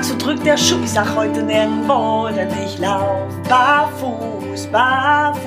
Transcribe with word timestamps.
Tag, 0.00 0.04
so 0.04 0.16
drückt 0.16 0.46
der 0.46 0.56
Schuh. 0.56 0.82
Ich 0.82 0.92
sag 0.92 1.14
heute 1.14 1.42
nirgendwo, 1.42 2.28
denn 2.34 2.48
ich 2.64 2.78
lauf 2.78 3.28
barfuß, 3.48 4.66
barfuß. 4.68 5.42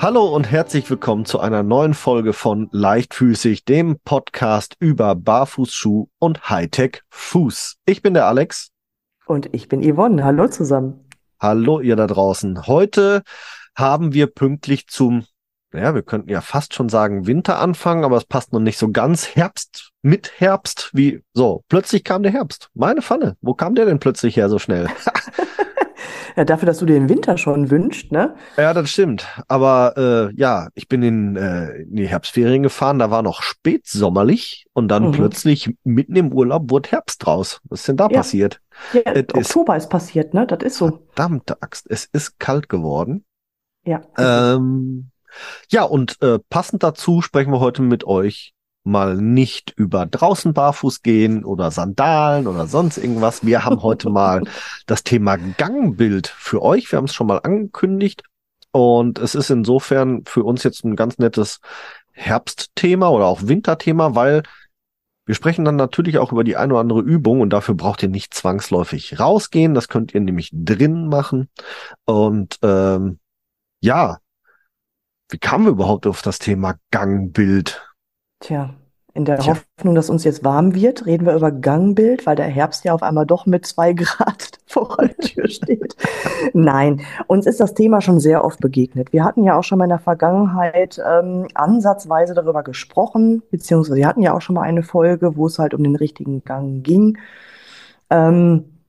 Hallo 0.00 0.26
und 0.34 0.50
herzlich 0.50 0.90
willkommen 0.90 1.24
zu 1.24 1.40
einer 1.40 1.62
neuen 1.62 1.94
Folge 1.94 2.34
von 2.34 2.68
Leichtfüßig, 2.72 3.64
dem 3.64 3.98
Podcast 4.04 4.76
über 4.80 5.14
Barfußschuh 5.14 6.08
und 6.18 6.50
Hightech 6.50 7.02
Fuß. 7.08 7.76
Ich 7.86 8.02
bin 8.02 8.12
der 8.14 8.26
Alex. 8.26 8.70
Und 9.26 9.48
ich 9.54 9.68
bin 9.68 9.82
Yvonne. 9.82 10.24
Hallo 10.24 10.48
zusammen. 10.48 11.08
Hallo 11.40 11.80
ihr 11.80 11.96
da 11.96 12.06
draußen. 12.06 12.66
Heute 12.66 13.22
haben 13.74 14.12
wir 14.12 14.26
pünktlich 14.26 14.88
zum, 14.88 15.24
ja, 15.72 15.94
wir 15.94 16.02
könnten 16.02 16.30
ja 16.30 16.40
fast 16.40 16.74
schon 16.74 16.88
sagen 16.88 17.26
Winter 17.26 17.58
anfangen, 17.60 18.04
aber 18.04 18.16
es 18.16 18.24
passt 18.24 18.52
noch 18.52 18.60
nicht 18.60 18.78
so 18.78 18.90
ganz. 18.90 19.36
Herbst, 19.36 19.90
mit 20.02 20.40
Herbst, 20.40 20.90
wie, 20.92 21.22
so, 21.32 21.64
plötzlich 21.68 22.04
kam 22.04 22.22
der 22.22 22.32
Herbst. 22.32 22.68
Meine 22.74 23.02
Pfanne. 23.02 23.36
Wo 23.40 23.54
kam 23.54 23.74
der 23.74 23.86
denn 23.86 24.00
plötzlich 24.00 24.36
her 24.36 24.48
so 24.48 24.58
schnell? 24.58 24.88
ja, 26.36 26.44
dafür, 26.44 26.66
dass 26.66 26.78
du 26.78 26.86
dir 26.86 26.94
den 26.94 27.08
Winter 27.08 27.38
schon 27.38 27.70
wünscht, 27.70 28.10
ne? 28.10 28.34
Ja, 28.56 28.74
das 28.74 28.90
stimmt. 28.90 29.26
Aber 29.46 29.94
äh, 29.96 30.34
ja, 30.34 30.68
ich 30.74 30.88
bin 30.88 31.02
in, 31.02 31.36
äh, 31.36 31.82
in 31.82 31.96
die 31.96 32.08
Herbstferien 32.08 32.62
gefahren, 32.62 32.98
da 32.98 33.10
war 33.10 33.22
noch 33.22 33.42
spätsommerlich 33.42 34.66
und 34.72 34.88
dann 34.88 35.08
mhm. 35.08 35.12
plötzlich 35.12 35.74
mitten 35.84 36.16
im 36.16 36.32
Urlaub 36.32 36.70
wurde 36.70 36.90
Herbst 36.90 37.24
draus. 37.24 37.60
Was 37.64 37.80
ist 37.80 37.88
denn 37.88 37.96
da 37.96 38.08
ja. 38.08 38.18
passiert? 38.18 38.60
Ja, 38.92 39.02
Oktober 39.34 39.76
ist, 39.76 39.84
ist, 39.84 39.90
passiert, 39.90 40.34
ne? 40.34 40.46
Das 40.46 40.62
ist 40.64 40.78
so. 40.78 41.06
Verdammte 41.14 41.62
Axt, 41.62 41.86
es 41.88 42.06
ist 42.06 42.40
kalt 42.40 42.68
geworden. 42.68 43.24
Ja. 43.84 44.00
Ähm, 44.18 45.10
ja, 45.70 45.82
und 45.82 46.20
äh, 46.22 46.38
passend 46.48 46.82
dazu 46.82 47.22
sprechen 47.22 47.52
wir 47.52 47.60
heute 47.60 47.82
mit 47.82 48.04
euch 48.04 48.54
mal 48.82 49.16
nicht 49.16 49.72
über 49.76 50.06
draußen 50.06 50.54
barfuß 50.54 51.02
gehen 51.02 51.44
oder 51.44 51.70
Sandalen 51.70 52.46
oder 52.46 52.66
sonst 52.66 52.98
irgendwas. 52.98 53.44
Wir 53.44 53.64
haben 53.64 53.82
heute 53.82 54.10
mal 54.10 54.42
das 54.86 55.04
Thema 55.04 55.36
Gangbild 55.36 56.28
für 56.28 56.62
euch. 56.62 56.90
Wir 56.90 56.96
haben 56.96 57.04
es 57.04 57.14
schon 57.14 57.26
mal 57.26 57.40
angekündigt 57.42 58.22
und 58.72 59.18
es 59.18 59.34
ist 59.34 59.50
insofern 59.50 60.24
für 60.26 60.44
uns 60.44 60.62
jetzt 60.62 60.84
ein 60.84 60.96
ganz 60.96 61.18
nettes 61.18 61.60
Herbstthema 62.12 63.08
oder 63.08 63.26
auch 63.26 63.42
Winterthema, 63.42 64.14
weil 64.14 64.42
wir 65.26 65.34
sprechen 65.34 65.64
dann 65.64 65.76
natürlich 65.76 66.18
auch 66.18 66.32
über 66.32 66.42
die 66.42 66.56
eine 66.56 66.72
oder 66.72 66.80
andere 66.80 67.00
Übung 67.02 67.40
und 67.40 67.50
dafür 67.50 67.74
braucht 67.74 68.02
ihr 68.02 68.08
nicht 68.08 68.34
zwangsläufig 68.34 69.20
rausgehen. 69.20 69.74
Das 69.74 69.88
könnt 69.88 70.12
ihr 70.12 70.20
nämlich 70.20 70.50
drin 70.52 71.06
machen. 71.06 71.48
Und 72.04 72.58
ähm, 72.62 73.20
ja, 73.80 74.18
wie 75.30 75.38
kamen 75.38 75.64
wir 75.64 75.72
überhaupt 75.72 76.06
auf 76.06 76.22
das 76.22 76.38
Thema 76.38 76.74
Gangbild? 76.90 77.82
Tja, 78.40 78.74
in 79.12 79.24
der 79.24 79.38
Tja. 79.38 79.56
Hoffnung, 79.76 79.94
dass 79.94 80.10
uns 80.10 80.24
jetzt 80.24 80.44
warm 80.44 80.74
wird, 80.74 81.06
reden 81.06 81.26
wir 81.26 81.34
über 81.34 81.50
Gangbild, 81.50 82.26
weil 82.26 82.36
der 82.36 82.46
Herbst 82.46 82.84
ja 82.84 82.94
auf 82.94 83.02
einmal 83.02 83.26
doch 83.26 83.46
mit 83.46 83.66
zwei 83.66 83.92
Grad 83.94 84.58
vor 84.66 84.96
der 84.98 85.16
Tür 85.16 85.48
steht. 85.48 85.96
Nein, 86.52 87.00
uns 87.26 87.46
ist 87.46 87.60
das 87.60 87.74
Thema 87.74 88.00
schon 88.00 88.20
sehr 88.20 88.44
oft 88.44 88.60
begegnet. 88.60 89.12
Wir 89.12 89.24
hatten 89.24 89.44
ja 89.44 89.58
auch 89.58 89.64
schon 89.64 89.78
mal 89.78 89.84
in 89.84 89.90
der 89.90 89.98
Vergangenheit 89.98 91.00
ähm, 91.04 91.46
ansatzweise 91.54 92.34
darüber 92.34 92.62
gesprochen, 92.62 93.42
beziehungsweise 93.50 93.96
wir 93.96 94.06
hatten 94.06 94.22
ja 94.22 94.34
auch 94.34 94.42
schon 94.42 94.54
mal 94.54 94.62
eine 94.62 94.82
Folge, 94.82 95.36
wo 95.36 95.46
es 95.46 95.58
halt 95.58 95.74
um 95.74 95.82
den 95.82 95.96
richtigen 95.96 96.44
Gang 96.44 96.82
ging. 96.84 97.18
Ähm, 98.10 98.79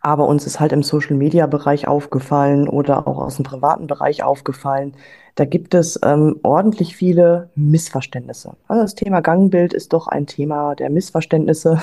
aber 0.00 0.26
uns 0.26 0.46
ist 0.46 0.60
halt 0.60 0.72
im 0.72 0.82
Social-Media-Bereich 0.82 1.88
aufgefallen 1.88 2.68
oder 2.68 3.06
auch 3.06 3.18
aus 3.18 3.36
dem 3.36 3.44
privaten 3.44 3.86
Bereich 3.86 4.22
aufgefallen, 4.22 4.94
da 5.34 5.44
gibt 5.44 5.74
es 5.74 5.98
ähm, 6.04 6.40
ordentlich 6.42 6.96
viele 6.96 7.50
Missverständnisse. 7.54 8.56
Also 8.66 8.82
das 8.82 8.94
Thema 8.94 9.20
Gangbild 9.20 9.72
ist 9.72 9.92
doch 9.92 10.08
ein 10.08 10.26
Thema 10.26 10.74
der 10.74 10.90
Missverständnisse. 10.90 11.80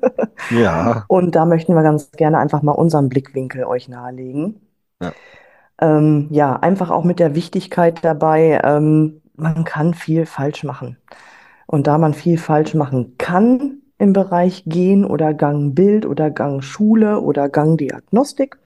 ja. 0.50 1.04
Und 1.08 1.34
da 1.34 1.44
möchten 1.44 1.74
wir 1.74 1.82
ganz 1.82 2.10
gerne 2.12 2.38
einfach 2.38 2.62
mal 2.62 2.72
unseren 2.72 3.08
Blickwinkel 3.08 3.64
euch 3.64 3.88
nahelegen. 3.88 4.60
Ja, 5.02 5.12
ähm, 5.80 6.28
ja 6.30 6.56
einfach 6.56 6.90
auch 6.90 7.04
mit 7.04 7.18
der 7.18 7.34
Wichtigkeit 7.34 8.04
dabei, 8.04 8.60
ähm, 8.64 9.20
man 9.36 9.64
kann 9.64 9.94
viel 9.94 10.26
falsch 10.26 10.64
machen. 10.64 10.96
Und 11.66 11.86
da 11.86 11.98
man 11.98 12.14
viel 12.14 12.38
falsch 12.38 12.74
machen 12.74 13.16
kann, 13.18 13.82
im 13.98 14.12
Bereich 14.12 14.64
Gen 14.66 15.04
oder 15.04 15.34
Gangbild 15.34 16.06
oder 16.06 16.30
Gangschule 16.30 17.20
oder 17.20 17.48
Gangdiagnostik. 17.48 18.58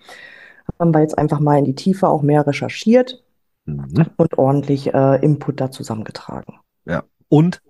Haben 0.79 0.95
wir 0.95 1.01
jetzt 1.01 1.19
einfach 1.19 1.41
mal 1.41 1.59
in 1.59 1.65
die 1.65 1.75
Tiefe 1.75 2.09
auch 2.09 2.23
mehr 2.23 2.47
recherchiert 2.47 3.23
mhm. 3.67 4.07
und 4.17 4.39
ordentlich 4.39 4.93
äh, 4.93 5.17
Input 5.25 5.61
da 5.61 5.71
zusammengetragen. 5.71 6.59
Ja, 6.85 7.05
und 7.29 7.61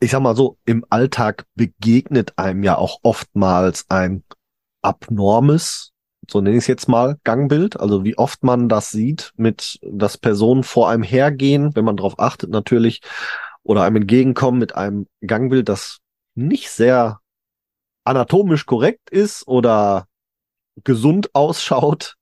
ich 0.00 0.10
sag 0.10 0.20
mal 0.20 0.36
so, 0.36 0.58
im 0.64 0.84
Alltag 0.90 1.44
begegnet 1.54 2.36
einem 2.36 2.64
ja 2.64 2.76
auch 2.76 2.98
oftmals 3.02 3.86
ein 3.88 4.24
abnormes, 4.82 5.92
so 6.28 6.40
nenne 6.40 6.56
ich 6.56 6.64
es 6.64 6.66
jetzt 6.66 6.88
mal, 6.88 7.18
Gangbild. 7.24 7.78
Also 7.78 8.04
wie 8.04 8.18
oft 8.18 8.42
man 8.42 8.68
das 8.68 8.90
sieht, 8.90 9.32
mit 9.36 9.78
dass 9.82 10.18
Personen 10.18 10.64
vor 10.64 10.90
einem 10.90 11.04
hergehen, 11.04 11.74
wenn 11.76 11.84
man 11.84 11.96
darauf 11.96 12.18
achtet 12.18 12.50
natürlich, 12.50 13.00
oder 13.64 13.84
einem 13.84 13.96
entgegenkommen 13.96 14.58
mit 14.58 14.74
einem 14.74 15.06
Gangbild, 15.24 15.68
das 15.68 15.98
nicht 16.34 16.70
sehr 16.70 17.20
anatomisch 18.04 18.66
korrekt 18.66 19.10
ist 19.10 19.46
oder 19.46 20.06
gesund 20.84 21.30
ausschaut 21.34 22.16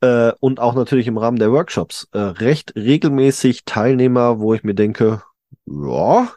äh, 0.00 0.32
und 0.40 0.60
auch 0.60 0.74
natürlich 0.74 1.06
im 1.06 1.18
Rahmen 1.18 1.38
der 1.38 1.52
Workshops 1.52 2.08
äh, 2.12 2.18
recht 2.18 2.74
regelmäßig 2.76 3.64
Teilnehmer, 3.64 4.40
wo 4.40 4.54
ich 4.54 4.64
mir 4.64 4.74
denke, 4.74 5.22
ja, 5.66 6.32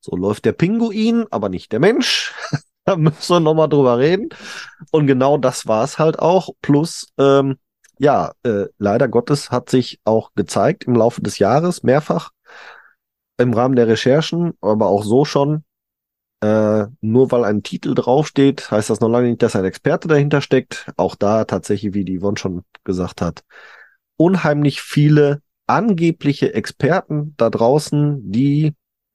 so 0.00 0.16
läuft 0.16 0.44
der 0.44 0.52
Pinguin, 0.52 1.26
aber 1.30 1.48
nicht 1.48 1.72
der 1.72 1.80
Mensch. 1.80 2.34
da 2.84 2.96
müssen 2.96 3.34
wir 3.34 3.40
nochmal 3.40 3.68
drüber 3.68 3.98
reden. 3.98 4.30
Und 4.90 5.06
genau 5.06 5.36
das 5.38 5.66
war 5.66 5.84
es 5.84 5.98
halt 5.98 6.18
auch. 6.18 6.50
Plus, 6.62 7.08
ähm, 7.18 7.58
ja, 7.98 8.32
äh, 8.44 8.66
leider 8.78 9.08
Gottes 9.08 9.50
hat 9.50 9.68
sich 9.68 10.00
auch 10.04 10.30
gezeigt 10.34 10.84
im 10.84 10.94
Laufe 10.94 11.20
des 11.20 11.38
Jahres 11.38 11.82
mehrfach 11.82 12.30
im 13.36 13.52
Rahmen 13.54 13.76
der 13.76 13.88
Recherchen, 13.88 14.54
aber 14.60 14.86
auch 14.86 15.02
so 15.02 15.24
schon, 15.24 15.64
äh, 16.40 16.86
nur 17.00 17.30
weil 17.30 17.44
ein 17.44 17.62
Titel 17.62 17.94
draufsteht, 17.94 18.70
heißt 18.70 18.90
das 18.90 19.00
noch 19.00 19.08
lange 19.08 19.28
nicht, 19.28 19.42
dass 19.42 19.56
ein 19.56 19.64
Experte 19.64 20.08
dahinter 20.08 20.40
steckt. 20.40 20.90
Auch 20.96 21.14
da 21.14 21.44
tatsächlich, 21.44 21.94
wie 21.94 22.04
die 22.04 22.18
Yvonne 22.18 22.38
schon 22.38 22.64
gesagt 22.84 23.20
hat, 23.20 23.44
unheimlich 24.16 24.80
viele 24.80 25.42
angebliche 25.66 26.54
Experten 26.54 27.34
da 27.36 27.50
draußen, 27.50 28.30
die 28.30 28.74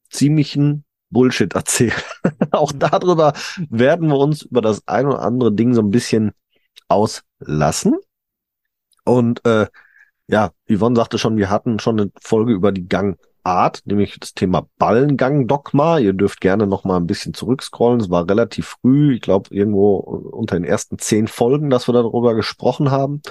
ziemlichen 0.10 0.86
Bullshit 1.10 1.54
erzählen. 1.54 1.94
Auch 2.52 2.72
darüber 2.72 3.34
werden 3.70 4.10
wir 4.10 4.18
uns 4.18 4.44
über 4.44 4.62
das 4.62 4.88
ein 4.88 5.06
oder 5.06 5.22
andere 5.22 5.54
Ding 5.54 5.74
so 5.74 5.82
ein 5.82 5.92
bisschen 5.92 6.32
auslassen. 6.88 7.96
Und 9.04 9.46
äh, 9.46 9.68
ja, 10.28 10.52
Yvonne 10.70 10.96
sagte 10.96 11.18
schon, 11.18 11.38
wir 11.38 11.50
hatten 11.50 11.80
schon 11.80 12.00
eine 12.00 12.12
Folge 12.22 12.54
über 12.54 12.72
die 12.72 12.88
Gang 12.88 13.20
Art, 13.46 13.82
nämlich 13.86 14.20
das 14.20 14.34
Thema 14.34 14.68
Ballengang-Dogma. 14.80 16.00
Ihr 16.00 16.14
dürft 16.14 16.42
gerne 16.42 16.68
noch 16.68 16.84
mal 16.84 16.98
ein 16.98 17.08
bisschen 17.08 17.34
zurückscrollen. 17.34 18.00
Es 18.00 18.10
war 18.10 18.28
relativ 18.28 18.78
früh, 18.82 19.16
ich 19.16 19.22
glaube 19.22 19.54
irgendwo 19.54 19.98
unter 19.98 20.56
den 20.56 20.64
ersten 20.64 20.98
zehn 20.98 21.28
Folgen, 21.28 21.70
dass 21.70 21.88
wir 21.88 21.94
darüber 21.94 22.34
gesprochen 22.34 22.92
haben. 22.92 23.22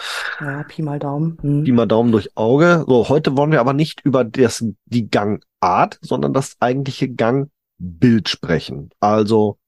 Ja, 0.41 0.63
Pi 0.63 0.83
mal 0.83 0.99
Daumen. 0.99 1.39
Hm. 1.41 1.65
Pi 1.65 1.73
mal 1.73 1.87
Daumen 1.87 2.13
durch 2.13 2.37
Auge. 2.37 2.85
So, 2.87 3.09
heute 3.09 3.37
wollen 3.37 3.53
wir 3.53 3.61
aber 3.61 3.73
nicht 3.73 4.01
über 4.03 4.25
das, 4.25 4.65
die 4.87 5.11
Gangart, 5.11 5.99
sondern 6.01 6.33
das 6.33 6.57
eigentliche 6.61 7.09
Gangbild 7.09 8.29
sprechen. 8.29 8.91
Also 9.01 9.59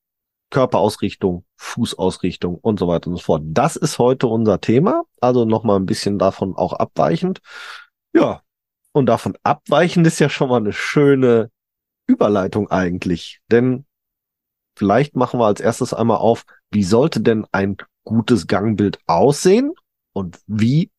Körperausrichtung, 0.51 1.45
Fußausrichtung 1.57 2.57
und 2.57 2.79
so 2.79 2.87
weiter 2.87 3.09
und 3.09 3.17
so 3.17 3.23
fort. 3.23 3.43
Das 3.47 3.77
ist 3.77 3.99
heute 3.99 4.29
unser 4.29 4.61
Thema. 4.61 5.03
Also 5.21 5.45
noch 5.45 5.65
mal 5.65 5.77
ein 5.77 5.87
bisschen 5.87 6.19
davon 6.19 6.55
auch 6.57 6.73
abweichend. 6.73 7.41
Ja, 8.15 8.43
und 8.97 9.07
davon 9.07 9.37
abweichen 9.43 10.07
ist 10.07 10.21
ja 10.21 10.31
schon 10.31 10.49
mal 10.49 10.57
eine 10.57 10.73
schöne 10.73 11.51
Überleitung 12.07 12.71
eigentlich. 12.71 13.41
Denn 13.51 13.85
vielleicht 14.75 15.17
machen 15.17 15.39
wir 15.39 15.45
als 15.45 15.61
erstes 15.61 15.93
einmal 15.93 16.17
auf, 16.17 16.45
wie 16.71 16.83
sollte 16.83 17.21
denn 17.21 17.47
ein 17.53 17.77
gutes 18.05 18.47
Gangbild 18.47 18.99
aussehen? 19.07 19.75
Und 20.15 20.39
wie 20.47 20.91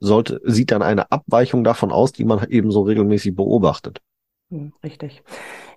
sollte, 0.00 0.42
sieht 0.44 0.70
dann 0.70 0.82
eine 0.82 1.10
Abweichung 1.10 1.64
davon 1.64 1.92
aus, 1.92 2.12
die 2.12 2.24
man 2.24 2.46
eben 2.50 2.70
so 2.70 2.82
regelmäßig 2.82 3.34
beobachtet? 3.34 4.02
Hm, 4.50 4.74
richtig. 4.84 5.22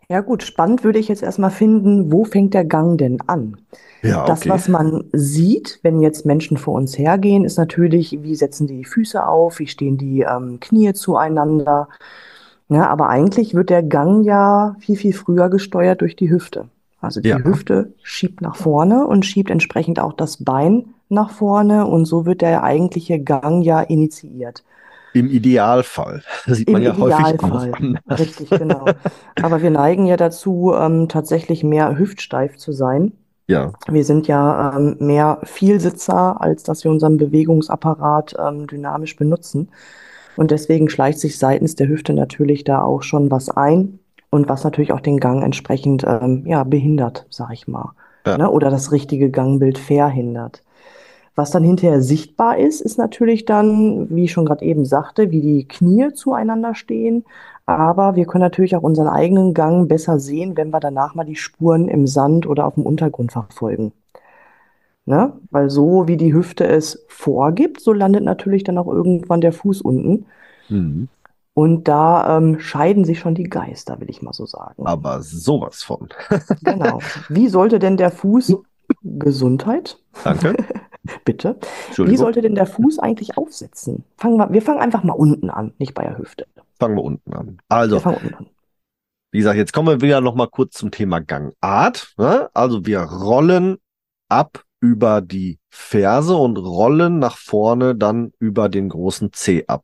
Ja 0.10 0.22
gut, 0.22 0.44
spannend 0.44 0.84
würde 0.84 1.00
ich 1.00 1.08
jetzt 1.08 1.24
erstmal 1.24 1.52
finden, 1.52 2.12
wo 2.12 2.26
fängt 2.26 2.54
der 2.54 2.66
Gang 2.66 2.98
denn 2.98 3.20
an? 3.28 3.58
Ja, 4.02 4.22
okay. 4.22 4.28
Das, 4.28 4.50
was 4.50 4.68
man 4.68 5.06
sieht, 5.14 5.80
wenn 5.82 6.02
jetzt 6.02 6.26
Menschen 6.26 6.58
vor 6.58 6.76
uns 6.76 6.98
hergehen, 6.98 7.46
ist 7.46 7.58
natürlich, 7.58 8.20
wie 8.22 8.36
setzen 8.36 8.68
die 8.68 8.78
die 8.78 8.86
Füße 8.86 9.26
auf, 9.26 9.60
wie 9.60 9.68
stehen 9.68 9.98
die 9.98 10.22
ähm, 10.22 10.60
Knie 10.60 10.94
zueinander. 10.94 11.88
Ja, 12.68 12.88
aber 12.88 13.10
eigentlich 13.10 13.56
wird 13.56 13.70
der 13.70 13.84
Gang 13.84 14.26
ja 14.26 14.76
viel, 14.80 14.98
viel 14.98 15.14
früher 15.14 15.50
gesteuert 15.50 16.02
durch 16.02 16.16
die 16.16 16.30
Hüfte. 16.30 16.66
Also 17.00 17.22
die 17.22 17.30
ja. 17.30 17.40
Hüfte 17.40 17.94
schiebt 18.02 18.42
nach 18.42 18.56
vorne 18.56 19.06
und 19.08 19.26
schiebt 19.26 19.50
entsprechend 19.50 20.00
auch 20.00 20.14
das 20.14 20.44
Bein 20.44 20.94
nach 21.10 21.32
vorne 21.32 21.86
und 21.86 22.06
so 22.06 22.26
wird 22.26 22.42
der 22.42 22.64
eigentliche 22.64 23.20
Gang 23.20 23.62
ja 23.64 23.82
initiiert. 23.82 24.64
Im 25.14 25.30
Idealfall. 25.30 26.24
Das 26.46 26.58
sieht 26.58 26.68
Im 26.68 26.74
man 26.74 26.84
ja 26.84 26.98
häufig 26.98 27.20
Idealfall. 27.20 27.52
auch 27.52 27.80
anders. 27.80 28.20
Richtig, 28.20 28.50
genau. 28.50 28.86
Aber 29.42 29.62
wir 29.62 29.70
neigen 29.70 30.06
ja 30.06 30.18
dazu, 30.18 30.74
ähm, 30.76 31.08
tatsächlich 31.08 31.64
mehr 31.64 31.98
hüftsteif 31.98 32.58
zu 32.58 32.72
sein. 32.72 33.14
Ja, 33.48 33.74
Wir 33.90 34.06
sind 34.06 34.28
ja 34.28 34.74
ähm, 34.76 34.96
mehr 35.00 35.40
Vielsitzer, 35.44 36.40
als 36.42 36.64
dass 36.64 36.84
wir 36.84 36.92
unseren 36.92 37.18
Bewegungsapparat 37.18 38.36
ähm, 38.40 38.68
dynamisch 38.68 39.16
benutzen. 39.18 39.70
Und 40.36 40.52
deswegen 40.52 40.90
schleicht 40.90 41.20
sich 41.20 41.38
seitens 41.38 41.76
der 41.76 41.88
Hüfte 41.88 42.14
natürlich 42.14 42.64
da 42.64 42.82
auch 42.82 43.04
schon 43.04 43.30
was 43.30 43.50
ein 43.50 44.00
und 44.30 44.50
was 44.50 44.64
natürlich 44.64 44.94
auch 44.94 45.02
den 45.02 45.20
Gang 45.20 45.44
entsprechend 45.44 46.04
ähm, 46.08 46.44
ja, 46.48 46.64
behindert, 46.64 47.28
sag 47.30 47.52
ich 47.52 47.68
mal. 47.68 47.92
Ja. 48.26 48.38
Ne? 48.38 48.50
Oder 48.50 48.70
das 48.72 48.92
richtige 48.92 49.30
Gangbild 49.30 49.78
verhindert. 49.78 50.64
Was 51.36 51.52
dann 51.52 51.64
hinterher 51.64 52.02
sichtbar 52.02 52.58
ist, 52.58 52.82
ist 52.82 52.98
natürlich 52.98 53.46
dann, 53.46 54.08
wie 54.16 54.26
ich 54.26 54.32
schon 54.32 54.46
gerade 54.46 54.64
eben 54.64 54.86
sagte, 54.86 55.32
wie 55.32 55.42
die 55.42 55.68
Knie 55.68 56.14
zueinander 56.14 56.76
stehen. 56.76 57.26
Aber 57.66 58.16
wir 58.16 58.26
können 58.26 58.44
natürlich 58.44 58.76
auch 58.76 58.84
unseren 58.84 59.08
eigenen 59.08 59.54
Gang 59.54 59.88
besser 59.88 60.20
sehen, 60.20 60.58
wenn 60.58 60.72
wir 60.72 60.80
danach 60.80 61.16
mal 61.16 61.24
die 61.24 61.36
Spuren 61.36 61.88
im 61.88 62.08
Sand 62.08 62.46
oder 62.46 62.68
auf 62.68 62.76
dem 62.76 62.86
Untergrund 62.86 63.32
verfolgen. 63.32 63.94
Ne? 65.06 65.34
Weil 65.50 65.70
so 65.70 66.08
wie 66.08 66.18
die 66.18 66.34
Hüfte 66.34 66.68
es 66.68 67.04
vorgibt, 67.08 67.82
so 67.82 67.94
landet 67.94 68.24
natürlich 68.24 68.64
dann 68.64 68.78
auch 68.78 68.88
irgendwann 68.88 69.42
der 69.42 69.54
Fuß 69.54 69.82
unten. 69.82 70.26
mhm. 70.70 71.10
Und 71.56 71.88
da 71.88 72.38
ähm, 72.38 72.60
scheiden 72.60 73.06
sich 73.06 73.20
schon 73.20 73.36
die 73.36 73.44
Geister, 73.44 74.00
will 74.00 74.10
ich 74.10 74.24
mal 74.24 74.34
so 74.34 74.48
sagen. 74.48 74.88
aber 74.88 75.22
sowas 75.22 75.84
von. 75.84 76.10
Genau. 76.64 76.98
Wie 77.30 77.48
sollte 77.48 77.78
denn 77.78 77.96
der 77.96 78.10
Fuß, 78.10 78.58
Gesundheit, 79.04 80.00
Danke. 80.24 80.56
bitte, 81.26 81.58
wie 81.98 82.18
sollte 82.18 82.42
denn 82.42 82.56
der 82.56 82.66
Fuß 82.66 83.00
eigentlich 83.00 83.38
aufsetzen? 83.38 84.04
Fangen 84.18 84.38
wir, 84.38 84.52
wir 84.52 84.62
fangen 84.62 84.80
einfach 84.80 85.04
mal 85.04 85.14
unten 85.14 85.50
an, 85.50 85.74
nicht 85.78 85.94
bei 85.94 86.04
der 86.04 86.18
Hüfte. 86.18 86.46
Fangen 86.80 86.96
wir 86.96 87.04
unten 87.04 87.34
an. 87.34 87.48
Wir 87.48 87.58
Also, 87.70 88.00
fangen 88.00 88.18
unten 88.18 88.34
an. 88.36 88.48
wie 89.32 89.40
gesagt, 89.40 89.58
jetzt 89.58 89.74
kommen 89.74 89.88
wir 89.88 90.02
wieder 90.02 90.22
noch 90.22 90.36
mal 90.36 90.48
kurz 90.48 90.76
zum 90.76 90.92
Thema 90.92 91.20
Gangart. 91.20 92.14
Ne? 92.18 92.50
Also 92.54 92.86
wir 92.86 93.00
rollen 93.02 93.78
ab 94.30 94.64
über 94.80 95.22
die 95.22 95.60
Ferse 95.70 96.36
und 96.36 96.58
rollen 96.58 97.20
nach 97.20 97.38
vorne 97.38 97.96
dann 97.96 98.32
über 98.40 98.70
den 98.70 98.90
großen 98.90 99.32
Zeh 99.34 99.66
ab. 99.68 99.84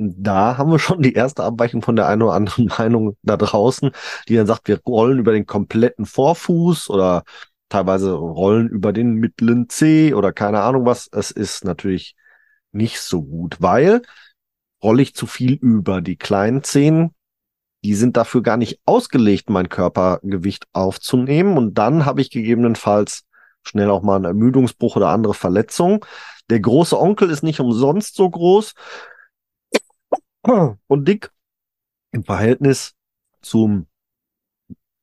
Da 0.00 0.56
haben 0.56 0.70
wir 0.70 0.78
schon 0.78 1.02
die 1.02 1.12
erste 1.14 1.42
Abweichung 1.42 1.82
von 1.82 1.96
der 1.96 2.06
einen 2.06 2.22
oder 2.22 2.34
anderen 2.34 2.66
Meinung 2.78 3.16
da 3.22 3.36
draußen, 3.36 3.90
die 4.28 4.36
dann 4.36 4.46
sagt, 4.46 4.68
wir 4.68 4.80
rollen 4.86 5.18
über 5.18 5.32
den 5.32 5.44
kompletten 5.46 6.06
Vorfuß 6.06 6.88
oder 6.90 7.24
teilweise 7.68 8.12
rollen 8.12 8.68
über 8.68 8.92
den 8.92 9.14
mittleren 9.14 9.68
Zeh 9.68 10.14
oder 10.14 10.32
keine 10.32 10.60
Ahnung 10.60 10.86
was. 10.86 11.08
Es 11.12 11.30
ist 11.30 11.64
natürlich 11.64 12.16
nicht 12.72 13.00
so 13.00 13.22
gut, 13.22 13.56
weil 13.60 14.02
rolle 14.82 15.02
ich 15.02 15.14
zu 15.14 15.26
viel 15.26 15.54
über 15.54 16.00
die 16.00 16.16
kleinen 16.16 16.62
Zehen, 16.62 17.14
die 17.84 17.94
sind 17.94 18.16
dafür 18.16 18.42
gar 18.42 18.56
nicht 18.56 18.80
ausgelegt, 18.86 19.50
mein 19.50 19.68
Körpergewicht 19.68 20.66
aufzunehmen. 20.72 21.56
Und 21.58 21.74
dann 21.78 22.04
habe 22.04 22.20
ich 22.20 22.30
gegebenenfalls 22.30 23.24
schnell 23.62 23.90
auch 23.90 24.02
mal 24.02 24.16
einen 24.16 24.24
Ermüdungsbruch 24.24 24.96
oder 24.96 25.08
andere 25.08 25.34
Verletzungen. 25.34 26.00
Der 26.50 26.60
große 26.60 26.98
Onkel 26.98 27.30
ist 27.30 27.42
nicht 27.42 27.60
umsonst 27.60 28.14
so 28.14 28.30
groß 28.30 28.74
und 30.42 31.08
dick 31.08 31.30
im 32.12 32.24
Verhältnis 32.24 32.94
zum 33.42 33.87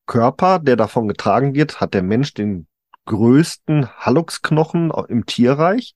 Körper, 0.05 0.59
der 0.59 0.75
davon 0.75 1.07
getragen 1.07 1.55
wird, 1.55 1.81
hat 1.81 1.93
der 1.93 2.03
Mensch 2.03 2.33
den 2.33 2.67
größten 3.05 3.89
Halluxknochen 3.97 4.91
im 5.07 5.25
Tierreich. 5.25 5.95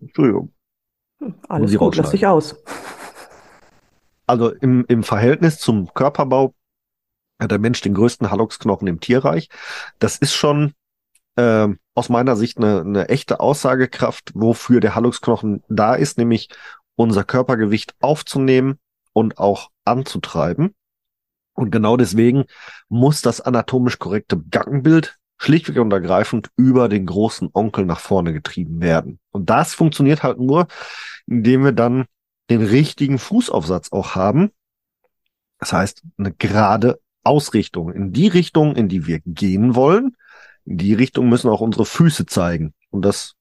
Entschuldigung. 0.00 0.52
Alles 1.48 1.70
Sie 1.70 1.76
gut, 1.76 1.96
lass 1.96 2.10
dich 2.10 2.26
aus. 2.26 2.56
Also 4.26 4.50
im, 4.50 4.84
im 4.88 5.02
Verhältnis 5.02 5.58
zum 5.58 5.92
Körperbau 5.92 6.54
hat 7.40 7.50
der 7.50 7.58
Mensch 7.58 7.80
den 7.80 7.94
größten 7.94 8.30
Halluxknochen 8.30 8.86
im 8.88 9.00
Tierreich. 9.00 9.48
Das 9.98 10.16
ist 10.16 10.34
schon 10.34 10.72
ähm, 11.36 11.78
aus 11.94 12.08
meiner 12.08 12.36
Sicht 12.36 12.58
eine, 12.58 12.80
eine 12.80 13.08
echte 13.08 13.40
Aussagekraft, 13.40 14.32
wofür 14.34 14.80
der 14.80 14.94
Halluxknochen 14.94 15.62
da 15.68 15.94
ist, 15.94 16.16
nämlich 16.16 16.48
unser 16.96 17.24
Körpergewicht 17.24 17.94
aufzunehmen 18.00 18.78
und 19.12 19.38
auch 19.38 19.70
anzutreiben. 19.84 20.74
Und 21.54 21.70
genau 21.70 21.96
deswegen 21.96 22.44
muss 22.88 23.22
das 23.22 23.40
anatomisch 23.40 23.98
korrekte 23.98 24.38
Gangbild 24.50 25.16
schlichtweg 25.36 25.78
und 25.78 25.92
ergreifend 25.92 26.50
über 26.56 26.88
den 26.88 27.06
großen 27.06 27.50
Onkel 27.52 27.84
nach 27.86 28.00
vorne 28.00 28.32
getrieben 28.32 28.80
werden. 28.80 29.18
Und 29.30 29.50
das 29.50 29.74
funktioniert 29.74 30.22
halt 30.22 30.38
nur, 30.38 30.66
indem 31.26 31.64
wir 31.64 31.72
dann 31.72 32.06
den 32.50 32.62
richtigen 32.62 33.18
Fußaufsatz 33.18 33.92
auch 33.92 34.14
haben. 34.14 34.50
Das 35.58 35.72
heißt, 35.72 36.02
eine 36.18 36.32
gerade 36.32 37.00
Ausrichtung 37.22 37.92
in 37.92 38.12
die 38.12 38.28
Richtung, 38.28 38.76
in 38.76 38.88
die 38.88 39.06
wir 39.06 39.20
gehen 39.24 39.74
wollen. 39.74 40.16
In 40.64 40.78
die 40.78 40.94
Richtung 40.94 41.28
müssen 41.28 41.50
auch 41.50 41.60
unsere 41.60 41.86
Füße 41.86 42.26
zeigen. 42.26 42.74
Und 42.90 43.02
das 43.02 43.34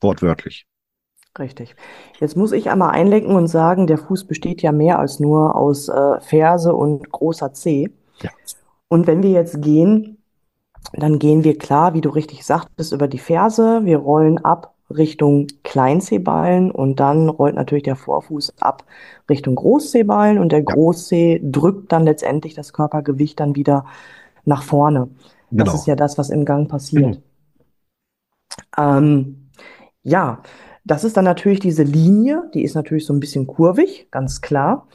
wortwörtlich. 0.00 0.66
Richtig. 1.38 1.76
Jetzt 2.18 2.36
muss 2.36 2.52
ich 2.52 2.70
einmal 2.70 2.90
einlenken 2.90 3.34
und 3.36 3.46
sagen, 3.46 3.86
der 3.86 3.98
Fuß 3.98 4.24
besteht 4.24 4.62
ja 4.62 4.72
mehr 4.72 4.98
als 4.98 5.20
nur 5.20 5.54
aus 5.54 5.88
äh, 5.88 6.20
Ferse 6.20 6.74
und 6.74 7.10
großer 7.10 7.52
Zeh. 7.52 7.90
Ja. 8.22 8.30
Und 8.88 9.06
wenn 9.06 9.22
wir 9.22 9.30
jetzt 9.30 9.62
gehen, 9.62 10.18
dann 10.92 11.18
gehen 11.18 11.44
wir 11.44 11.58
klar, 11.58 11.94
wie 11.94 12.00
du 12.00 12.10
richtig 12.10 12.44
sagtest, 12.44 12.92
über 12.92 13.08
die 13.08 13.18
Ferse. 13.18 13.82
Wir 13.84 13.98
rollen 13.98 14.38
ab 14.44 14.74
Richtung 14.90 15.46
Kleinzehballen 15.62 16.70
und 16.72 17.00
dann 17.00 17.28
rollt 17.28 17.54
natürlich 17.54 17.84
der 17.84 17.96
Vorfuß 17.96 18.54
ab 18.60 18.84
Richtung 19.28 19.54
Großzehballen 19.54 20.38
und 20.38 20.50
der 20.52 20.62
Großzeh 20.62 21.40
drückt 21.44 21.92
dann 21.92 22.04
letztendlich 22.04 22.54
das 22.54 22.72
Körpergewicht 22.72 23.38
dann 23.40 23.54
wieder 23.54 23.86
nach 24.44 24.62
vorne. 24.64 25.08
Das 25.50 25.50
Genau. 25.66 25.74
ist 25.74 25.86
ja 25.86 25.96
das, 25.96 26.18
was 26.18 26.30
im 26.30 26.44
Gang 26.44 26.68
passiert. 26.68 27.20
Ähm, 28.76 29.50
ja, 30.02 30.42
das 30.90 31.04
ist 31.04 31.16
dann 31.16 31.24
natürlich 31.24 31.60
diese 31.60 31.84
Linie, 31.84 32.50
die 32.52 32.64
ist 32.64 32.74
natürlich 32.74 33.06
so 33.06 33.12
ein 33.12 33.20
bisschen 33.20 33.46
kurvig, 33.46 34.08
ganz 34.10 34.40
klar. 34.40 34.88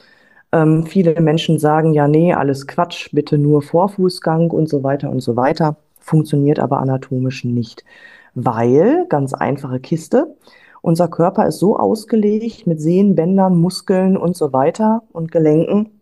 Ähm, 0.51 0.86
viele 0.86 1.21
Menschen 1.21 1.57
sagen 1.57 1.94
ja, 1.94 2.09
nee, 2.09 2.33
alles 2.33 2.68
Quatsch, 2.68 3.09
bitte 3.13 3.38
nur 3.38 3.62
Vorfußgang 3.62 4.51
und 4.51 4.68
so 4.68 4.83
weiter 4.83 5.09
und 5.09 5.21
so 5.21 5.38
weiter. 5.38 5.77
Funktioniert 6.00 6.59
aber 6.59 6.80
anatomisch 6.80 7.45
nicht, 7.45 7.86
weil, 8.33 9.06
ganz 9.07 9.33
einfache 9.33 9.80
Kiste, 9.80 10.36
unser 10.81 11.07
Körper 11.07 11.47
ist 11.47 11.59
so 11.59 11.77
ausgelegt 11.77 12.68
mit 12.68 12.81
Sehnen, 12.81 13.15
Bändern, 13.15 13.57
Muskeln 13.57 14.18
und 14.18 14.36
so 14.36 14.51
weiter 14.51 15.03
und 15.13 15.31
Gelenken, 15.31 16.01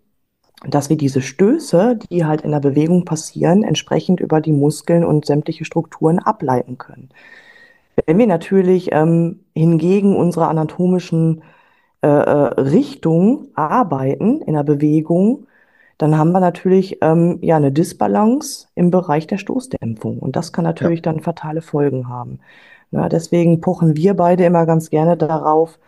dass 0.67 0.89
wir 0.89 0.97
diese 0.97 1.21
Stöße, 1.21 1.99
die 2.09 2.25
halt 2.25 2.41
in 2.41 2.51
der 2.51 2.61
Bewegung 2.61 3.05
passieren, 3.05 3.63
entsprechend 3.63 4.19
über 4.21 4.41
die 4.41 4.53
Muskeln 4.53 5.05
und 5.05 5.25
sämtliche 5.25 5.65
Strukturen 5.65 6.17
ableiten 6.17 6.79
können. 6.79 7.09
Wenn 8.05 8.17
wir 8.17 8.27
natürlich 8.27 8.89
ähm, 8.91 9.41
hingegen 9.53 10.15
unsere 10.15 10.47
anatomischen 10.47 11.43
äh, 12.01 12.07
äh, 12.07 12.61
Richtung 12.61 13.47
arbeiten 13.55 14.41
in 14.41 14.55
der 14.55 14.63
Bewegung, 14.63 15.47
dann 15.97 16.17
haben 16.17 16.31
wir 16.31 16.39
natürlich 16.39 16.97
ähm, 17.01 17.39
ja 17.41 17.55
eine 17.55 17.71
Disbalance 17.71 18.67
im 18.75 18.91
Bereich 18.91 19.27
der 19.27 19.37
Stoßdämpfung. 19.37 20.19
Und 20.19 20.35
das 20.35 20.51
kann 20.51 20.65
natürlich 20.65 21.01
dann 21.01 21.21
fatale 21.21 21.61
Folgen 21.61 22.09
haben. 22.09 22.39
Na, 22.91 23.09
deswegen 23.09 23.61
pochen 23.61 23.95
wir 23.95 24.15
beide 24.15 24.45
immer 24.45 24.65
ganz 24.65 24.89
gerne 24.89 25.17
darauf, 25.17 25.79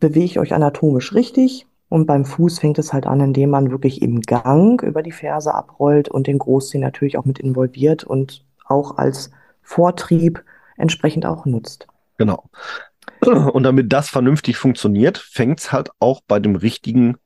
bewege 0.00 0.24
ich 0.24 0.38
euch 0.38 0.54
anatomisch 0.54 1.14
richtig. 1.14 1.66
Und 1.88 2.06
beim 2.06 2.24
Fuß 2.24 2.60
fängt 2.60 2.78
es 2.78 2.92
halt 2.92 3.06
an, 3.06 3.20
indem 3.20 3.50
man 3.50 3.70
wirklich 3.70 4.00
im 4.00 4.20
Gang 4.22 4.80
über 4.82 5.02
die 5.02 5.12
Ferse 5.12 5.54
abrollt 5.54 6.08
und 6.08 6.26
den 6.26 6.38
Großzeh 6.38 6.78
natürlich 6.78 7.18
auch 7.18 7.24
mit 7.24 7.40
involviert 7.40 8.04
und 8.04 8.44
auch 8.66 8.96
als 8.96 9.30
Vortrieb 9.62 10.42
entsprechend 10.80 11.26
auch 11.26 11.46
nutzt. 11.46 11.86
Genau. 12.16 12.50
Und 13.20 13.62
damit 13.62 13.92
das 13.92 14.08
vernünftig 14.08 14.56
funktioniert, 14.56 15.18
fängt's 15.18 15.72
halt 15.72 15.90
auch 15.98 16.20
bei 16.26 16.40
dem 16.40 16.56
richtigen 16.56 17.16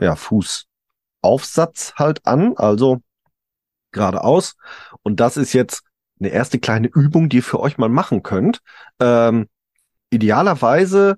ja, 0.00 0.16
Fußaufsatz 0.16 1.94
halt 1.96 2.26
an, 2.26 2.56
also 2.56 3.00
geradeaus. 3.92 4.56
Und 5.02 5.20
das 5.20 5.36
ist 5.36 5.52
jetzt 5.52 5.82
eine 6.18 6.30
erste 6.30 6.58
kleine 6.58 6.88
Übung, 6.88 7.28
die 7.28 7.38
ihr 7.38 7.42
für 7.42 7.60
euch 7.60 7.78
mal 7.78 7.88
machen 7.88 8.22
könnt. 8.22 8.60
Ähm, 9.00 9.48
idealerweise 10.10 11.16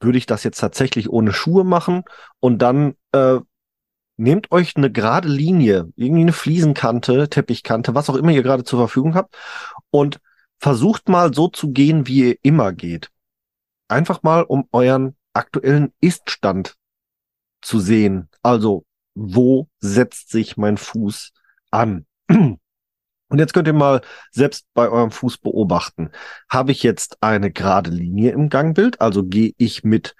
würde 0.00 0.18
ich 0.18 0.26
das 0.26 0.44
jetzt 0.44 0.58
tatsächlich 0.58 1.08
ohne 1.08 1.32
Schuhe 1.32 1.64
machen 1.64 2.02
und 2.40 2.58
dann 2.58 2.94
äh, 3.12 3.38
nehmt 4.16 4.50
euch 4.50 4.76
eine 4.76 4.90
gerade 4.90 5.28
Linie, 5.28 5.90
irgendwie 5.96 6.22
eine 6.22 6.32
Fliesenkante, 6.32 7.28
Teppichkante, 7.28 7.94
was 7.94 8.10
auch 8.10 8.16
immer 8.16 8.32
ihr 8.32 8.42
gerade 8.42 8.64
zur 8.64 8.78
Verfügung 8.78 9.14
habt 9.14 9.36
und 9.90 10.20
versucht 10.58 11.08
mal 11.08 11.34
so 11.34 11.48
zu 11.48 11.70
gehen, 11.70 12.06
wie 12.06 12.30
ihr 12.30 12.36
immer 12.42 12.72
geht. 12.72 13.10
Einfach 13.88 14.22
mal, 14.22 14.42
um 14.42 14.68
euren 14.72 15.16
aktuellen 15.32 15.92
Iststand 16.00 16.74
zu 17.62 17.78
sehen. 17.78 18.28
Also, 18.42 18.84
wo 19.14 19.68
setzt 19.80 20.30
sich 20.30 20.56
mein 20.56 20.76
Fuß 20.76 21.32
an? 21.70 22.06
Und 23.28 23.38
jetzt 23.38 23.54
könnt 23.54 23.66
ihr 23.66 23.74
mal 23.74 24.02
selbst 24.30 24.66
bei 24.72 24.88
eurem 24.88 25.10
Fuß 25.10 25.38
beobachten. 25.38 26.10
Habe 26.48 26.72
ich 26.72 26.82
jetzt 26.82 27.18
eine 27.22 27.50
gerade 27.50 27.90
Linie 27.90 28.30
im 28.30 28.48
Gangbild? 28.48 29.00
Also 29.00 29.24
gehe 29.24 29.52
ich 29.56 29.82
mit 29.82 30.14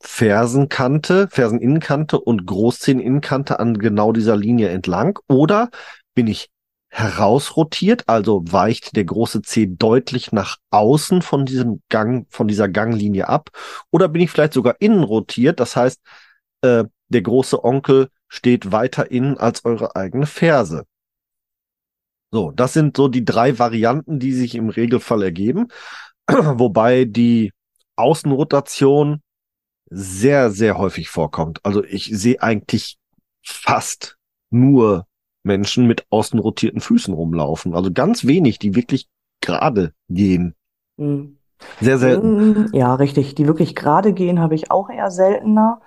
Fersenkante, 0.00 1.28
Ferseninnenkante 1.30 2.18
und 2.18 2.46
Großzeheninnenkante 2.46 3.58
an 3.58 3.78
genau 3.78 4.12
dieser 4.12 4.36
Linie 4.36 4.70
entlang? 4.70 5.18
Oder 5.28 5.70
bin 6.14 6.26
ich 6.26 6.50
herausrotiert, 6.94 8.04
also 8.08 8.44
weicht 8.46 8.94
der 8.94 9.04
große 9.04 9.42
Zeh 9.42 9.66
deutlich 9.66 10.30
nach 10.30 10.58
außen 10.70 11.22
von 11.22 11.44
diesem 11.44 11.82
Gang, 11.88 12.26
von 12.30 12.46
dieser 12.46 12.68
Ganglinie 12.68 13.28
ab? 13.28 13.50
Oder 13.90 14.08
bin 14.08 14.22
ich 14.22 14.30
vielleicht 14.30 14.52
sogar 14.52 14.76
innen 14.78 15.02
rotiert? 15.02 15.58
Das 15.58 15.74
heißt, 15.74 16.00
äh, 16.62 16.84
der 17.08 17.22
große 17.22 17.64
Onkel 17.64 18.10
steht 18.28 18.70
weiter 18.70 19.10
innen 19.10 19.36
als 19.36 19.64
eure 19.64 19.96
eigene 19.96 20.26
Ferse. 20.26 20.84
So, 22.30 22.52
das 22.52 22.72
sind 22.72 22.96
so 22.96 23.08
die 23.08 23.24
drei 23.24 23.58
Varianten, 23.58 24.20
die 24.20 24.32
sich 24.32 24.54
im 24.54 24.68
Regelfall 24.68 25.24
ergeben, 25.24 25.68
wobei 26.28 27.06
die 27.06 27.52
Außenrotation 27.96 29.20
sehr, 29.90 30.52
sehr 30.52 30.78
häufig 30.78 31.08
vorkommt. 31.08 31.58
Also 31.64 31.82
ich 31.82 32.10
sehe 32.12 32.40
eigentlich 32.40 32.98
fast 33.42 34.16
nur 34.50 35.06
Menschen 35.44 35.86
mit 35.86 36.06
außenrotierten 36.10 36.80
Füßen 36.80 37.14
rumlaufen. 37.14 37.74
Also 37.74 37.92
ganz 37.92 38.26
wenig, 38.26 38.58
die 38.58 38.74
wirklich 38.74 39.08
gerade 39.40 39.92
gehen. 40.08 40.54
Mhm. 40.96 41.38
Sehr 41.80 41.98
selten. 41.98 42.50
Mm, 42.50 42.68
Ja, 42.72 42.94
richtig. 42.94 43.34
Die 43.34 43.46
wirklich 43.46 43.74
gerade 43.74 44.12
gehen, 44.12 44.40
habe 44.40 44.54
ich 44.54 44.70
auch 44.70 44.90
eher 44.90 45.10
seltener. 45.10 45.80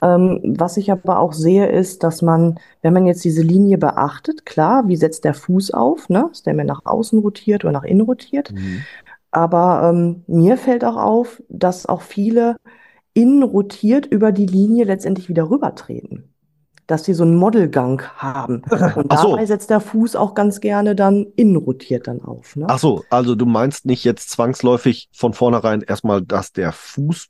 Ähm, 0.00 0.54
was 0.58 0.76
ich 0.76 0.92
aber 0.92 1.18
auch 1.18 1.32
sehe, 1.32 1.66
ist, 1.66 2.04
dass 2.04 2.22
man, 2.22 2.60
wenn 2.82 2.92
man 2.92 3.06
jetzt 3.06 3.24
diese 3.24 3.42
Linie 3.42 3.78
beachtet, 3.78 4.46
klar, 4.46 4.86
wie 4.86 4.96
setzt 4.96 5.24
der 5.24 5.34
Fuß 5.34 5.72
auf, 5.72 6.08
ne? 6.08 6.28
Ist 6.30 6.46
der 6.46 6.54
mehr 6.54 6.64
nach 6.64 6.82
außen 6.84 7.18
rotiert 7.18 7.64
oder 7.64 7.72
nach 7.72 7.82
innen 7.84 8.02
rotiert? 8.02 8.52
Mhm. 8.52 8.86
Aber 9.30 9.90
ähm, 9.90 10.22
mir 10.26 10.56
fällt 10.56 10.84
auch 10.84 10.96
auf, 10.96 11.42
dass 11.48 11.86
auch 11.86 12.02
viele 12.02 12.56
innen 13.12 13.42
rotiert 13.42 14.06
über 14.06 14.32
die 14.32 14.46
Linie 14.46 14.84
letztendlich 14.84 15.28
wieder 15.28 15.50
rübertreten. 15.50 16.32
Dass 16.88 17.04
sie 17.04 17.14
so 17.14 17.22
einen 17.22 17.36
Modelgang 17.36 18.02
haben. 18.16 18.62
Und 18.96 19.06
Ach 19.10 19.22
so. 19.22 19.30
dabei 19.30 19.46
setzt 19.46 19.70
der 19.70 19.78
Fuß 19.78 20.16
auch 20.16 20.34
ganz 20.34 20.58
gerne 20.58 20.96
dann 20.96 21.26
innen 21.36 21.54
rotiert 21.56 22.08
dann 22.08 22.20
auf. 22.22 22.56
Ne? 22.56 22.66
Ach 22.68 22.80
so, 22.80 23.04
also 23.10 23.36
du 23.36 23.46
meinst 23.46 23.86
nicht 23.86 24.02
jetzt 24.02 24.30
zwangsläufig 24.30 25.08
von 25.12 25.34
vornherein 25.34 25.82
erstmal, 25.82 26.22
dass 26.22 26.50
der 26.50 26.72
Fuß 26.72 27.28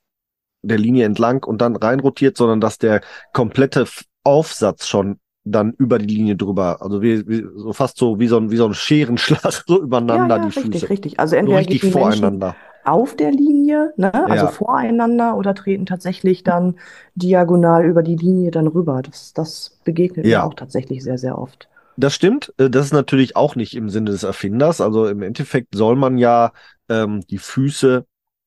der 0.62 0.78
Linie 0.78 1.04
entlang 1.04 1.44
und 1.44 1.60
dann 1.60 1.76
reinrotiert, 1.76 2.36
sondern 2.36 2.60
dass 2.60 2.78
der 2.78 3.02
komplette 3.32 3.86
Aufsatz 4.24 4.86
schon 4.86 5.18
dann 5.44 5.72
über 5.72 5.98
die 5.98 6.14
Linie 6.14 6.36
drüber, 6.36 6.82
also 6.82 7.00
wie, 7.00 7.26
wie 7.26 7.46
so 7.56 7.72
fast 7.72 7.96
so 7.96 8.18
wie 8.18 8.28
so 8.28 8.36
ein 8.36 8.50
wie 8.50 8.56
so 8.56 8.66
ein 8.66 8.74
Scherenschlag 8.74 9.52
so 9.66 9.82
übereinander 9.82 10.36
ja, 10.36 10.42
ja, 10.42 10.48
die 10.48 10.58
richtig, 10.58 10.82
Füße. 10.82 10.90
richtig. 10.90 11.20
Also 11.20 11.36
So 11.36 11.36
entweder 11.36 11.58
richtig 11.58 11.80
gehen 11.80 11.92
die 11.92 11.98
Menschen 11.98 12.20
voreinander. 12.20 12.56
Auf 12.84 13.16
der 13.16 13.30
Linie, 13.32 13.92
ne, 13.96 14.12
also 14.30 14.46
Ja. 14.46 14.52
voreinander 14.52 15.36
oder 15.36 15.54
treten 15.54 15.86
tatsächlich 15.86 16.42
dann 16.44 16.76
diagonal 17.14 17.84
über 17.84 18.02
die 18.02 18.16
Linie 18.16 18.50
dann 18.50 18.66
rüber. 18.66 19.02
Das, 19.02 19.32
das 19.34 19.78
begegnet 19.84 20.24
mir 20.24 20.30
Ja. 20.30 20.44
auch 20.44 20.54
tatsächlich 20.54 21.02
sehr, 21.02 21.18
sehr 21.18 21.38
oft. 21.38 21.68
Das 21.96 22.14
stimmt. 22.14 22.52
Äh, 22.58 22.70
Das 22.70 22.86
ist 22.86 22.92
natürlich 22.92 23.36
auch 23.36 23.56
nicht 23.56 23.74
im 23.74 23.90
Sinne 23.90 24.10
des 24.10 24.22
Erfinders. 24.22 24.80
Also 24.80 25.06
im 25.06 25.22
Endeffekt 25.22 25.74
soll 25.74 25.96
man 25.96 26.18
ja 26.18 26.52
ähm, 26.88 27.20
die 27.28 27.38
Füße, 27.38 28.06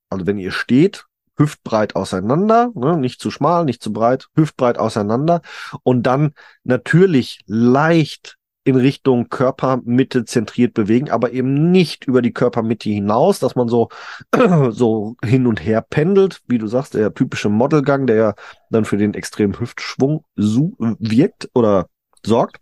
also 0.09 0.27
wenn 0.27 0.37
ihr 0.37 0.51
steht, 0.51 1.05
hüftbreit 1.37 1.95
auseinander, 1.95 2.71
ne, 2.75 2.97
nicht 2.97 3.19
zu 3.21 3.31
schmal, 3.31 3.65
nicht 3.65 3.81
zu 3.81 3.93
breit, 3.93 4.27
hüftbreit 4.35 4.77
auseinander 4.77 5.41
und 5.83 6.03
dann 6.03 6.33
natürlich 6.63 7.41
leicht 7.47 8.37
in 8.63 8.75
Richtung 8.75 9.29
Körpermitte 9.29 10.25
zentriert 10.25 10.73
bewegen, 10.73 11.09
aber 11.09 11.31
eben 11.31 11.71
nicht 11.71 12.05
über 12.05 12.21
die 12.21 12.33
Körpermitte 12.33 12.89
hinaus, 12.89 13.39
dass 13.39 13.55
man 13.55 13.67
so, 13.67 13.89
so 14.69 15.15
hin 15.23 15.47
und 15.47 15.63
her 15.63 15.81
pendelt, 15.81 16.41
wie 16.47 16.59
du 16.59 16.67
sagst, 16.67 16.93
der 16.93 17.13
typische 17.13 17.49
Modelgang, 17.49 18.05
der 18.05 18.15
ja 18.15 18.33
dann 18.69 18.85
für 18.85 18.97
den 18.97 19.13
extremen 19.13 19.59
Hüftschwung 19.59 20.23
wirkt 20.35 21.49
oder 21.53 21.87
sorgt. 22.23 22.57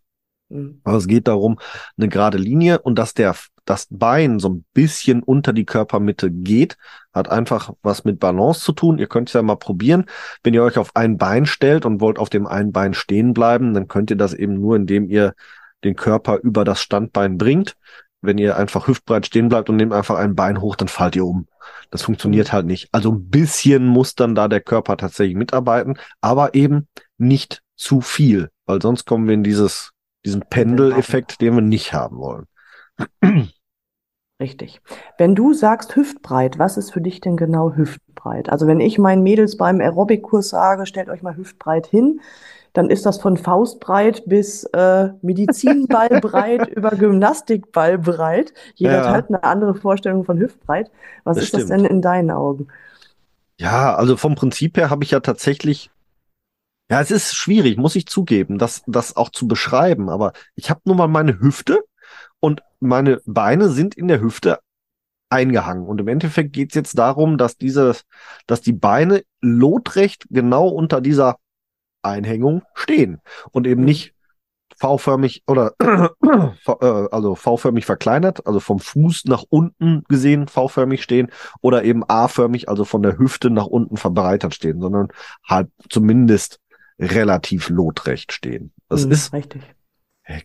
Mhm. 0.49 0.79
Aber 0.83 0.97
es 0.97 1.07
geht 1.07 1.27
darum, 1.27 1.59
eine 1.97 2.07
gerade 2.07 2.37
Linie 2.37 2.79
und 2.79 2.97
dass 2.97 3.13
der, 3.13 3.35
das 3.65 3.87
Bein 3.89 4.39
so 4.39 4.49
ein 4.49 4.65
bisschen 4.73 5.21
unter 5.21 5.53
die 5.53 5.65
Körpermitte 5.65 6.31
geht, 6.31 6.77
hat 7.13 7.29
einfach 7.29 7.73
was 7.81 8.05
mit 8.05 8.19
Balance 8.19 8.61
zu 8.61 8.71
tun. 8.71 8.97
Ihr 8.97 9.07
könnt 9.07 9.29
es 9.29 9.33
ja 9.33 9.41
mal 9.41 9.57
probieren. 9.57 10.05
Wenn 10.43 10.53
ihr 10.53 10.63
euch 10.63 10.77
auf 10.77 10.95
ein 10.95 11.17
Bein 11.17 11.45
stellt 11.45 11.85
und 11.85 12.01
wollt 12.01 12.17
auf 12.17 12.29
dem 12.29 12.47
einen 12.47 12.71
Bein 12.71 12.93
stehen 12.93 13.33
bleiben, 13.33 13.73
dann 13.73 13.87
könnt 13.87 14.09
ihr 14.09 14.17
das 14.17 14.33
eben 14.33 14.59
nur, 14.59 14.75
indem 14.75 15.09
ihr 15.09 15.33
den 15.83 15.95
Körper 15.95 16.37
über 16.37 16.63
das 16.63 16.81
Standbein 16.81 17.37
bringt. 17.37 17.75
Wenn 18.21 18.37
ihr 18.37 18.57
einfach 18.57 18.87
hüftbreit 18.87 19.25
stehen 19.25 19.47
bleibt 19.47 19.69
und 19.69 19.77
nehmt 19.77 19.93
einfach 19.93 20.17
ein 20.17 20.35
Bein 20.35 20.59
hoch, 20.59 20.75
dann 20.75 20.89
fallt 20.89 21.15
ihr 21.15 21.25
um. 21.25 21.47
Das 21.89 22.01
funktioniert 22.01 22.51
halt 22.51 22.65
nicht. 22.65 22.89
Also 22.91 23.13
ein 23.13 23.29
bisschen 23.29 23.87
muss 23.87 24.13
dann 24.13 24.35
da 24.35 24.47
der 24.49 24.59
Körper 24.59 24.97
tatsächlich 24.97 25.37
mitarbeiten, 25.37 25.97
aber 26.19 26.53
eben 26.53 26.87
nicht 27.17 27.61
zu 27.77 28.01
viel, 28.01 28.49
weil 28.65 28.81
sonst 28.81 29.05
kommen 29.05 29.27
wir 29.27 29.35
in 29.35 29.43
dieses, 29.43 29.91
diesen 30.25 30.41
Pendeleffekt, 30.41 31.39
den 31.39 31.55
wir 31.55 31.61
nicht 31.61 31.93
haben 31.93 32.17
wollen. 32.17 32.45
Richtig. 34.41 34.81
Wenn 35.17 35.35
du 35.35 35.53
sagst 35.53 35.95
hüftbreit, 35.95 36.59
was 36.59 36.77
ist 36.77 36.91
für 36.91 37.01
dich 37.01 37.19
denn 37.19 37.35
genau 37.35 37.73
hüftbreit? 37.73 38.49
Also 38.49 38.67
wenn 38.67 38.79
ich 38.79 38.97
meinen 38.97 39.21
Mädels 39.21 39.57
beim 39.57 39.81
Aerobic-Kurs 39.81 40.49
sage, 40.49 40.85
stellt 40.85 41.09
euch 41.09 41.21
mal 41.21 41.35
hüftbreit 41.35 41.87
hin, 41.87 42.21
dann 42.73 42.89
ist 42.89 43.05
das 43.05 43.19
von 43.19 43.37
Faustbreit 43.37 44.23
bis 44.27 44.63
äh, 44.65 45.09
Medizinballbreit 45.21 46.67
über 46.75 46.91
Gymnastikballbreit. 46.91 48.53
Jeder 48.75 48.97
Ja. 48.97 49.01
hat 49.01 49.09
halt 49.09 49.29
eine 49.29 49.43
andere 49.43 49.75
Vorstellung 49.75 50.23
von 50.25 50.39
hüftbreit. 50.39 50.91
Was 51.23 51.37
Das 51.37 51.45
ist 51.45 51.53
das 51.53 51.63
stimmt. 51.63 51.71
denn 51.71 51.85
in 51.85 52.01
deinen 52.01 52.31
Augen? 52.31 52.67
Ja, 53.59 53.95
also 53.95 54.15
vom 54.17 54.35
Prinzip 54.35 54.77
her 54.77 54.89
habe 54.89 55.03
ich 55.03 55.11
ja 55.11 55.19
tatsächlich, 55.19 55.91
ja, 56.91 57.01
es 57.01 57.11
ist 57.11 57.35
schwierig, 57.35 57.77
muss 57.77 57.95
ich 57.95 58.07
zugeben, 58.07 58.57
das, 58.57 58.83
das 58.87 59.15
auch 59.15 59.29
zu 59.29 59.47
beschreiben, 59.47 60.09
aber 60.09 60.33
ich 60.55 60.69
habe 60.69 60.81
nun 60.85 60.97
mal 60.97 61.07
meine 61.07 61.39
Hüfte 61.39 61.83
und 62.39 62.63
meine 62.79 63.21
Beine 63.25 63.69
sind 63.69 63.95
in 63.95 64.07
der 64.07 64.21
Hüfte 64.21 64.59
eingehangen. 65.29 65.87
Und 65.87 66.01
im 66.01 66.07
Endeffekt 66.07 66.53
geht 66.53 66.69
es 66.71 66.75
jetzt 66.75 66.97
darum, 66.99 67.37
dass 67.37 67.57
diese, 67.57 67.95
dass 68.47 68.61
die 68.61 68.73
Beine 68.73 69.23
lotrecht 69.41 70.25
genau 70.29 70.67
unter 70.69 71.01
dieser 71.01 71.37
Einhängung 72.01 72.63
stehen 72.73 73.21
und 73.51 73.67
eben 73.67 73.81
Mhm. 73.81 73.85
nicht 73.85 74.13
V-förmig 74.77 75.43
oder 75.47 75.73
äh, 75.81 77.07
also 77.11 77.35
V-förmig 77.35 77.85
verkleinert, 77.85 78.47
also 78.47 78.59
vom 78.61 78.79
Fuß 78.79 79.25
nach 79.25 79.43
unten 79.49 80.03
gesehen 80.07 80.47
V-förmig 80.47 81.03
stehen 81.03 81.31
oder 81.61 81.83
eben 81.83 82.03
A-förmig, 82.07 82.69
also 82.69 82.85
von 82.85 83.01
der 83.03 83.17
Hüfte 83.17 83.49
nach 83.49 83.65
unten 83.65 83.97
verbreitert 83.97 84.55
stehen, 84.55 84.79
sondern 84.79 85.09
halt 85.43 85.69
zumindest 85.89 86.59
relativ 86.97 87.69
lotrecht 87.69 88.31
stehen. 88.31 88.71
Das 88.87 89.03
Hm, 89.03 89.11
ist, 89.11 89.33
richtig. 89.33 89.63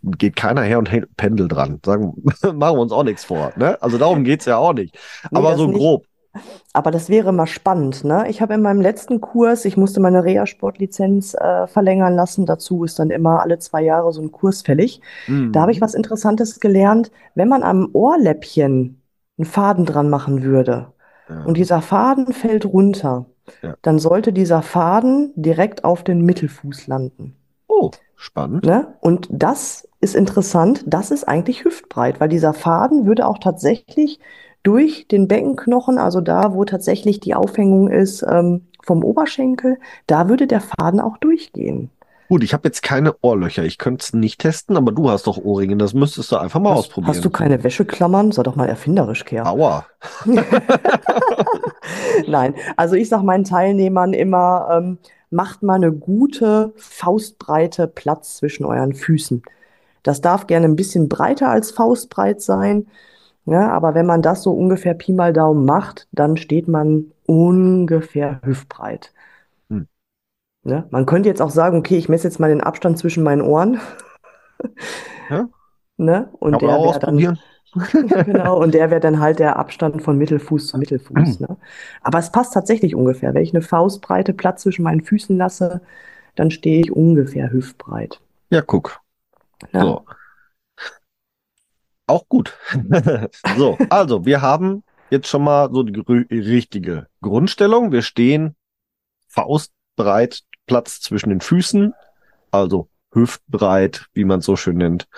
geht 0.03 0.37
keiner 0.37 0.63
her 0.63 0.79
und 0.79 0.91
hält 0.91 1.15
Pendel 1.17 1.49
dran. 1.49 1.81
Sagen, 1.85 2.15
machen 2.43 2.59
wir 2.59 2.73
uns 2.73 2.93
auch 2.93 3.05
nichts 3.05 3.25
vor. 3.25 3.53
Ne? 3.57 3.81
Also 3.83 3.99
darum 3.99 4.25
geht's 4.25 4.47
ja 4.47 4.57
auch 4.57 4.73
nicht. 4.73 4.99
Nee, 5.31 5.39
Aber 5.39 5.57
so 5.57 5.67
nicht. 5.67 5.77
Aber 6.73 6.91
das 6.91 7.09
wäre 7.09 7.33
mal 7.33 7.47
spannend, 7.47 8.05
ne? 8.05 8.29
Ich 8.29 8.43
habe 8.43 8.55
in 8.55 8.63
meinem 8.63 8.81
letzten 8.81 9.21
Kurs, 9.21 9.65
ich 9.65 9.77
musste 9.77 10.01
meine 10.01 10.25
Reha-Sportlizenz 10.25 11.35
äh, 11.35 11.67
verlängern 11.67 12.15
lassen. 12.15 12.47
Dazu 12.47 12.85
ist 12.85 12.99
dann 12.99 13.11
immer 13.11 13.43
alle 13.43 13.59
zwei 13.59 13.83
Jahre 13.83 14.13
so 14.13 14.21
ein 14.21 14.33
Kurs 14.33 14.63
fällig. 14.63 15.01
Da 15.29 15.61
habe 15.61 15.73
ich 15.73 15.81
was 15.81 15.95
Interessantes 15.95 16.59
gelernt. 16.61 17.11
Wenn 17.35 17.49
man 17.49 17.63
am 17.63 17.89
Ohrläppchen 17.93 19.01
einen 19.39 19.45
Faden 19.47 19.85
dran 19.85 20.11
machen 20.11 20.43
würde 20.43 20.93
Ja. 21.29 21.45
und 21.45 21.57
dieser 21.57 21.81
Faden 21.83 22.33
fällt 22.33 22.65
runter, 22.67 23.27
Ja. 23.63 23.77
dann 23.83 23.99
sollte 23.99 24.33
dieser 24.33 24.63
Faden 24.63 25.33
direkt 25.37 25.85
auf 25.85 26.03
den 26.03 26.23
Mittelfuß 26.23 26.87
landen. 26.87 27.37
Oh, 27.69 27.91
spannend. 28.17 28.65
Ne? 28.65 28.95
Und 29.01 29.29
das 29.31 29.89
ist 30.01 30.15
interessant, 30.15 30.85
das 30.87 31.11
ist 31.11 31.25
eigentlich 31.29 31.65
hüftbreit, 31.65 32.21
weil 32.21 32.29
dieser 32.29 32.55
Faden 32.55 33.07
würde 33.07 33.27
auch 33.27 33.39
tatsächlich 33.39 34.19
durch 34.65 35.07
den 35.07 35.29
Beckenknochen, 35.29 35.99
also 35.99 36.21
da, 36.21 36.55
wo 36.55 36.65
tatsächlich 36.65 37.21
die 37.21 37.35
Aufhängung 37.35 37.89
ist 37.89 38.25
ähm, 38.29 38.67
vom 38.83 39.05
Oberschenkel, 39.05 39.79
da 40.09 40.29
würde 40.29 40.49
der 40.49 40.61
Faden 40.61 40.99
auch 41.01 41.19
durchgehen. 41.19 41.91
Gut, 42.29 42.43
ich 42.43 42.55
habe 42.55 42.67
jetzt 42.67 42.83
keine 42.83 43.15
Ohrlöcher. 43.21 43.65
Ich 43.65 43.77
könnte 43.77 44.03
es 44.03 44.13
nicht 44.15 44.41
testen, 44.41 44.77
aber 44.79 44.93
du 44.93 45.11
hast 45.11 45.27
doch 45.27 45.37
Ohrringe. 45.37 45.77
Das 45.77 45.93
müsstest 45.93 46.33
du 46.33 46.37
einfach 46.37 46.59
mal 46.59 46.71
Hast, 46.71 46.79
ausprobieren. 46.79 47.15
hast 47.15 47.25
du 47.25 47.31
keine 47.31 47.63
Wäscheklammern? 47.63 48.33
Sei 48.33 48.43
doch 48.43 48.57
mal 48.57 48.69
erfinderisch, 48.69 49.27
Kerl. 49.27 49.47
Aua. 49.47 49.87
Nein, 52.27 52.55
also 52.77 52.95
ich 52.95 53.11
sage 53.11 53.25
meinen 53.25 53.45
Teilnehmern 53.45 54.15
immer, 54.15 54.69
ähm, 54.73 54.99
macht 55.31 55.63
mal 55.63 55.75
eine 55.75 55.93
gute 55.93 56.73
Faustbreite 56.77 57.89
Platz 57.89 58.39
zwischen 58.39 58.65
euren 58.65 58.95
Füßen. 58.95 59.43
Das 60.03 60.23
darf 60.23 60.47
gerne 60.47 60.67
ein 60.67 60.77
bisschen 60.77 61.09
breiter 61.09 61.51
als 61.51 61.73
faustbreit 61.73 62.41
sein, 62.41 62.87
ja, 63.47 63.71
aber 63.71 63.95
wenn 63.95 64.07
man 64.07 64.23
das 64.23 64.43
so 64.43 64.53
ungefähr 64.53 64.95
Pi 64.95 65.13
mal 65.13 65.33
Daumen 65.33 65.65
macht, 65.65 66.09
dann 66.13 66.37
steht 66.37 66.67
man 66.67 67.13
ungefähr 67.27 68.41
hüftbreit. 68.43 69.13
Hm. 69.69 69.87
Ne? 70.63 70.87
Man 70.91 71.05
könnte 71.07 71.29
jetzt 71.29 71.43
auch 71.43 71.51
sagen, 71.51 71.79
okay, 71.79 71.97
ich 71.97 72.09
messe 72.09 72.27
jetzt 72.27 72.41
mal 72.41 72.49
den 72.49 72.63
Abstand 72.63 72.99
zwischen 72.99 73.23
meinen 73.23 73.43
Ohren. 73.43 73.81
Ja. 75.29 75.49
Ne? 75.97 76.29
Und 76.41 76.61
der 76.61 76.69
wäre 76.71 76.99
dann, 76.99 77.39
genau, 78.25 78.61
und 78.61 78.75
der 78.75 78.91
wäre 78.91 78.99
dann 78.99 79.21
halt 79.21 79.39
der 79.39 79.57
Abstand 79.57 80.03
von 80.03 80.19
Mittelfuß 80.19 80.67
zu 80.67 80.77
Mittelfuß. 80.77 81.39
Ne? 81.39 81.57
Aber 82.03 82.19
es 82.19 82.33
passt 82.33 82.53
tatsächlich 82.53 82.97
ungefähr. 82.97 83.33
Wenn 83.33 83.45
ich 83.45 83.55
eine 83.55 83.63
Faustbreite 83.63 84.33
Platz 84.33 84.63
zwischen 84.63 84.83
meinen 84.83 85.03
Füßen 85.03 85.37
lasse, 85.37 85.83
dann 86.35 86.51
stehe 86.51 86.81
ich 86.81 86.91
ungefähr 86.91 87.53
hüftbreit. 87.53 88.21
Ja, 88.51 88.61
guck. 88.61 89.01
Ja. 89.73 89.83
So. 89.83 90.05
Auch 92.07 92.29
gut. 92.29 92.57
so, 93.57 93.79
also 93.91 94.27
wir 94.27 94.43
haben 94.43 94.85
jetzt 95.11 95.29
schon 95.29 95.45
mal 95.45 95.71
so 95.73 95.83
die 95.83 96.01
richtige 96.31 97.07
Grundstellung. 97.23 97.93
Wir 97.93 98.03
stehen 98.03 98.57
faustbreit 99.29 100.43
Platz 100.67 101.01
zwischen 101.01 101.31
den 101.31 101.41
Füßen, 101.41 101.95
also 102.51 102.89
hüftbreit, 103.13 104.07
wie 104.13 104.25
man 104.25 104.41
es 104.41 104.47
so 104.47 104.57
schön 104.57 104.79
nennt, 104.79 105.09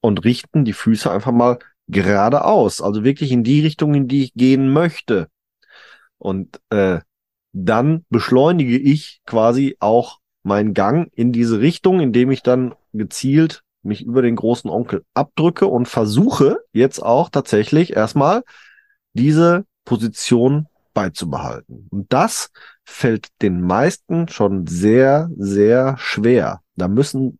und 0.00 0.24
richten 0.24 0.64
die 0.64 0.72
Füße 0.72 1.10
einfach 1.10 1.32
mal 1.32 1.58
geradeaus, 1.88 2.80
also 2.80 3.04
wirklich 3.04 3.32
in 3.32 3.44
die 3.44 3.60
Richtung, 3.60 3.94
in 3.94 4.08
die 4.08 4.24
ich 4.24 4.34
gehen 4.34 4.72
möchte. 4.72 5.28
Und 6.18 6.60
äh, 6.70 7.00
dann 7.52 8.04
beschleunige 8.08 8.78
ich 8.78 9.20
quasi 9.26 9.76
auch 9.80 10.18
meinen 10.42 10.74
Gang 10.74 11.10
in 11.14 11.32
diese 11.32 11.60
Richtung, 11.60 12.00
indem 12.00 12.30
ich 12.30 12.42
dann 12.42 12.74
gezielt 12.92 13.62
mich 13.82 14.04
über 14.04 14.22
den 14.22 14.36
großen 14.36 14.70
Onkel 14.70 15.04
abdrücke 15.14 15.66
und 15.66 15.86
versuche 15.86 16.58
jetzt 16.72 17.02
auch 17.02 17.28
tatsächlich 17.28 17.96
erstmal 17.96 18.42
diese 19.12 19.64
Position 19.84 20.66
beizubehalten. 20.94 21.88
Und 21.90 22.12
das 22.12 22.50
fällt 22.84 23.28
den 23.40 23.60
meisten 23.60 24.28
schon 24.28 24.66
sehr, 24.66 25.30
sehr 25.36 25.96
schwer. 25.98 26.60
Da 26.76 26.88
müssen 26.88 27.38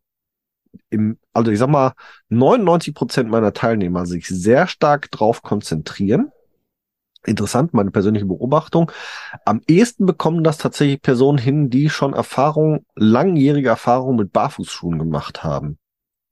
im, 0.90 1.18
also 1.32 1.50
ich 1.50 1.58
sag 1.58 1.68
mal, 1.68 1.92
99 2.28 2.94
Prozent 2.94 3.30
meiner 3.30 3.52
Teilnehmer 3.52 4.06
sich 4.06 4.26
sehr 4.26 4.66
stark 4.66 5.10
drauf 5.10 5.42
konzentrieren. 5.42 6.32
Interessant, 7.24 7.72
meine 7.72 7.92
persönliche 7.92 8.26
Beobachtung. 8.26 8.90
Am 9.44 9.60
ehesten 9.68 10.06
bekommen 10.06 10.42
das 10.42 10.58
tatsächlich 10.58 11.00
Personen 11.02 11.38
hin, 11.38 11.70
die 11.70 11.88
schon 11.88 12.14
Erfahrung, 12.14 12.84
langjährige 12.96 13.68
Erfahrung 13.68 14.16
mit 14.16 14.32
Barfußschuhen 14.32 14.98
gemacht 14.98 15.44
haben. 15.44 15.78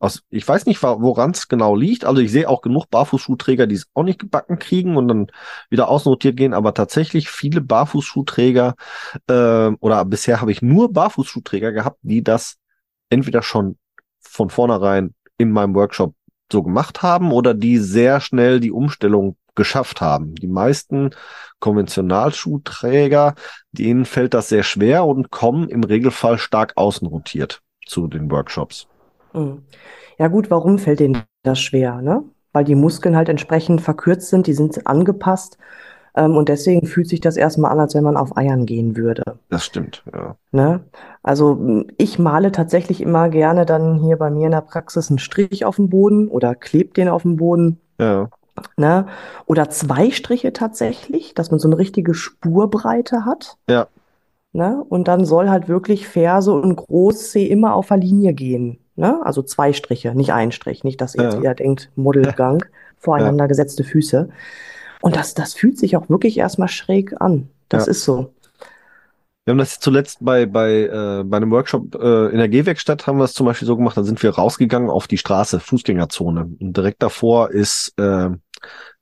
Aus, 0.00 0.22
ich 0.30 0.48
weiß 0.48 0.64
nicht, 0.64 0.82
woran 0.82 1.32
es 1.32 1.46
genau 1.46 1.76
liegt. 1.76 2.06
Also 2.06 2.22
ich 2.22 2.32
sehe 2.32 2.48
auch 2.48 2.62
genug 2.62 2.88
Barfußschuhträger, 2.88 3.66
die 3.66 3.74
es 3.74 3.86
auch 3.92 4.02
nicht 4.02 4.18
gebacken 4.18 4.58
kriegen 4.58 4.96
und 4.96 5.08
dann 5.08 5.26
wieder 5.68 5.88
ausnotiert 5.88 6.38
gehen. 6.38 6.54
Aber 6.54 6.72
tatsächlich 6.72 7.28
viele 7.28 7.60
Barfußschuhträger 7.60 8.76
äh, 9.28 9.68
oder 9.78 10.04
bisher 10.06 10.40
habe 10.40 10.52
ich 10.52 10.62
nur 10.62 10.90
Barfußschuhträger 10.90 11.72
gehabt, 11.72 11.98
die 12.00 12.24
das 12.24 12.56
entweder 13.10 13.42
schon 13.42 13.76
von 14.20 14.48
vornherein 14.48 15.14
in 15.36 15.52
meinem 15.52 15.74
Workshop 15.74 16.14
so 16.50 16.62
gemacht 16.62 17.02
haben 17.02 17.30
oder 17.30 17.52
die 17.52 17.76
sehr 17.76 18.20
schnell 18.20 18.58
die 18.58 18.72
Umstellung 18.72 19.36
geschafft 19.54 20.00
haben. 20.00 20.34
Die 20.34 20.48
meisten 20.48 21.10
Konventionalschuhträger, 21.58 23.34
denen 23.72 24.06
fällt 24.06 24.32
das 24.32 24.48
sehr 24.48 24.62
schwer 24.62 25.04
und 25.04 25.30
kommen 25.30 25.68
im 25.68 25.84
Regelfall 25.84 26.38
stark 26.38 26.72
außenrotiert 26.76 27.60
zu 27.84 28.08
den 28.08 28.30
Workshops. 28.30 28.88
Hm. 29.32 29.62
Ja 30.18 30.28
gut, 30.28 30.50
warum 30.50 30.78
fällt 30.78 31.00
denen 31.00 31.22
das 31.42 31.60
schwer? 31.60 32.02
Ne? 32.02 32.22
Weil 32.52 32.64
die 32.64 32.74
Muskeln 32.74 33.16
halt 33.16 33.28
entsprechend 33.28 33.80
verkürzt 33.80 34.28
sind, 34.28 34.46
die 34.46 34.52
sind 34.52 34.86
angepasst 34.86 35.58
ähm, 36.14 36.36
und 36.36 36.48
deswegen 36.48 36.86
fühlt 36.86 37.08
sich 37.08 37.20
das 37.20 37.36
erstmal 37.36 37.72
an, 37.72 37.80
als 37.80 37.94
wenn 37.94 38.04
man 38.04 38.16
auf 38.16 38.36
Eiern 38.36 38.66
gehen 38.66 38.96
würde. 38.96 39.22
Das 39.48 39.64
stimmt, 39.64 40.02
ja. 40.12 40.36
Ne? 40.52 40.80
Also 41.22 41.84
ich 41.96 42.18
male 42.18 42.52
tatsächlich 42.52 43.00
immer 43.00 43.28
gerne 43.28 43.66
dann 43.66 43.96
hier 43.96 44.16
bei 44.16 44.30
mir 44.30 44.46
in 44.46 44.52
der 44.52 44.60
Praxis 44.62 45.10
einen 45.10 45.18
Strich 45.18 45.64
auf 45.64 45.76
dem 45.76 45.88
Boden 45.88 46.28
oder 46.28 46.54
klebe 46.54 46.92
den 46.94 47.08
auf 47.08 47.22
dem 47.22 47.36
Boden. 47.36 47.80
Ja. 47.98 48.28
Ne? 48.76 49.06
Oder 49.46 49.70
zwei 49.70 50.10
Striche 50.10 50.52
tatsächlich, 50.52 51.34
dass 51.34 51.50
man 51.50 51.60
so 51.60 51.68
eine 51.68 51.78
richtige 51.78 52.14
Spurbreite 52.14 53.24
hat. 53.24 53.56
Ja. 53.68 53.86
Ne? 54.52 54.84
Und 54.88 55.06
dann 55.06 55.24
soll 55.24 55.48
halt 55.48 55.68
wirklich 55.68 56.08
Ferse 56.08 56.52
und 56.52 56.74
Großzeh 56.74 57.46
immer 57.46 57.74
auf 57.74 57.88
der 57.88 57.98
Linie 57.98 58.32
gehen. 58.32 58.79
Ne? 58.96 59.20
Also 59.24 59.42
zwei 59.42 59.72
Striche, 59.72 60.14
nicht 60.14 60.32
ein 60.32 60.52
Strich. 60.52 60.84
Nicht, 60.84 61.00
dass 61.00 61.14
jetzt 61.14 61.34
Ja. 61.34 61.38
jeder 61.38 61.54
denkt, 61.54 61.90
Modelgang, 61.96 62.64
voreinander 62.98 63.48
gesetzte 63.48 63.84
Füße. 63.84 64.28
Und 65.00 65.16
das, 65.16 65.34
das 65.34 65.54
fühlt 65.54 65.78
sich 65.78 65.96
auch 65.96 66.08
wirklich 66.08 66.36
erstmal 66.38 66.68
schräg 66.68 67.20
an. 67.20 67.48
Das 67.68 67.86
Ja. 67.86 67.90
ist 67.92 68.04
so. 68.04 68.34
Wir 69.46 69.52
haben 69.52 69.58
das 69.58 69.80
zuletzt 69.80 70.18
bei, 70.20 70.44
bei, 70.44 70.82
äh, 70.82 71.24
bei 71.24 71.38
einem 71.38 71.50
Workshop 71.50 71.94
äh, 71.94 72.28
in 72.28 72.36
der 72.36 72.48
Gehwerkstatt 72.48 73.06
haben 73.06 73.18
wir 73.18 73.24
es 73.24 73.32
zum 73.32 73.46
Beispiel 73.46 73.66
so 73.66 73.76
gemacht, 73.76 73.96
da 73.96 74.04
sind 74.04 74.22
wir 74.22 74.30
rausgegangen 74.30 74.90
auf 74.90 75.08
die 75.08 75.16
Straße, 75.16 75.60
Fußgängerzone. 75.60 76.50
Und 76.60 76.76
direkt 76.76 77.02
davor 77.02 77.50
ist, 77.50 77.94
äh, 77.98 78.28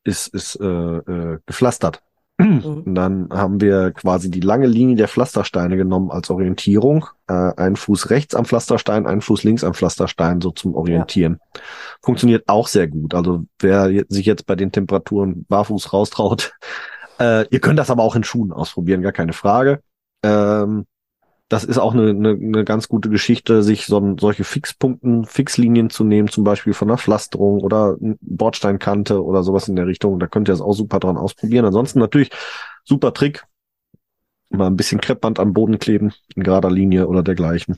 ist, 0.04 0.28
ist 0.28 0.56
äh, 0.60 0.64
äh, 0.64 1.38
gepflastert. 1.44 2.02
Mhm. 2.38 2.82
Und 2.86 2.94
dann 2.94 3.28
haben 3.32 3.60
wir 3.60 3.90
quasi 3.90 4.30
die 4.30 4.40
lange 4.40 4.68
Linie 4.68 4.94
der 4.94 5.08
Pflastersteine 5.08 5.76
genommen 5.76 6.10
als 6.12 6.30
Orientierung. 6.30 7.06
Äh, 7.28 7.52
einen 7.56 7.76
Fuß 7.76 8.08
rechts 8.08 8.34
am 8.34 8.46
Pflasterstein, 8.46 9.06
einen 9.06 9.20
Fuß 9.20 9.44
links 9.44 9.62
am 9.62 9.74
Pflasterstein, 9.74 10.40
so 10.40 10.50
zum 10.50 10.74
Orientieren. 10.74 11.38
Funktioniert 12.02 12.48
auch 12.48 12.68
sehr 12.68 12.88
gut. 12.88 13.14
Also 13.14 13.44
wer 13.58 13.90
sich 14.08 14.24
jetzt 14.24 14.46
bei 14.46 14.56
den 14.56 14.72
Temperaturen 14.72 15.44
barfuß 15.46 15.92
raustraut, 15.92 16.54
äh, 17.20 17.46
ihr 17.50 17.60
könnt 17.60 17.78
das 17.78 17.90
aber 17.90 18.02
auch 18.02 18.16
in 18.16 18.24
Schuhen 18.24 18.52
ausprobieren, 18.52 19.02
gar 19.02 19.12
keine 19.12 19.34
Frage. 19.34 19.82
Ähm, 20.22 20.86
das 21.50 21.64
ist 21.64 21.78
auch 21.78 21.92
eine, 21.94 22.10
eine, 22.10 22.30
eine 22.30 22.64
ganz 22.64 22.88
gute 22.88 23.10
Geschichte, 23.10 23.62
sich 23.62 23.86
so, 23.86 24.16
solche 24.18 24.44
Fixpunkten, 24.44 25.24
Fixlinien 25.24 25.90
zu 25.90 26.04
nehmen, 26.04 26.28
zum 26.28 26.44
Beispiel 26.44 26.74
von 26.74 26.88
einer 26.88 26.98
Pflasterung 26.98 27.60
oder 27.60 27.96
Bordsteinkante 28.20 29.22
oder 29.22 29.42
sowas 29.42 29.68
in 29.68 29.76
der 29.76 29.86
Richtung. 29.86 30.18
Da 30.18 30.26
könnt 30.26 30.48
ihr 30.48 30.52
das 30.52 30.60
auch 30.60 30.74
super 30.74 30.98
dran 30.98 31.16
ausprobieren. 31.16 31.64
Ansonsten 31.64 31.98
natürlich 31.98 32.30
super 32.84 33.12
Trick. 33.12 33.44
Mal 34.50 34.66
ein 34.66 34.76
bisschen 34.76 35.00
Kreppband 35.00 35.38
am 35.40 35.52
Boden 35.52 35.78
kleben, 35.78 36.12
in 36.34 36.42
gerader 36.42 36.70
Linie 36.70 37.06
oder 37.06 37.22
dergleichen. 37.22 37.76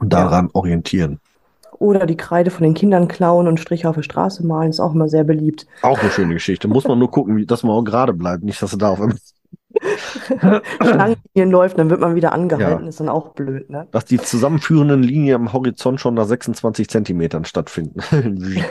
Und 0.00 0.12
Ja. 0.12 0.20
daran 0.24 0.50
orientieren. 0.52 1.20
Oder 1.78 2.06
die 2.06 2.16
Kreide 2.16 2.50
von 2.50 2.62
den 2.62 2.74
Kindern 2.74 3.08
klauen 3.08 3.48
und 3.48 3.58
Striche 3.58 3.88
auf 3.88 3.96
der 3.96 4.02
Straße 4.02 4.46
malen, 4.46 4.70
ist 4.70 4.80
auch 4.80 4.94
immer 4.94 5.08
sehr 5.08 5.24
beliebt. 5.24 5.66
Auch 5.82 5.98
eine 5.98 6.10
schöne 6.10 6.34
Geschichte. 6.34 6.68
Muss 6.68 6.86
man 6.86 6.98
nur 6.98 7.10
gucken, 7.10 7.46
dass 7.46 7.62
man 7.62 7.72
auch 7.72 7.82
gerade 7.82 8.12
bleibt. 8.12 8.44
Nicht, 8.44 8.62
dass 8.62 8.70
du 8.70 8.76
da 8.76 8.90
auf 8.90 9.00
einmal, 9.00 9.16
Schlangenlinien 10.80 11.50
läuft, 11.50 11.78
dann 11.78 11.90
wird 11.90 12.00
man 12.00 12.14
wieder 12.14 12.32
angehalten, 12.32 12.84
Ja. 12.84 12.88
ist 12.88 13.00
dann 13.00 13.08
auch 13.08 13.30
blöd, 13.34 13.70
ne? 13.70 13.88
dass 13.90 14.04
die 14.04 14.18
zusammenführenden 14.18 15.02
Linien 15.02 15.34
am 15.34 15.52
Horizont 15.52 16.00
schon 16.00 16.14
nach 16.14 16.26
26 16.26 16.88
Zentimetern 16.88 17.44
stattfinden. 17.44 18.00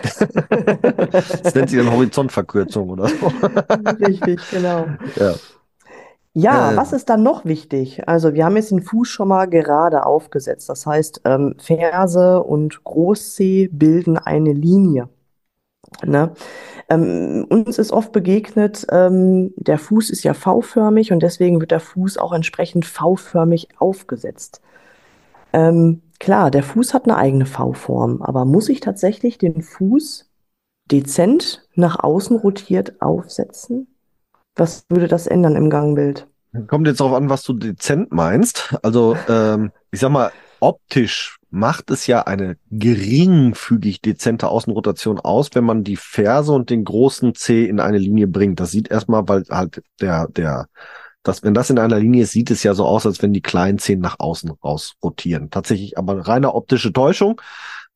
das 1.43 1.55
nennt 1.55 1.69
sich 1.69 1.79
dann 1.79 1.91
Horizontverkürzung 1.91 2.89
oder 2.89 3.07
so. 3.09 3.31
Richtig, 4.05 4.39
genau. 4.49 4.87
Ja. 5.17 5.35
Ja, 6.35 6.71
Äh. 6.71 6.77
was 6.77 6.93
ist 6.93 7.09
dann 7.09 7.21
noch 7.23 7.45
wichtig? 7.45 8.07
Also 8.07 8.33
wir 8.33 8.45
haben 8.45 8.55
jetzt 8.55 8.71
den 8.71 8.81
Fuß 8.81 9.07
schon 9.07 9.27
mal 9.27 9.45
gerade 9.47 10.05
aufgesetzt. 10.05 10.67
Das 10.69 10.85
heißt, 10.85 11.21
ähm, 11.25 11.55
Ferse 11.59 12.41
und 12.43 12.83
Großzeh 12.83 13.67
bilden 13.71 14.17
eine 14.17 14.51
Linie. 14.53 15.09
Ne? 16.05 16.33
Ähm, 16.89 17.45
uns 17.49 17.79
ist 17.79 17.91
oft 17.93 18.11
begegnet, 18.13 18.87
ähm, 18.91 19.53
der 19.57 19.77
Fuß 19.79 20.09
ist 20.11 20.23
ja 20.23 20.33
V-förmig 20.35 21.11
und 21.13 21.21
deswegen 21.23 21.59
wird 21.61 21.71
der 21.71 21.79
Fuß 21.81 22.17
auch 22.17 22.33
entsprechend 22.33 22.85
V-förmig 22.85 23.69
aufgesetzt. 23.79 24.61
Ähm, 25.53 26.03
klar, 26.19 26.51
der 26.51 26.63
Fuß 26.63 26.93
hat 26.93 27.05
eine 27.05 27.17
eigene 27.17 27.45
V-Form, 27.47 28.21
aber 28.23 28.45
muss 28.45 28.69
ich 28.69 28.81
tatsächlich 28.81 29.37
den 29.39 29.61
Fuß 29.63 30.29
dezent 30.91 31.67
nach 31.75 31.99
außen 32.03 32.37
rotiert 32.37 33.01
aufsetzen? 33.01 33.92
Was 34.55 34.85
würde 34.89 35.07
das 35.07 35.27
ändern 35.27 35.55
im 35.55 35.69
Gangbild? 35.69 36.27
Kommt 36.67 36.87
jetzt 36.87 36.99
darauf 36.99 37.15
an, 37.15 37.29
was 37.29 37.43
du 37.43 37.53
dezent 37.53 38.11
meinst. 38.11 38.75
Also, 38.83 39.17
ähm, 39.27 39.71
ich 39.91 39.99
sag 39.99 40.11
mal, 40.11 40.31
optisch 40.59 41.37
macht 41.49 41.91
es 41.91 42.07
ja 42.07 42.21
eine 42.23 42.57
geringfügig 42.71 44.01
dezente 44.01 44.47
Außenrotation 44.47 45.19
aus, 45.19 45.49
wenn 45.53 45.63
man 45.63 45.83
die 45.83 45.97
Ferse 45.97 46.51
und 46.51 46.69
den 46.69 46.83
großen 46.83 47.35
C 47.35 47.65
in 47.65 47.79
eine 47.79 47.97
Linie 47.97 48.27
bringt. 48.27 48.59
Das 48.59 48.71
sieht 48.71 48.89
erstmal, 48.89 49.27
weil 49.27 49.43
halt 49.49 49.83
der, 49.99 50.27
der, 50.29 50.67
das, 51.23 51.43
wenn 51.43 51.53
das 51.53 51.69
in 51.69 51.79
einer 51.79 51.99
Linie 51.99 52.23
ist, 52.23 52.31
sieht 52.31 52.49
es 52.49 52.63
ja 52.63 52.73
so 52.73 52.85
aus, 52.85 53.05
als 53.05 53.21
wenn 53.21 53.33
die 53.33 53.41
kleinen 53.41 53.77
Zehen 53.77 53.99
nach 53.99 54.19
außen 54.19 54.51
raus 54.63 54.93
rotieren. 55.03 55.49
Tatsächlich 55.49 55.97
aber 55.97 56.27
reine 56.27 56.53
optische 56.53 56.93
Täuschung. 56.93 57.41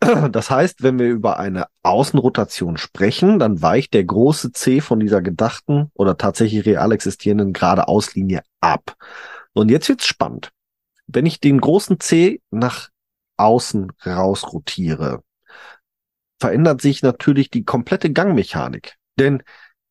Das 0.31 0.49
heißt, 0.49 0.83
wenn 0.83 0.99
wir 0.99 1.07
über 1.07 1.39
eine 1.39 1.67
Außenrotation 1.83 2.77
sprechen, 2.77 3.39
dann 3.39 3.62
weicht 3.62 3.93
der 3.93 4.03
große 4.03 4.51
C 4.51 4.81
von 4.81 4.99
dieser 4.99 5.21
gedachten 5.21 5.91
oder 5.93 6.17
tatsächlich 6.17 6.65
real 6.65 6.91
existierenden 6.91 7.53
geradeauslinie 7.53 8.41
ab. 8.62 8.95
Und 9.53 9.69
jetzt 9.69 9.89
wird's 9.89 10.05
spannend. 10.05 10.51
Wenn 11.07 11.25
ich 11.25 11.39
den 11.39 11.60
großen 11.60 11.99
C 11.99 12.41
nach 12.51 12.89
außen 13.38 13.91
rausrotiere, 14.05 15.23
verändert 16.39 16.81
sich 16.81 17.01
natürlich 17.01 17.49
die 17.49 17.63
komplette 17.63 18.12
Gangmechanik. 18.12 18.95
Denn 19.17 19.41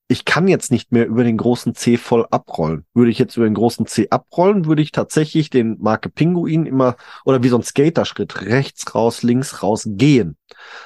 ich 0.09 0.25
kann 0.25 0.47
jetzt 0.47 0.71
nicht 0.71 0.93
mehr 0.93 1.07
über 1.07 1.25
den 1.25 1.37
großen 1.37 1.75
C 1.75 1.97
voll 1.97 2.27
abrollen. 2.31 2.87
Würde 2.95 3.11
ich 3.11 3.19
jetzt 3.19 3.37
über 3.37 3.47
den 3.47 3.55
großen 3.55 3.87
C 3.87 4.09
abrollen, 4.11 4.67
würde 4.67 4.83
ich 4.83 4.93
tatsächlich 4.93 5.51
den 5.51 5.79
Marke 5.81 6.09
Pinguin 6.09 6.67
immer 6.67 6.97
oder 7.25 7.43
wie 7.43 7.49
so 7.49 7.57
ein 7.57 7.65
Skaterschritt 7.65 8.43
rechts 8.43 8.95
raus, 8.95 9.23
links 9.23 9.63
raus 9.63 9.85
gehen. 9.87 10.37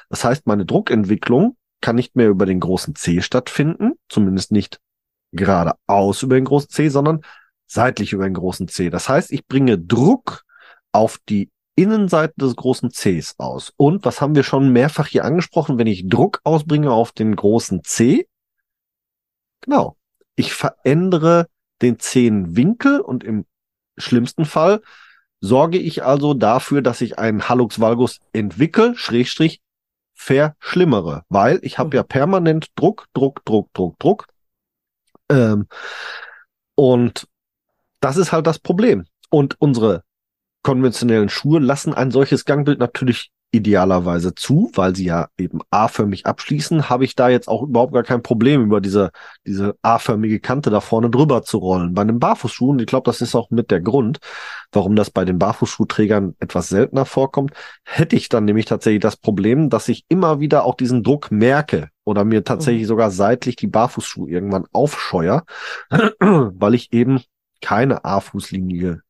Das 0.09 0.25
heißt, 0.25 0.47
meine 0.47 0.65
Druckentwicklung 0.65 1.57
kann 1.83 1.97
nicht 1.97 2.17
mehr 2.17 2.29
über 2.29 2.47
den 2.47 2.61
großen 2.61 2.95
C 2.95 3.21
stattfinden, 3.21 3.93
zumindest 4.09 4.53
nicht 4.53 4.81
geradeaus 5.33 6.23
über 6.23 6.35
den 6.35 6.45
großen 6.45 6.71
C, 6.71 6.89
sondern 6.89 7.21
seitlich 7.67 8.13
über 8.13 8.25
den 8.25 8.35
großen 8.35 8.69
C. 8.69 8.91
Das 8.91 9.09
heißt, 9.09 9.33
ich 9.33 9.47
bringe 9.47 9.79
Druck 9.79 10.45
auf 10.93 11.19
die 11.29 11.51
Innenseite 11.77 12.35
des 12.39 12.57
großen 12.57 12.91
Cs 12.91 13.35
aus. 13.39 13.73
Und 13.77 14.05
was 14.05 14.21
haben 14.21 14.35
wir 14.35 14.43
schon 14.43 14.73
mehrfach 14.73 15.07
hier 15.07 15.25
angesprochen, 15.25 15.79
wenn 15.79 15.87
ich 15.87 16.09
Druck 16.09 16.41
ausbringe 16.43 16.91
auf 16.91 17.13
den 17.13 17.37
großen 17.37 17.85
C, 17.85 18.27
Genau. 19.61 19.97
Ich 20.37 20.53
verändere 20.53 21.47
den 21.83 21.99
Zehenwinkel 21.99 23.01
und 23.01 23.25
im 23.25 23.47
schlimmsten 23.99 24.45
Fall 24.45 24.81
sorge 25.41 25.79
ich 25.79 26.05
also 26.05 26.35
dafür, 26.35 26.83
dass 26.83 27.01
ich 27.01 27.19
einen 27.19 27.49
Hallux 27.49 27.81
valgus 27.81 28.21
entwickle, 28.33 28.97
Schrägstrich, 28.97 29.61
verschlimmere, 30.15 31.25
weil 31.31 31.59
ich 31.63 31.79
habe 31.79 31.97
ja 31.97 32.03
permanent 32.03 32.69
Druck, 32.77 33.07
Druck, 33.15 33.43
Druck, 33.47 33.73
Druck, 33.73 33.99
Druck. 33.99 34.27
Ähm, 35.31 35.67
und 36.75 37.27
das 38.01 38.17
ist 38.17 38.33
halt 38.33 38.47
das 38.47 38.59
Problem. 38.59 39.07
Und 39.31 39.59
unsere 39.61 40.05
konventionellen 40.63 41.31
Schuhe 41.31 41.59
lassen 41.59 41.95
ein 41.95 42.11
solches 42.11 42.45
Gangbild 42.45 42.79
natürlich 42.79 43.31
idealerweise 43.53 44.35
zu, 44.35 44.71
weil 44.75 44.95
sie 44.95 45.07
ja 45.07 45.29
eben 45.37 45.61
A-förmig 45.71 46.27
abschließen, 46.27 46.89
habe 46.89 47.05
ich 47.05 47.17
da 47.17 47.29
jetzt 47.29 47.49
auch 47.49 47.63
überhaupt 47.63 47.93
gar 47.93 48.05
kein 48.05 48.23
Problem, 48.23 48.63
über 48.63 48.81
diese, 48.81 49.11
diese 49.45 49.77
A-förmige 49.83 50.41
Kante 50.41 50.71
da 50.71 50.81
vorne 50.81 51.11
drüber 51.11 51.43
zu 51.43 51.59
rollen. 51.59 51.95
Bei 51.95 52.03
einem 52.03 52.21
Barfußschuh, 52.21 52.71
und 52.71 52.81
ich 52.81 52.87
glaube, 52.87 53.11
das 53.11 53.21
ist 53.21 53.35
auch 53.35 53.51
mit 53.51 53.71
der 53.71 53.81
Grund, 53.81 54.19
warum 54.73 54.95
das 54.95 55.11
bei 55.11 55.25
den 55.25 55.39
Barfußschuhträgern 55.39 56.37
etwas 56.39 56.69
seltener 56.69 57.07
vorkommt, 57.07 57.53
hätte 57.85 58.15
ich 58.15 58.29
dann 58.29 58.45
nämlich 58.45 58.67
tatsächlich 58.67 59.03
das 59.03 59.17
Problem, 59.17 59.69
dass 59.69 59.89
ich 59.89 60.05
immer 60.09 60.39
wieder 60.41 60.65
auch 60.65 60.77
diesen 60.77 61.03
Druck 61.03 61.33
merke 61.33 61.89
oder 62.05 62.25
mir 62.25 62.45
tatsächlich 62.45 62.85
mhm. 62.85 62.89
sogar 62.89 63.11
seitlich 63.11 63.57
die 63.57 63.67
Barfußschuhe 63.67 64.31
irgendwann 64.31 64.67
aufscheuer, 64.73 65.45
weil 66.21 66.75
ich 66.75 66.93
eben 66.93 67.21
keine 67.61 68.05
A-Fußlinie 68.05 69.03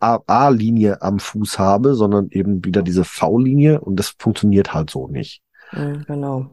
A-Linie 0.00 1.02
am 1.02 1.18
Fuß 1.18 1.58
habe, 1.58 1.94
sondern 1.94 2.28
eben 2.30 2.64
wieder 2.64 2.82
diese 2.82 3.04
V-Linie 3.04 3.80
und 3.80 3.96
das 3.96 4.14
funktioniert 4.18 4.74
halt 4.74 4.90
so 4.90 5.08
nicht. 5.08 5.42
Genau. 6.06 6.46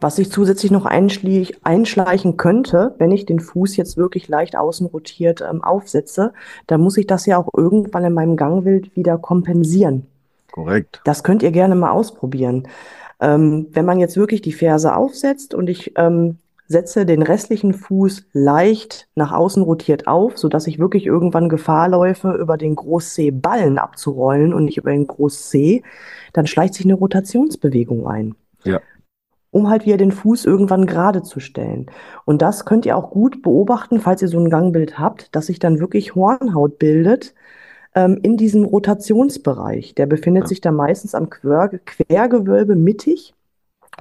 Was 0.00 0.18
ich 0.18 0.30
zusätzlich 0.30 0.70
noch 0.70 0.84
einschleichen 0.84 2.36
könnte, 2.36 2.94
wenn 2.98 3.10
ich 3.10 3.24
den 3.24 3.40
Fuß 3.40 3.76
jetzt 3.76 3.96
wirklich 3.96 4.28
leicht 4.28 4.56
außen 4.56 4.86
rotiert 4.86 5.40
ähm, 5.40 5.64
aufsetze, 5.64 6.32
dann 6.66 6.82
muss 6.82 6.98
ich 6.98 7.06
das 7.06 7.24
ja 7.26 7.38
auch 7.38 7.48
irgendwann 7.56 8.04
in 8.04 8.12
meinem 8.12 8.36
Gangbild 8.36 8.94
wieder 8.94 9.16
kompensieren. 9.16 10.06
Korrekt. 10.52 11.00
Das 11.04 11.24
könnt 11.24 11.42
ihr 11.42 11.50
gerne 11.50 11.76
mal 11.76 11.92
ausprobieren. 11.92 12.68
Ähm, 13.20 13.68
wenn 13.72 13.86
man 13.86 14.00
jetzt 14.00 14.16
wirklich 14.16 14.42
die 14.42 14.52
Ferse 14.52 14.94
aufsetzt 14.94 15.54
und 15.54 15.70
ich 15.70 15.92
ähm, 15.96 16.38
setze 16.68 17.06
den 17.06 17.22
restlichen 17.22 17.72
Fuß 17.72 18.26
leicht 18.32 19.08
nach 19.14 19.32
außen 19.32 19.62
rotiert 19.62 20.06
auf, 20.06 20.36
sodass 20.36 20.66
ich 20.66 20.78
wirklich 20.78 21.06
irgendwann 21.06 21.48
Gefahr 21.48 21.88
läufe, 21.88 22.32
über 22.32 22.58
den 22.58 22.76
Groß-C-Ballen 22.76 23.78
abzurollen 23.78 24.52
und 24.52 24.66
nicht 24.66 24.76
über 24.76 24.90
den 24.90 25.06
Groß-C, 25.06 25.82
dann 26.34 26.46
schleicht 26.46 26.74
sich 26.74 26.84
eine 26.84 26.94
Rotationsbewegung 26.94 28.06
ein. 28.06 28.34
Ja. 28.64 28.80
Um 29.50 29.70
halt 29.70 29.86
wieder 29.86 29.96
den 29.96 30.12
Fuß 30.12 30.44
irgendwann 30.44 30.84
gerade 30.84 31.22
zu 31.22 31.40
stellen. 31.40 31.86
Und 32.26 32.42
das 32.42 32.66
könnt 32.66 32.84
ihr 32.84 32.98
auch 32.98 33.10
gut 33.10 33.40
beobachten, 33.42 33.98
falls 33.98 34.20
ihr 34.20 34.28
so 34.28 34.38
ein 34.38 34.50
Gangbild 34.50 34.98
habt, 34.98 35.34
dass 35.34 35.46
sich 35.46 35.58
dann 35.58 35.80
wirklich 35.80 36.14
Hornhaut 36.14 36.78
bildet 36.78 37.34
ähm, 37.94 38.18
in 38.22 38.36
diesem 38.36 38.64
Rotationsbereich. 38.66 39.94
Der 39.94 40.04
befindet 40.04 40.44
ja. 40.44 40.48
sich 40.48 40.60
dann 40.60 40.74
meistens 40.74 41.14
am 41.14 41.30
Quer 41.30 41.80
Quergewölbe 41.86 42.76
mittig 42.76 43.34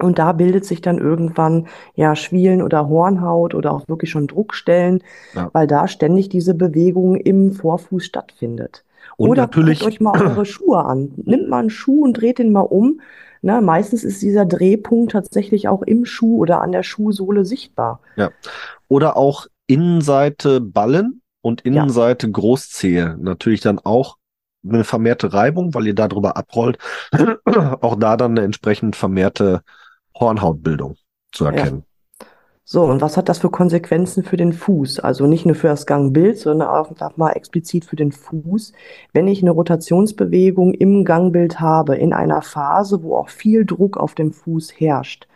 und 0.02 0.20
da 0.20 0.32
bildet 0.32 0.66
sich 0.66 0.82
dann 0.82 0.98
irgendwann 0.98 1.68
ja 1.96 2.16
Schwielen 2.16 2.62
oder 2.62 2.88
Hornhaut 2.88 3.56
oder 3.56 3.72
auch 3.72 3.88
wirklich 3.88 4.12
schon 4.12 4.28
Druckstellen, 4.28 5.04
ja. 5.34 5.50
weil 5.54 5.68
da 5.68 5.88
ständig 5.88 6.30
diese 6.30 6.54
Bewegung 6.54 7.16
im 7.16 7.54
Vorfuß 7.54 8.04
stattfindet. 8.04 8.84
Und 9.18 9.30
oder 9.30 9.44
natürlich 9.44 9.80
guckt 9.80 9.94
euch 9.94 10.00
mal 10.00 10.22
eure 10.22 10.46
Schuhe 10.46 10.86
an. 10.86 11.12
Nimmt 11.18 11.50
mal 11.50 11.60
einen 11.60 11.70
Schuh 11.70 12.04
und 12.04 12.14
dreht 12.14 12.40
den 12.40 12.52
mal 12.52 12.62
um. 12.62 13.02
Na, 13.42 13.62
meistens 13.62 14.04
ist 14.04 14.22
dieser 14.22 14.46
Drehpunkt 14.46 15.12
tatsächlich 15.12 15.68
auch 15.68 15.82
im 15.84 16.06
Schuh 16.06 16.38
oder 16.38 16.62
an 16.62 16.72
der 16.72 16.84
Schuhsohle 16.84 17.46
sichtbar. 17.46 18.02
Ja. 18.16 18.32
Oder 18.88 19.18
auch 19.18 19.48
Innenseite 19.68 20.62
Ballen 20.62 21.22
und 21.42 21.62
Innenseite 21.62 22.28
ja. 22.28 22.34
Großzehe. 22.34 23.18
Natürlich 23.20 23.62
dann 23.62 23.80
auch 23.80 24.18
eine 24.68 24.84
vermehrte 24.84 25.34
Reibung, 25.34 25.74
weil 25.74 25.88
ihr 25.88 25.96
da 25.96 26.08
drüber 26.08 26.36
abrollt. 26.36 26.78
auch 27.82 27.96
da 27.96 28.18
dann 28.18 28.32
eine 28.32 28.42
entsprechend 28.42 28.96
vermehrte 28.96 29.62
Hornhautbildung 30.20 30.96
zu 31.32 31.46
erkennen. 31.46 31.80
Ja. 31.80 31.88
So, 32.70 32.84
und 32.84 33.00
was 33.00 33.16
hat 33.16 33.30
das 33.30 33.40
für 33.40 33.50
Konsequenzen 33.50 34.26
für 34.26 34.36
den 34.36 34.52
Fuß? 34.52 35.00
Also 35.00 35.26
nicht 35.26 35.46
nur 35.46 35.56
für 35.56 35.68
das 35.68 35.86
Gangbild, 35.86 36.38
sondern 36.38 36.68
auch 36.68 36.92
mal 37.16 37.32
explizit 37.32 37.86
für 37.86 37.96
den 37.96 38.12
Fuß. 38.12 38.74
Wenn 39.14 39.30
ich 39.30 39.42
eine 39.42 39.52
Rotationsbewegung 39.52 40.74
im 40.74 41.06
Gangbild 41.06 41.62
habe, 41.62 41.96
in 41.96 42.12
einer 42.12 42.42
Phase, 42.42 43.04
wo 43.04 43.16
auch 43.16 43.30
viel 43.30 43.66
Druck 43.66 43.96
auf 43.96 44.16
dem 44.16 44.34
Fuß 44.34 44.82
herrscht, 44.82 45.30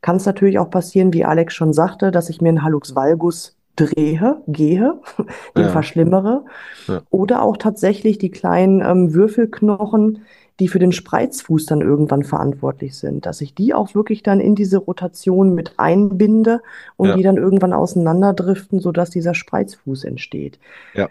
kann 0.00 0.16
es 0.16 0.24
natürlich 0.24 0.58
auch 0.58 0.70
passieren, 0.70 1.12
wie 1.12 1.26
Alex 1.26 1.54
schon 1.54 1.74
sagte, 1.74 2.10
dass 2.10 2.30
ich 2.30 2.40
mir 2.40 2.48
einen 2.48 2.62
Hallux 2.62 2.94
valgus 2.94 3.58
drehe, 3.76 4.42
gehe, 4.46 4.98
den 5.56 5.64
ja. 5.64 5.68
verschlimmere. 5.68 6.46
Ja. 6.86 7.02
Oder 7.10 7.42
auch 7.42 7.58
tatsächlich 7.58 8.16
die 8.16 8.30
kleinen 8.30 8.80
ähm, 8.80 9.12
Würfelknochen 9.12 10.22
die 10.60 10.68
für 10.68 10.78
den 10.78 10.92
Spreizfuß 10.92 11.66
dann 11.66 11.80
irgendwann 11.80 12.24
verantwortlich 12.24 12.96
sind, 12.96 13.26
dass 13.26 13.40
ich 13.40 13.54
die 13.54 13.74
auch 13.74 13.94
wirklich 13.94 14.22
dann 14.22 14.40
in 14.40 14.54
diese 14.54 14.78
Rotation 14.78 15.54
mit 15.54 15.74
einbinde 15.76 16.62
und 16.96 17.08
ja. 17.10 17.16
die 17.16 17.22
dann 17.22 17.36
irgendwann 17.36 17.72
auseinanderdriften, 17.72 18.80
sodass 18.80 19.10
dieser 19.10 19.34
Spreizfuß 19.34 20.04
entsteht. 20.04 20.58
Ja. 20.94 21.08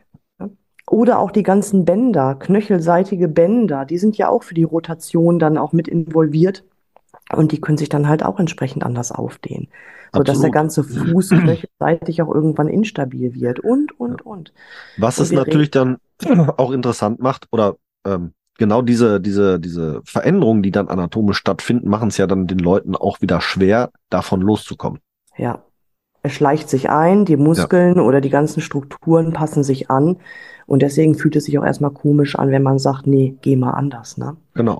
Oder 0.90 1.20
auch 1.20 1.32
die 1.32 1.44
ganzen 1.44 1.86
Bänder, 1.86 2.36
knöchelseitige 2.36 3.28
Bänder, 3.28 3.86
die 3.86 3.98
sind 3.98 4.18
ja 4.18 4.30
auch 4.30 4.44
für 4.44 4.54
die 4.54 4.64
Rotation 4.64 5.40
dann 5.40 5.58
auch 5.58 5.74
mit 5.74 5.88
involviert. 5.88 6.64
Und 7.34 7.52
die 7.52 7.60
können 7.60 7.78
sich 7.78 7.90
dann 7.90 8.08
halt 8.08 8.24
auch 8.24 8.40
entsprechend 8.40 8.86
anders 8.86 9.12
aufdehnen. 9.12 9.68
Sodass 10.14 10.40
der 10.40 10.52
ganze 10.52 10.86
Fuß 10.86 11.30
knöchelseitig 11.30 12.22
auch 12.22 12.34
irgendwann 12.34 12.70
instabil 12.70 13.34
wird 13.34 13.60
und, 13.60 14.00
und, 14.00 14.26
und. 14.26 14.54
Was 14.98 15.20
und 15.20 15.26
es 15.26 15.32
natürlich 15.34 15.72
dann 15.72 15.98
auch 16.58 16.72
interessant 16.72 17.20
macht 17.20 17.48
oder 17.52 17.76
ähm, 18.06 18.32
genau 18.58 18.82
diese, 18.82 19.20
diese, 19.20 19.60
diese 19.60 20.02
Veränderungen, 20.04 20.64
die 20.64 20.72
dann 20.72 20.88
anatomisch 20.88 21.38
stattfinden, 21.38 21.90
machen 21.90 22.10
es 22.10 22.18
ja 22.18 22.28
dann 22.28 22.48
den 22.48 22.60
Leuten 22.60 22.96
auch 22.96 23.22
wieder 23.22 23.42
schwer, 23.42 23.92
davon 24.10 24.42
loszukommen. 24.42 25.00
Ja. 25.38 25.64
Es 26.24 26.34
schleicht 26.34 26.68
sich 26.68 26.90
ein, 26.90 27.26
die 27.26 27.38
Muskeln 27.38 27.96
ja. 27.96 28.02
oder 28.02 28.20
die 28.22 28.30
ganzen 28.30 28.60
Strukturen 28.60 29.34
passen 29.34 29.64
sich 29.64 29.90
an. 29.90 30.18
Und 30.66 30.82
deswegen 30.82 31.16
fühlt 31.16 31.36
es 31.36 31.46
sich 31.46 31.58
auch 31.58 31.64
erstmal 31.64 31.92
komisch 31.92 32.36
an, 32.36 32.52
wenn 32.52 32.64
man 32.64 32.80
sagt, 32.80 33.08
nee, 33.08 33.38
geh 33.42 33.56
mal 33.56 33.72
anders, 33.72 34.18
ne? 34.18 34.36
Genau. 34.54 34.80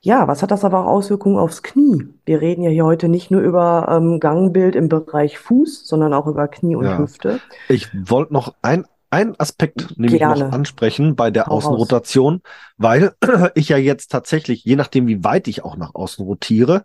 Ja, 0.00 0.28
was 0.28 0.42
hat 0.42 0.50
das 0.50 0.64
aber 0.64 0.80
auch 0.80 0.86
Auswirkungen 0.86 1.38
aufs 1.38 1.62
Knie? 1.62 2.06
Wir 2.26 2.42
reden 2.42 2.62
ja 2.62 2.70
hier 2.70 2.84
heute 2.84 3.08
nicht 3.08 3.30
nur 3.30 3.40
über 3.40 3.88
ähm, 3.90 4.20
Gangbild 4.20 4.76
im 4.76 4.90
Bereich 4.90 5.38
Fuß, 5.38 5.86
sondern 5.86 6.12
auch 6.12 6.26
über 6.26 6.46
Knie 6.46 6.76
und 6.76 6.84
ja. 6.84 6.98
Hüfte. 6.98 7.40
Ich 7.70 7.88
wollte 7.92 8.34
noch 8.34 8.54
ein 8.60 8.84
einen 9.14 9.38
Aspekt 9.38 9.96
nämlich 9.96 10.18
Gerne. 10.18 10.46
noch 10.46 10.52
ansprechen 10.52 11.14
bei 11.14 11.30
der 11.30 11.46
Hau 11.46 11.52
Außenrotation, 11.52 12.34
raus. 12.34 12.42
weil 12.76 13.14
ich 13.54 13.68
ja 13.68 13.76
jetzt 13.76 14.10
tatsächlich, 14.10 14.64
je 14.64 14.74
nachdem 14.74 15.06
wie 15.06 15.22
weit 15.22 15.46
ich 15.46 15.64
auch 15.64 15.76
nach 15.76 15.94
außen 15.94 16.24
rotiere, 16.24 16.82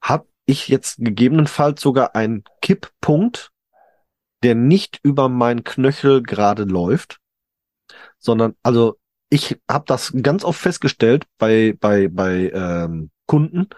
habe 0.00 0.26
ich 0.46 0.68
jetzt 0.68 0.96
gegebenenfalls 0.98 1.82
sogar 1.82 2.14
einen 2.14 2.44
Kipppunkt, 2.62 3.50
der 4.42 4.54
nicht 4.54 4.98
über 5.02 5.28
meinen 5.28 5.62
Knöchel 5.62 6.22
gerade 6.22 6.64
läuft, 6.64 7.18
sondern 8.18 8.54
also 8.62 8.96
ich 9.28 9.60
habe 9.70 9.84
das 9.86 10.12
ganz 10.22 10.42
oft 10.42 10.58
festgestellt 10.58 11.26
bei 11.36 11.76
bei 11.78 12.08
bei 12.08 12.50
ähm, 12.50 13.10
Kunden, 13.26 13.68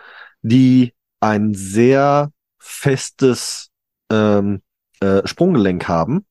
die 0.42 0.94
ein 1.18 1.55
sehr 1.55 2.31
festes 2.59 3.70
ähm, 4.11 4.62
äh, 5.02 5.26
Sprunggelenk 5.26 5.88
haben, 5.88 6.24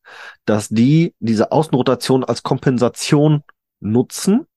dass 0.45 0.69
die 0.69 1.13
diese 1.19 1.51
Außenrotation 1.51 2.23
als 2.23 2.43
Kompensation 2.43 3.43
nutzen, 3.81 4.47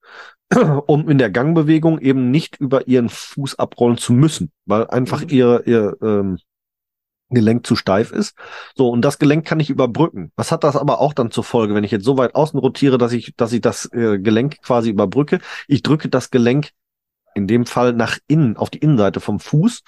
um 0.87 1.09
in 1.09 1.19
der 1.19 1.31
Gangbewegung 1.31 1.99
eben 1.99 2.31
nicht 2.31 2.57
über 2.61 2.87
ihren 2.87 3.09
Fuß 3.09 3.59
abrollen 3.59 3.99
zu 3.99 4.13
müssen, 4.13 4.53
weil 4.67 4.87
einfach 4.87 5.23
mhm. 5.23 5.29
ihr, 5.31 5.63
ihr 5.67 5.97
ähm, 6.01 6.39
Gelenk 7.31 7.67
zu 7.67 7.75
steif 7.75 8.13
ist. 8.13 8.37
So, 8.77 8.91
und 8.91 9.03
das 9.03 9.19
Gelenk 9.19 9.45
kann 9.45 9.59
ich 9.59 9.71
überbrücken. 9.71 10.31
Was 10.37 10.53
hat 10.53 10.63
das 10.63 10.77
aber 10.77 11.01
auch 11.01 11.13
dann 11.13 11.31
zur 11.31 11.43
Folge, 11.43 11.75
wenn 11.75 11.85
ich 11.85 11.91
jetzt 11.91 12.05
so 12.05 12.17
weit 12.17 12.35
außen 12.35 12.59
rotiere, 12.59 12.99
dass 12.99 13.13
ich, 13.13 13.35
dass 13.37 13.53
ich 13.53 13.61
das 13.61 13.93
äh, 13.93 14.19
Gelenk 14.19 14.63
quasi 14.63 14.91
überbrücke? 14.91 15.41
Ich 15.67 15.83
drücke 15.83 16.09
das 16.09 16.31
Gelenk 16.31 16.71
in 17.35 17.49
dem 17.49 17.67
Fall 17.67 17.93
nach 17.95 18.19
innen, 18.29 18.57
auf 18.57 18.71
die 18.71 18.79
Innenseite 18.79 19.19
vom 19.19 19.41
Fuß 19.41 19.83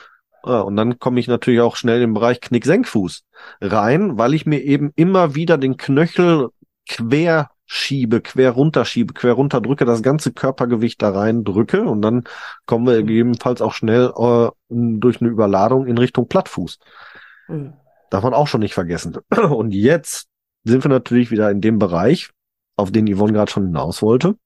und 0.53 0.77
dann 0.77 0.99
komme 0.99 1.21
ich 1.21 1.29
natürlich 1.29 1.61
auch 1.61 1.77
schnell 1.77 2.03
im 2.03 2.15
Bereich 2.15 2.41
Knick-Senkfuß 2.41 3.25
rein, 3.61 4.17
weil 4.19 4.35
ich 4.35 4.47
mir 4.47 4.63
eben 4.63 4.93
immer 4.95 5.35
wieder 5.35 5.59
den 5.59 5.77
Knöchel 5.77 6.49
quer 6.89 7.51
schiebe, 7.67 8.21
quer 8.21 8.53
runterschiebe, 8.53 9.13
quer 9.13 9.33
runterdrücke, 9.33 9.85
das 9.85 10.03
ganze 10.03 10.33
Körpergewicht 10.33 11.03
da 11.03 11.11
rein 11.11 11.43
drücke 11.43 11.83
und 11.83 12.01
dann 12.01 12.25
kommen 12.65 12.87
wir 12.87 13.03
gegebenenfalls 13.03 13.61
auch 13.61 13.73
schnell 13.73 14.13
äh, 14.17 14.51
durch 14.69 15.21
eine 15.21 15.31
Überladung 15.31 15.87
in 15.87 15.99
Richtung 15.99 16.29
Plattfuß. 16.29 16.79
Mhm. 17.49 17.75
Darf 18.11 18.23
man 18.23 18.35
auch 18.35 18.47
schon 18.47 18.61
nicht 18.61 18.75
vergessen. 18.75 19.17
Und 19.31 19.73
jetzt 19.73 20.29
sind 20.63 20.85
wir 20.85 20.89
natürlich 20.89 21.33
wieder 21.33 21.51
in 21.51 21.61
dem 21.61 21.81
Bereich, 21.81 22.31
auf 22.77 22.93
den 22.93 23.13
Yvonne 23.13 23.33
gerade 23.33 23.51
schon 23.51 23.65
hinaus 23.65 24.01
wollte. 24.01 24.37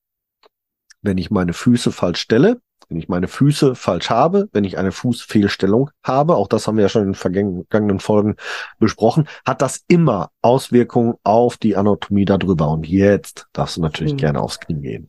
Wenn 1.03 1.19
ich 1.19 1.31
meine 1.31 1.53
Füße 1.53 1.93
falsch 1.93 2.21
stelle, 2.21 2.61
wenn 2.91 2.99
ich 2.99 3.09
meine 3.09 3.29
Füße 3.29 3.77
falsch 3.77 4.11
habe, 4.11 4.49
wenn 4.53 4.65
ich 4.65 4.77
eine 4.77 4.93
Fußfehlstellung 4.93 5.91
habe, 6.03 6.35
auch 6.35 6.49
das 6.49 6.67
haben 6.67 6.77
wir 6.77 6.83
ja 6.83 6.89
schon 6.89 7.07
in 7.07 7.15
vergangenen 7.15 8.01
Folgen 8.01 8.35
besprochen, 8.79 9.29
hat 9.47 9.63
das 9.63 9.85
immer 9.87 10.31
Auswirkungen 10.43 11.15
auf 11.23 11.57
die 11.57 11.77
Anatomie 11.77 12.25
darüber. 12.25 12.69
Und 12.69 12.89
jetzt 12.89 13.47
darfst 13.53 13.77
du 13.77 13.81
natürlich 13.81 14.15
mhm. 14.15 14.19
gerne 14.19 14.41
aufs 14.41 14.59
Knie 14.59 14.81
gehen. 14.81 15.09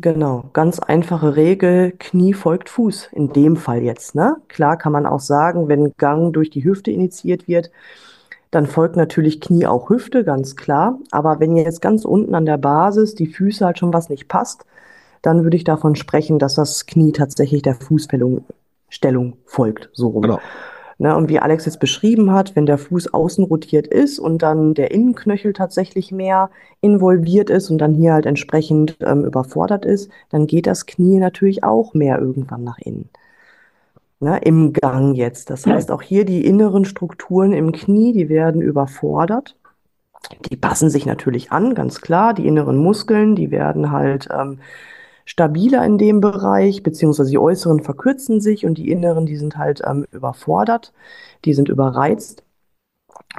Genau, 0.00 0.48
ganz 0.52 0.78
einfache 0.78 1.34
Regel, 1.34 1.92
Knie 1.98 2.32
folgt 2.32 2.68
Fuß, 2.68 3.08
in 3.10 3.32
dem 3.32 3.56
Fall 3.56 3.82
jetzt. 3.82 4.14
Ne? 4.14 4.36
Klar 4.46 4.76
kann 4.76 4.92
man 4.92 5.06
auch 5.06 5.18
sagen, 5.18 5.66
wenn 5.66 5.92
Gang 5.96 6.32
durch 6.32 6.50
die 6.50 6.62
Hüfte 6.62 6.92
initiiert 6.92 7.48
wird, 7.48 7.72
dann 8.52 8.66
folgt 8.66 8.94
natürlich 8.94 9.40
Knie 9.40 9.66
auch 9.66 9.90
Hüfte, 9.90 10.22
ganz 10.22 10.54
klar. 10.54 11.00
Aber 11.10 11.40
wenn 11.40 11.56
jetzt 11.56 11.82
ganz 11.82 12.04
unten 12.04 12.36
an 12.36 12.46
der 12.46 12.58
Basis 12.58 13.16
die 13.16 13.26
Füße 13.26 13.66
halt 13.66 13.80
schon 13.80 13.92
was 13.92 14.08
nicht 14.08 14.28
passt, 14.28 14.64
dann 15.22 15.42
würde 15.42 15.56
ich 15.56 15.64
davon 15.64 15.96
sprechen, 15.96 16.38
dass 16.38 16.54
das 16.54 16.86
Knie 16.86 17.12
tatsächlich 17.12 17.62
der 17.62 17.74
Fußstellung 17.74 18.44
Stellung 18.88 19.36
folgt, 19.44 19.90
so 19.92 20.08
rum. 20.08 20.22
Genau. 20.22 20.40
Ne, 21.00 21.14
und 21.14 21.28
wie 21.28 21.38
Alex 21.38 21.64
jetzt 21.64 21.78
beschrieben 21.78 22.32
hat, 22.32 22.56
wenn 22.56 22.66
der 22.66 22.76
Fuß 22.76 23.14
außen 23.14 23.44
rotiert 23.44 23.86
ist 23.86 24.18
und 24.18 24.42
dann 24.42 24.74
der 24.74 24.90
Innenknöchel 24.90 25.52
tatsächlich 25.52 26.10
mehr 26.10 26.50
involviert 26.80 27.50
ist 27.50 27.70
und 27.70 27.78
dann 27.78 27.94
hier 27.94 28.14
halt 28.14 28.26
entsprechend 28.26 28.96
ähm, 29.00 29.24
überfordert 29.24 29.84
ist, 29.84 30.10
dann 30.30 30.48
geht 30.48 30.66
das 30.66 30.86
Knie 30.86 31.18
natürlich 31.18 31.62
auch 31.62 31.94
mehr 31.94 32.18
irgendwann 32.18 32.64
nach 32.64 32.78
innen. 32.78 33.08
Ne, 34.18 34.40
Im 34.42 34.72
Gang 34.72 35.16
jetzt. 35.16 35.50
Das 35.50 35.66
heißt, 35.66 35.92
auch 35.92 36.02
hier 36.02 36.24
die 36.24 36.44
inneren 36.44 36.84
Strukturen 36.84 37.52
im 37.52 37.70
Knie, 37.70 38.12
die 38.12 38.28
werden 38.28 38.60
überfordert. 38.60 39.54
Die 40.50 40.56
passen 40.56 40.90
sich 40.90 41.06
natürlich 41.06 41.52
an, 41.52 41.76
ganz 41.76 42.00
klar. 42.00 42.34
Die 42.34 42.48
inneren 42.48 42.76
Muskeln, 42.76 43.36
die 43.36 43.52
werden 43.52 43.92
halt 43.92 44.28
ähm, 44.36 44.58
stabiler 45.28 45.84
in 45.84 45.98
dem 45.98 46.22
Bereich, 46.22 46.82
beziehungsweise 46.82 47.30
die 47.30 47.38
äußeren 47.38 47.82
verkürzen 47.82 48.40
sich 48.40 48.64
und 48.64 48.78
die 48.78 48.90
inneren, 48.90 49.26
die 49.26 49.36
sind 49.36 49.58
halt 49.58 49.82
ähm, 49.86 50.06
überfordert, 50.10 50.94
die 51.44 51.52
sind 51.52 51.68
überreizt. 51.68 52.44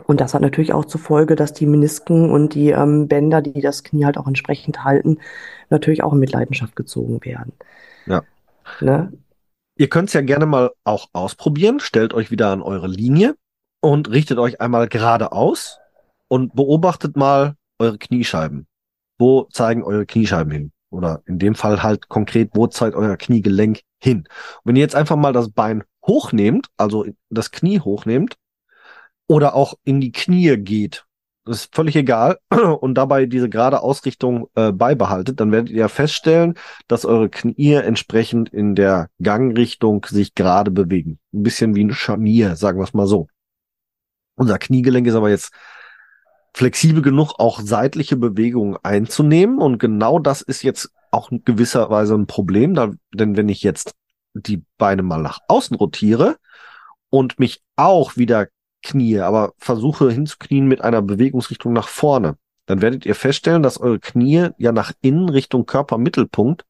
Und 0.06 0.22
das 0.22 0.36
hat 0.36 0.44
natürlich 0.44 0.72
auch 0.72 0.86
zur 0.86 1.02
Folge, 1.02 1.36
dass 1.36 1.52
die 1.52 1.66
Menisken 1.66 2.30
und 2.30 2.54
die 2.54 2.70
ähm, 2.70 3.08
Bänder, 3.08 3.42
die 3.42 3.60
das 3.60 3.84
Knie 3.84 4.06
halt 4.06 4.20
auch 4.20 4.28
entsprechend 4.28 4.84
halten, 4.84 5.18
natürlich 5.72 6.04
auch 6.04 6.14
in 6.14 6.20
Mitleidenschaft 6.20 6.76
gezogen 6.76 7.26
werden. 7.26 7.54
Ja. 8.06 8.22
Ne? 8.82 9.12
Ihr 9.76 9.90
könnt 9.90 10.10
es 10.10 10.14
ja 10.14 10.22
gerne 10.22 10.46
mal 10.46 10.72
auch 10.84 11.08
ausprobieren. 11.12 11.80
Stellt 11.80 12.14
euch 12.14 12.30
wieder 12.30 12.52
an 12.52 12.62
eure 12.62 12.88
Linie 12.88 13.36
und 13.82 14.12
richtet 14.12 14.38
euch 14.38 14.62
einmal 14.62 14.90
geradeaus 14.90 15.80
und 16.28 16.54
beobachtet 16.54 17.18
mal 17.18 17.56
eure 17.80 17.98
Kniescheiben. 17.98 18.68
Wo 19.18 19.46
zeigen 19.46 19.84
eure 19.84 20.06
Kniescheiben 20.06 20.52
hin? 20.52 20.72
Oder 20.90 21.22
in 21.26 21.40
dem 21.40 21.56
Fall 21.56 21.84
halt 21.84 22.10
konkret, 22.10 22.52
wo 22.54 22.68
zeigt 22.68 22.96
euer 22.96 23.18
Kniegelenk 23.18 23.82
hin? 24.02 24.20
Und 24.20 24.26
wenn 24.64 24.76
ihr 24.76 24.82
jetzt 24.82 24.96
einfach 24.96 25.16
mal 25.16 25.34
das 25.34 25.52
Bein 25.52 25.84
hochnehmt, 26.06 26.68
also 26.78 27.06
das 27.30 27.52
Knie 27.52 27.80
hochnehmt, 27.80 28.36
oder 29.28 29.54
auch 29.54 29.76
in 29.84 30.02
die 30.02 30.12
Knie 30.12 30.58
geht, 30.58 31.06
das 31.46 31.62
ist 31.62 31.76
völlig 31.76 31.96
egal, 31.96 32.40
und 32.80 32.96
dabei 32.96 33.26
diese 33.26 33.50
gerade 33.50 33.82
Ausrichtung 33.82 34.50
äh, 34.56 34.72
beibehaltet, 34.72 35.40
dann 35.40 35.52
werdet 35.52 35.70
ihr 35.70 35.90
feststellen, 35.90 36.56
dass 36.88 37.06
eure 37.06 37.30
Knie 37.30 37.74
entsprechend 37.74 38.50
in 38.50 38.76
der 38.76 39.10
Gangrichtung 39.22 40.06
sich 40.08 40.36
gerade 40.36 40.72
bewegen. 40.72 41.20
Ein 41.34 41.44
bisschen 41.44 41.76
wie 41.76 41.84
ein 41.84 41.94
Scharnier, 41.94 42.56
sagen 42.56 42.80
wir 42.80 42.84
es 42.84 42.94
mal 42.94 43.08
so. 43.08 43.28
Unser 44.36 44.58
Kniegelenk 44.58 45.06
ist 45.06 45.16
aber 45.16 45.30
jetzt 45.30 45.52
flexibel 46.54 47.02
genug, 47.02 47.34
auch 47.38 47.60
seitliche 47.62 48.18
Bewegungen 48.18 48.78
einzunehmen. 48.84 49.60
Und 49.60 49.78
genau 49.78 50.20
das 50.20 50.42
ist 50.42 50.64
jetzt 50.64 50.92
auch 51.12 51.32
in 51.32 51.44
gewisser 51.44 51.90
Weise 51.90 52.16
ein 52.16 52.28
Problem, 52.28 52.74
da, 52.74 52.92
denn 53.14 53.38
wenn 53.38 53.50
ich 53.50 53.64
jetzt 53.64 53.94
die 54.34 54.64
Beine 54.78 55.04
mal 55.04 55.22
nach 55.22 55.40
außen 55.48 55.76
rotiere 55.76 56.38
und 57.10 57.40
mich 57.40 57.62
auch 57.76 58.16
wieder 58.18 58.48
knie, 58.84 59.20
aber 59.20 59.54
versuche 59.58 60.12
hinzuknien 60.12 60.68
mit 60.68 60.82
einer 60.82 61.02
Bewegungsrichtung 61.02 61.74
nach 61.74 61.88
vorne, 61.88 62.38
dann 62.66 62.82
werdet 62.82 63.06
ihr 63.06 63.16
feststellen, 63.16 63.64
dass 63.64 63.80
eure 63.80 64.00
Knie 64.00 64.50
ja 64.58 64.72
nach 64.72 64.94
innen 65.02 65.30
Richtung 65.30 65.66
Körpermittelpunkt 65.66 66.66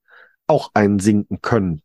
auch 0.47 0.71
einsinken 0.73 1.41
können. 1.41 1.81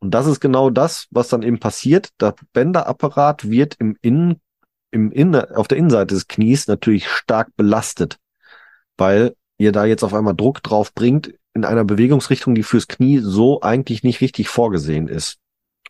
Und 0.00 0.10
das 0.10 0.26
ist 0.26 0.40
genau 0.40 0.68
das, 0.68 1.06
was 1.10 1.28
dann 1.28 1.42
eben 1.42 1.60
passiert. 1.60 2.10
Der 2.20 2.34
Bänderapparat 2.52 3.48
wird 3.48 3.76
im 3.78 3.96
Innen 4.02 4.40
im 4.94 5.10
Inner, 5.10 5.48
auf 5.56 5.66
der 5.66 5.76
Innenseite 5.76 6.14
des 6.14 6.28
Knies 6.28 6.68
natürlich 6.68 7.08
stark 7.08 7.48
belastet, 7.56 8.18
weil 8.96 9.34
ihr 9.58 9.72
da 9.72 9.84
jetzt 9.84 10.04
auf 10.04 10.14
einmal 10.14 10.36
Druck 10.36 10.62
drauf 10.62 10.94
bringt 10.94 11.34
in 11.52 11.64
einer 11.64 11.84
Bewegungsrichtung, 11.84 12.54
die 12.54 12.62
fürs 12.62 12.86
Knie 12.86 13.18
so 13.18 13.60
eigentlich 13.60 14.04
nicht 14.04 14.20
richtig 14.20 14.48
vorgesehen 14.48 15.08
ist. 15.08 15.38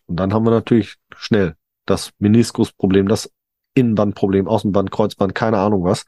Und 0.07 0.19
dann 0.19 0.33
haben 0.33 0.43
wir 0.43 0.51
natürlich 0.51 0.95
schnell 1.15 1.55
das 1.85 2.11
Meniskusproblem, 2.17 3.07
das 3.07 3.31
Innenbandproblem, 3.75 4.47
Außenband, 4.47 4.89
Kreuzband, 4.89 5.35
keine 5.35 5.59
Ahnung 5.59 5.83
was. 5.83 6.05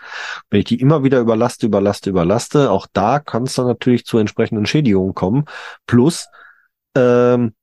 Wenn 0.49 0.59
ich 0.59 0.65
die 0.65 0.79
immer 0.79 1.03
wieder 1.03 1.19
überlaste, 1.19 1.67
überlaste, 1.67 2.09
überlaste, 2.09 2.71
auch 2.71 2.87
da 2.93 3.19
kann 3.19 3.43
es 3.43 3.53
dann 3.53 3.67
natürlich 3.67 4.05
zu 4.05 4.17
entsprechenden 4.17 4.65
Schädigungen 4.65 5.13
kommen. 5.13 5.45
Plus, 5.85 6.27
ähm, 6.95 7.53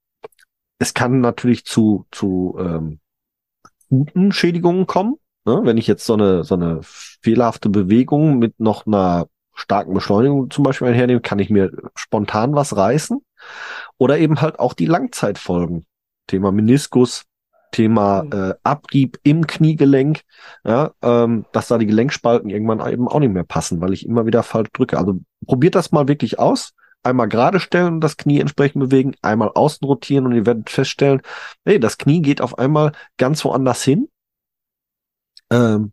es 0.78 0.94
kann 0.94 1.20
natürlich 1.20 1.64
zu, 1.64 2.06
zu 2.12 2.56
ähm, 2.60 3.00
guten 3.88 4.30
Schädigungen 4.30 4.86
kommen. 4.86 5.16
Ne? 5.44 5.61
Wenn 5.64 5.78
ich 5.78 5.87
jetzt 5.87 6.07
so 6.07 6.14
eine, 6.14 6.44
so 6.44 6.54
eine 6.54 6.80
fehlerhafte 6.83 7.68
Bewegung 7.68 8.38
mit 8.38 8.61
noch 8.61 8.87
einer 8.87 9.26
starken 9.54 9.94
Beschleunigung 9.94 10.50
zum 10.50 10.64
Beispiel 10.64 10.88
einhernehme, 10.88 11.20
kann 11.20 11.38
ich 11.38 11.50
mir 11.50 11.70
spontan 11.94 12.54
was 12.54 12.76
reißen. 12.76 13.20
Oder 13.98 14.18
eben 14.18 14.40
halt 14.40 14.59
auch 14.59 14.74
die 14.74 14.87
Langzeitfolgen. 14.87 15.87
Thema 16.26 16.50
Meniskus, 16.50 17.24
Thema 17.70 18.24
mhm. 18.24 18.33
äh, 18.33 18.54
Abrieb 18.62 19.18
im 19.22 19.46
Kniegelenk, 19.46 20.22
ja, 20.64 20.92
ähm, 21.02 21.44
dass 21.52 21.68
da 21.68 21.76
die 21.78 21.87
Gelenkspalten 21.87 22.48
irgendwann 22.50 22.80
eben 22.90 23.09
auch 23.09 23.20
nicht 23.20 23.33
mehr 23.33 23.44
passen, 23.44 23.80
weil 23.80 23.92
ich 23.92 24.07
immer 24.07 24.26
wieder 24.26 24.42
falsch 24.42 24.70
drücke. 24.72 24.98
Also 24.98 25.20
probiert 25.46 25.74
das 25.74 25.92
mal 25.92 26.09
wirklich 26.09 26.38
aus. 26.38 26.72
Einmal 27.02 27.28
gerade 27.28 27.61
stellen 27.61 27.94
und 27.94 28.00
das 28.00 28.16
Knie 28.16 28.40
entsprechend 28.40 28.80
bewegen, 28.80 29.14
einmal 29.20 29.50
außen 29.54 29.87
rotieren 29.87 30.24
und 30.24 30.33
ihr 30.33 30.46
werdet 30.46 30.70
feststellen, 30.70 31.20
hey, 31.66 31.78
das 31.78 31.98
Knie 31.98 32.22
geht 32.22 32.40
auf 32.40 32.59
einmal 32.59 32.92
ganz 33.18 33.44
woanders 33.44 33.83
hin 33.83 34.09
ähm, 35.50 35.92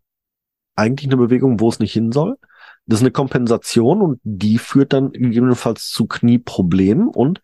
eigentlich 0.75 1.09
eine 1.09 1.17
Bewegung, 1.17 1.59
wo 1.59 1.69
es 1.69 1.79
nicht 1.79 1.93
hin 1.93 2.11
soll. 2.11 2.37
Das 2.85 2.99
ist 2.99 3.03
eine 3.03 3.11
Kompensation 3.11 4.01
und 4.01 4.19
die 4.23 4.57
führt 4.57 4.93
dann 4.93 5.11
gegebenenfalls 5.11 5.89
zu 5.89 6.07
Knieproblemen 6.07 7.07
und 7.07 7.41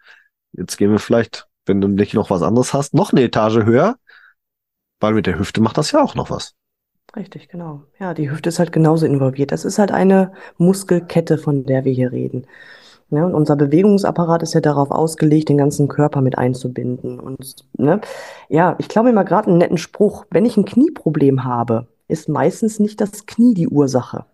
jetzt 0.53 0.77
gehen 0.77 0.91
wir 0.91 0.99
vielleicht, 0.99 1.47
wenn 1.65 1.79
du 1.79 1.87
nicht 1.87 2.13
noch 2.13 2.29
was 2.29 2.41
anderes 2.41 2.73
hast, 2.73 2.93
noch 2.93 3.11
eine 3.11 3.21
Etage 3.21 3.63
höher, 3.63 3.97
weil 4.99 5.13
mit 5.13 5.27
der 5.27 5.37
Hüfte 5.37 5.61
macht 5.61 5.77
das 5.77 5.91
ja 5.91 6.03
auch 6.03 6.15
noch 6.15 6.29
was. 6.29 6.55
Richtig, 7.15 7.49
genau. 7.49 7.83
Ja, 7.99 8.13
die 8.13 8.29
Hüfte 8.29 8.49
ist 8.49 8.59
halt 8.59 8.71
genauso 8.71 9.05
involviert. 9.05 9.51
Das 9.51 9.63
ist 9.63 9.79
halt 9.79 9.91
eine 9.91 10.33
Muskelkette, 10.57 11.37
von 11.37 11.65
der 11.65 11.85
wir 11.85 11.93
hier 11.93 12.11
reden. 12.11 12.45
Ja, 13.09 13.25
und 13.25 13.33
unser 13.33 13.55
Bewegungsapparat 13.55 14.43
ist 14.43 14.53
ja 14.53 14.59
darauf 14.59 14.91
ausgelegt, 14.91 15.47
den 15.47 15.57
ganzen 15.57 15.87
Körper 15.87 16.21
mit 16.21 16.37
einzubinden. 16.37 17.19
Und 17.19 17.55
ne, 17.77 18.01
ja, 18.49 18.75
ich 18.79 18.89
glaube 18.89 19.09
immer 19.09 19.23
gerade 19.23 19.47
einen 19.47 19.59
netten 19.59 19.77
Spruch, 19.77 20.25
wenn 20.29 20.45
ich 20.45 20.57
ein 20.57 20.65
Knieproblem 20.65 21.45
habe, 21.45 21.87
ist 22.07 22.29
meistens 22.29 22.79
nicht 22.79 23.01
das 23.01 23.25
Knie 23.25 23.53
die 23.53 23.67
Ursache. 23.67 24.25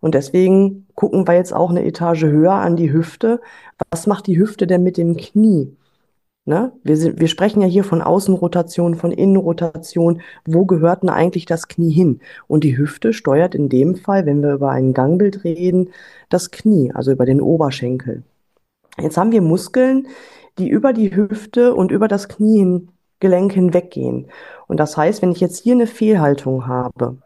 Und 0.00 0.14
deswegen 0.14 0.86
gucken 0.94 1.26
wir 1.26 1.34
jetzt 1.34 1.54
auch 1.54 1.70
eine 1.70 1.84
Etage 1.84 2.24
höher 2.24 2.52
an 2.52 2.76
die 2.76 2.92
Hüfte. 2.92 3.40
Was 3.90 4.06
macht 4.06 4.26
die 4.26 4.38
Hüfte 4.38 4.66
denn 4.66 4.82
mit 4.82 4.96
dem 4.96 5.16
Knie? 5.16 5.76
Ne? 6.46 6.72
Wir, 6.82 6.98
sind, 6.98 7.20
wir 7.20 7.28
sprechen 7.28 7.62
ja 7.62 7.66
hier 7.66 7.84
von 7.84 8.02
Außenrotation, 8.02 8.96
von 8.96 9.12
Innenrotation. 9.12 10.20
Wo 10.44 10.66
gehört 10.66 11.02
denn 11.02 11.08
eigentlich 11.08 11.46
das 11.46 11.68
Knie 11.68 11.90
hin? 11.90 12.20
Und 12.48 12.64
die 12.64 12.76
Hüfte 12.76 13.14
steuert 13.14 13.54
in 13.54 13.70
dem 13.70 13.96
Fall, 13.96 14.26
wenn 14.26 14.42
wir 14.42 14.52
über 14.52 14.70
ein 14.70 14.92
Gangbild 14.92 15.44
reden, 15.44 15.90
das 16.28 16.50
Knie, 16.50 16.92
also 16.92 17.12
über 17.12 17.24
den 17.24 17.40
Oberschenkel. 17.40 18.24
Jetzt 19.00 19.16
haben 19.16 19.32
wir 19.32 19.40
Muskeln, 19.40 20.06
die 20.58 20.68
über 20.68 20.92
die 20.92 21.16
Hüfte 21.16 21.74
und 21.74 21.90
über 21.90 22.08
das 22.08 22.28
Kniegelenk 23.24 23.52
hinweggehen. 23.52 24.26
Und 24.66 24.78
das 24.78 24.96
heißt, 24.96 25.22
wenn 25.22 25.32
ich 25.32 25.40
jetzt 25.40 25.62
hier 25.62 25.74
eine 25.74 25.86
Fehlhaltung 25.86 26.66
habe, 26.66 27.16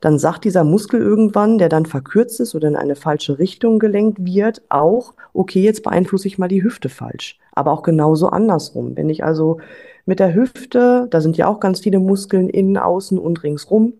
dann 0.00 0.18
sagt 0.18 0.44
dieser 0.44 0.64
Muskel 0.64 1.00
irgendwann, 1.00 1.58
der 1.58 1.68
dann 1.68 1.86
verkürzt 1.86 2.40
ist 2.40 2.54
oder 2.54 2.68
in 2.68 2.76
eine 2.76 2.96
falsche 2.96 3.38
Richtung 3.38 3.78
gelenkt 3.78 4.24
wird, 4.24 4.62
auch, 4.68 5.14
okay, 5.32 5.62
jetzt 5.62 5.82
beeinflusse 5.82 6.28
ich 6.28 6.38
mal 6.38 6.48
die 6.48 6.62
Hüfte 6.62 6.88
falsch. 6.88 7.38
Aber 7.52 7.72
auch 7.72 7.82
genauso 7.82 8.28
andersrum. 8.28 8.96
Wenn 8.96 9.08
ich 9.08 9.24
also 9.24 9.58
mit 10.06 10.20
der 10.20 10.34
Hüfte, 10.34 11.06
da 11.10 11.20
sind 11.20 11.36
ja 11.36 11.46
auch 11.46 11.60
ganz 11.60 11.80
viele 11.80 11.98
Muskeln 11.98 12.48
innen, 12.48 12.76
außen 12.76 13.18
und 13.18 13.42
ringsrum, 13.42 13.94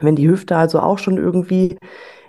wenn 0.00 0.16
die 0.16 0.28
Hüfte 0.28 0.56
also 0.56 0.80
auch 0.80 0.98
schon 0.98 1.16
irgendwie 1.16 1.78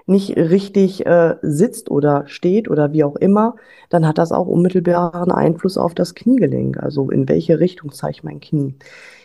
nicht 0.06 0.36
richtig 0.36 1.06
äh, 1.06 1.36
sitzt 1.42 1.92
oder 1.92 2.24
steht 2.28 2.70
oder 2.70 2.92
wie 2.94 3.04
auch 3.04 3.16
immer, 3.16 3.56
dann 3.90 4.08
hat 4.08 4.18
das 4.18 4.32
auch 4.32 4.48
unmittelbaren 4.48 5.32
Einfluss 5.32 5.78
auf 5.78 5.94
das 5.94 6.16
Kniegelenk. 6.16 6.78
Also 6.82 7.10
in 7.10 7.30
welche 7.30 7.60
Richtung 7.60 7.92
zeige 7.92 8.12
ich 8.12 8.24
mein 8.24 8.40
Knie. 8.40 8.76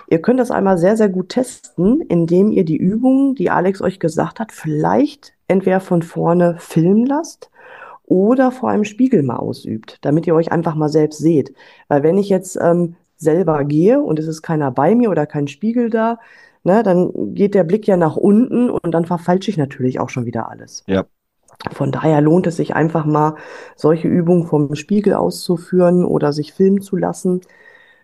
Ihr 0.08 0.22
könnt 0.22 0.38
das 0.38 0.50
einmal 0.50 0.78
sehr, 0.78 0.96
sehr 0.96 1.08
gut 1.08 1.30
testen, 1.30 2.00
indem 2.00 2.52
ihr 2.52 2.64
die 2.64 2.76
Übungen, 2.76 3.34
die 3.34 3.50
Alex 3.50 3.82
euch 3.82 3.98
gesagt 3.98 4.38
hat, 4.38 4.52
vielleicht 4.52 5.32
entweder 5.48 5.80
von 5.80 6.02
vorne 6.02 6.56
filmen 6.58 7.06
lasst 7.06 7.50
oder 8.04 8.52
vor 8.52 8.70
einem 8.70 8.84
Spiegel 8.84 9.22
mal 9.24 9.36
ausübt, 9.36 9.98
damit 10.02 10.26
ihr 10.26 10.34
euch 10.34 10.52
einfach 10.52 10.76
mal 10.76 10.88
selbst 10.88 11.18
seht. 11.18 11.54
Weil 11.88 12.04
wenn 12.04 12.18
ich 12.18 12.28
jetzt 12.28 12.56
ähm, 12.60 12.94
selber 13.16 13.64
gehe 13.64 14.00
und 14.00 14.18
es 14.18 14.28
ist 14.28 14.42
keiner 14.42 14.70
bei 14.70 14.94
mir 14.94 15.10
oder 15.10 15.26
kein 15.26 15.48
Spiegel 15.48 15.90
da, 15.90 16.18
ne, 16.66 16.82
dann 16.82 17.34
geht 17.34 17.54
der 17.54 17.64
Blick 17.64 17.86
ja 17.86 17.96
nach 17.96 18.16
unten 18.16 18.68
und 18.68 18.92
dann 18.92 19.04
verfalsche 19.06 19.50
ich 19.50 19.56
natürlich 19.56 20.00
auch 20.00 20.10
schon 20.10 20.26
wieder 20.26 20.50
alles. 20.50 20.82
Ja. 20.88 21.04
Von 21.72 21.92
daher 21.92 22.20
lohnt 22.20 22.46
es 22.48 22.56
sich 22.56 22.74
einfach 22.74 23.06
mal, 23.06 23.36
solche 23.76 24.08
Übungen 24.08 24.46
vom 24.46 24.74
Spiegel 24.74 25.14
auszuführen 25.14 26.04
oder 26.04 26.32
sich 26.32 26.52
filmen 26.52 26.82
zu 26.82 26.96
lassen. 26.96 27.40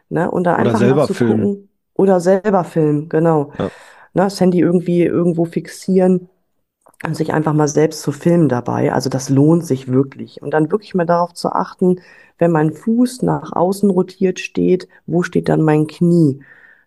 Ne, 0.08 0.30
und 0.30 0.44
dann 0.44 0.54
Oder 0.54 0.64
einfach 0.66 0.78
selber 0.78 0.96
mal 0.96 1.06
zu 1.06 1.14
filmen. 1.14 1.42
gucken. 1.42 1.68
Oder 1.94 2.20
selber 2.20 2.64
filmen, 2.64 3.08
genau. 3.08 3.52
Ja. 3.58 3.64
Ne, 3.64 3.70
das 4.24 4.40
Handy 4.40 4.60
irgendwie 4.60 5.02
irgendwo 5.02 5.44
fixieren 5.44 6.28
und 7.04 7.16
sich 7.16 7.32
einfach 7.32 7.54
mal 7.54 7.68
selbst 7.68 8.02
zu 8.02 8.12
filmen 8.12 8.48
dabei. 8.48 8.92
Also 8.92 9.10
das 9.10 9.28
lohnt 9.28 9.66
sich 9.66 9.88
wirklich. 9.88 10.40
Und 10.40 10.52
dann 10.52 10.70
wirklich 10.70 10.94
mal 10.94 11.06
darauf 11.06 11.34
zu 11.34 11.50
achten, 11.50 12.00
wenn 12.38 12.52
mein 12.52 12.72
Fuß 12.72 13.22
nach 13.22 13.52
außen 13.52 13.90
rotiert 13.90 14.38
steht, 14.38 14.86
wo 15.06 15.22
steht 15.22 15.48
dann 15.48 15.62
mein 15.62 15.88
Knie? 15.88 16.40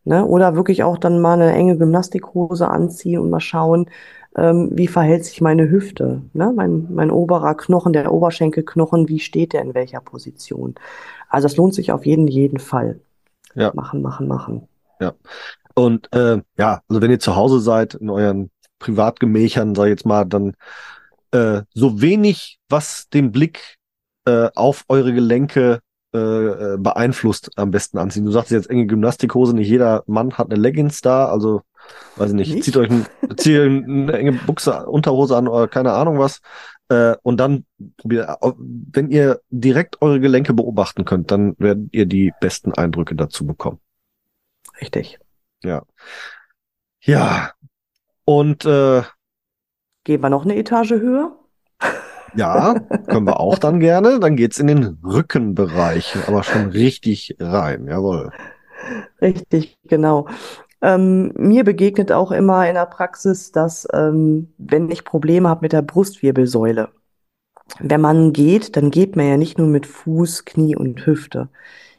Ne? 0.06 0.26
Oder 0.26 0.56
wirklich 0.56 0.84
auch 0.84 0.98
dann 0.98 1.20
mal 1.20 1.34
eine 1.34 1.52
enge 1.52 1.78
Gymnastikhose 1.78 2.68
anziehen 2.68 3.20
und 3.20 3.30
mal 3.30 3.40
schauen, 3.40 3.90
ähm, 4.38 4.70
wie 4.74 4.88
verhält 4.88 5.26
sich 5.26 5.42
meine 5.42 5.70
Hüfte? 5.70 6.22
Ne? 6.34 6.54
Mein, 6.56 6.88
mein 6.94 7.12
oberer 7.12 7.56
Knochen, 7.56 7.94
der 7.94 8.12
Oberschenkelknochen, 8.12 9.10
wie 9.10 9.20
steht 9.20 9.54
der 9.54 9.62
in 9.62 9.74
welcher 9.74 10.02
Position? 10.02 10.76
Also 11.30 11.48
es 11.48 11.58
lohnt 11.58 11.74
sich 11.74 11.92
auf 11.92 12.06
jeden, 12.06 12.28
jeden 12.28 12.60
Fall. 12.60 13.00
Ja. 13.56 13.72
Machen, 13.74 14.02
machen, 14.02 14.28
machen. 14.28 14.68
Und 15.74 16.12
äh, 16.14 16.42
ja, 16.58 16.82
also 16.88 17.02
wenn 17.02 17.12
ihr 17.12 17.20
zu 17.20 17.36
Hause 17.36 17.60
seid, 17.60 17.96
in 17.96 18.10
euren 18.10 18.52
Privatgemächern, 18.80 19.76
sag 19.76 19.86
ich 19.86 19.92
jetzt 19.92 20.06
mal, 20.06 20.26
dann 20.26 20.54
äh, 21.32 21.64
so 21.74 22.02
wenig, 22.02 22.60
was 22.70 23.10
den 23.10 23.32
Blick 23.32 23.78
äh, 24.26 24.50
auf 24.56 24.86
eure 24.88 25.14
Gelenke 25.14 25.80
äh, 26.16 26.74
äh, 26.74 26.78
beeinflusst, 26.78 27.52
am 27.58 27.72
besten 27.72 27.98
anziehen. 27.98 28.26
Du 28.26 28.32
sagst 28.32 28.52
jetzt 28.52 28.70
enge 28.70 28.88
Gymnastikhose, 28.88 29.54
nicht 29.54 29.68
jeder 29.68 30.04
Mann 30.08 30.34
hat 30.38 30.50
eine 30.50 30.60
Leggings 30.60 31.02
da, 31.02 31.28
also 31.28 31.62
weiß 32.16 32.30
ich 32.30 32.36
nicht, 32.36 32.54
Nicht? 32.54 32.64
zieht 32.64 32.78
euch 32.78 32.90
ein, 32.90 33.06
zieht 33.38 33.60
eine 33.60 34.14
enge 34.14 34.32
Buchse, 34.32 34.86
Unterhose 34.86 35.36
an 35.36 35.48
oder 35.48 35.68
keine 35.68 35.94
Ahnung 35.94 36.18
was. 36.20 36.40
Äh, 36.90 37.16
und 37.24 37.38
dann 37.38 37.66
probiert, 37.98 38.30
wenn 38.58 39.10
ihr 39.10 39.42
direkt 39.50 40.02
eure 40.02 40.20
Gelenke 40.20 40.54
beobachten 40.54 41.04
könnt, 41.04 41.32
dann 41.32 41.56
werdet 41.58 41.90
ihr 41.92 42.06
die 42.06 42.32
besten 42.40 42.72
Eindrücke 42.74 43.16
dazu 43.16 43.46
bekommen. 43.46 43.80
Richtig. 44.80 45.20
Ja. 45.64 47.52
Und 48.24 48.66
äh, 48.66 49.04
Gehen 50.06 50.22
wir 50.22 50.30
noch 50.30 50.46
eine 50.46 50.56
Etage 50.56 50.92
höher? 50.92 51.35
Ja, 52.36 52.76
können 53.08 53.28
wir 53.28 53.40
auch 53.40 53.58
dann 53.58 53.80
gerne. 53.80 54.20
Dann 54.20 54.36
geht's 54.36 54.60
in 54.60 54.68
den 54.68 54.98
Rückenbereich, 55.04 56.16
aber 56.28 56.44
schon 56.44 56.68
richtig 56.68 57.36
rein. 57.40 57.88
Jawohl. 57.88 58.32
Richtig, 59.22 59.78
genau. 59.86 60.28
Ähm, 60.82 61.32
mir 61.36 61.64
begegnet 61.64 62.12
auch 62.12 62.32
immer 62.32 62.68
in 62.68 62.76
der 62.76 62.86
Praxis, 62.86 63.52
dass 63.52 63.88
ähm, 63.94 64.54
wenn 64.58 64.92
ich 64.92 65.04
Probleme 65.04 65.50
habe 65.50 65.62
mit 65.64 65.74
der 65.74 65.82
Brustwirbelsäule, 65.82 66.90
wenn 67.80 68.02
man 68.02 68.34
geht, 68.34 68.76
dann 68.76 68.92
geht 68.92 69.16
man 69.16 69.28
ja 69.28 69.38
nicht 69.38 69.58
nur 69.58 69.68
mit 69.68 69.86
Fuß, 69.86 70.46
Knie 70.46 70.76
und 70.76 71.06
Hüfte. 71.06 71.50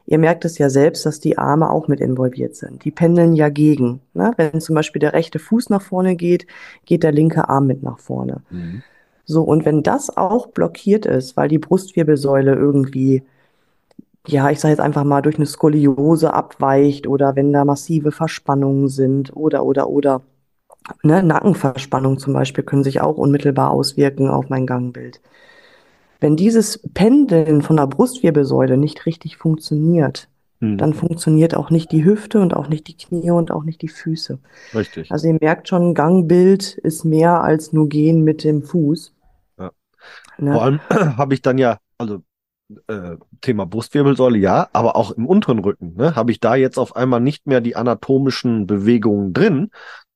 Ihr 0.07 0.19
merkt 0.19 0.45
es 0.45 0.59
ja 0.59 0.71
selbst, 0.71 1.05
dass 1.05 1.19
die 1.19 1.37
Arme 1.37 1.69
auch 1.69 1.89
mit 1.89 2.01
involviert 2.01 2.55
sind. 2.55 2.85
Die 2.85 2.93
pendeln 2.93 3.35
ja 3.35 3.49
gegen. 3.49 4.01
Ne? 4.15 4.33
Wenn 4.37 4.61
zum 4.61 4.77
Beispiel 4.77 5.01
der 5.01 5.15
rechte 5.15 5.41
Fuß 5.41 5.69
nach 5.71 5.83
vorne 5.83 6.15
geht, 6.15 6.47
geht 6.85 7.03
der 7.03 7.11
linke 7.11 7.49
Arm 7.49 7.67
mit 7.67 7.83
nach 7.83 7.99
vorne. 7.99 8.43
Mhm. 8.51 8.85
So, 9.27 9.43
und 9.43 9.67
wenn 9.67 9.83
das 9.85 10.17
auch 10.17 10.49
blockiert 10.49 11.07
ist, 11.07 11.37
weil 11.37 11.49
die 11.49 11.59
Brustwirbelsäule 11.59 12.55
irgendwie, 12.55 13.25
ja, 14.27 14.51
ich 14.51 14.61
sage 14.61 14.73
jetzt 14.73 14.81
einfach 14.81 15.05
mal, 15.05 15.23
durch 15.23 15.37
eine 15.37 15.47
Skoliose 15.47 16.35
abweicht 16.35 17.07
oder 17.07 17.37
wenn 17.37 17.53
da 17.53 17.65
massive 17.65 18.13
Verspannungen 18.13 18.89
sind 18.89 19.35
oder, 19.37 19.65
oder, 19.65 19.89
oder, 19.89 20.23
ne, 21.05 21.23
Nackenverspannungen 21.23 22.19
zum 22.19 22.35
Beispiel 22.35 22.65
können 22.65 22.85
sich 22.85 23.01
auch 23.03 23.19
unmittelbar 23.19 23.71
auswirken 23.73 24.29
auf 24.31 24.49
mein 24.51 24.67
Gangbild. 24.67 25.21
Wenn 26.21 26.37
dieses 26.37 26.79
Pendeln 26.95 27.63
von 27.63 27.77
der 27.77 27.87
Brustwirbelsäule 27.87 28.77
nicht 28.77 29.07
richtig 29.07 29.37
funktioniert, 29.37 30.29
Mhm. 30.61 30.79
dann 30.79 30.95
funktioniert 30.95 31.55
auch 31.55 31.71
nicht 31.71 31.93
die 31.93 32.05
Hüfte 32.05 32.41
und 32.41 32.55
auch 32.55 32.69
nicht 32.69 32.89
die 32.89 32.97
Knie 32.97 33.31
und 33.31 33.51
auch 33.51 33.65
nicht 33.65 33.83
die 33.83 33.89
Füße. 33.89 34.39
Richtig. 34.75 35.11
Also 35.11 35.29
ihr 35.29 35.39
merkt 35.41 35.69
schon, 35.69 35.95
Gangbild 35.95 36.79
ist 36.79 37.05
mehr 37.05 37.43
als 37.43 37.73
nur 37.75 37.89
gehen 37.89 38.25
mit 38.25 38.45
dem 38.45 38.63
Fuß. 38.63 39.13
Ne? 40.39 40.53
Vor 40.53 40.63
allem 40.63 40.81
habe 40.91 41.35
ich 41.35 41.43
dann 41.43 41.59
ja, 41.59 41.79
also 41.99 42.23
äh, 42.89 43.17
Thema 43.41 43.67
Brustwirbelsäule, 43.67 44.39
ja, 44.39 44.69
aber 44.73 44.97
auch 44.97 45.13
im 45.13 45.27
unteren 45.27 45.61
Rücken, 45.61 45.95
ne, 45.95 46.17
habe 46.17 46.33
ich 46.33 46.41
da 46.41 46.57
jetzt 46.57 46.79
auf 46.79 46.97
einmal 46.97 47.21
nicht 47.21 47.47
mehr 47.47 47.61
die 47.61 47.77
anatomischen 47.77 48.67
Bewegungen 48.67 49.33
drin, 49.33 49.71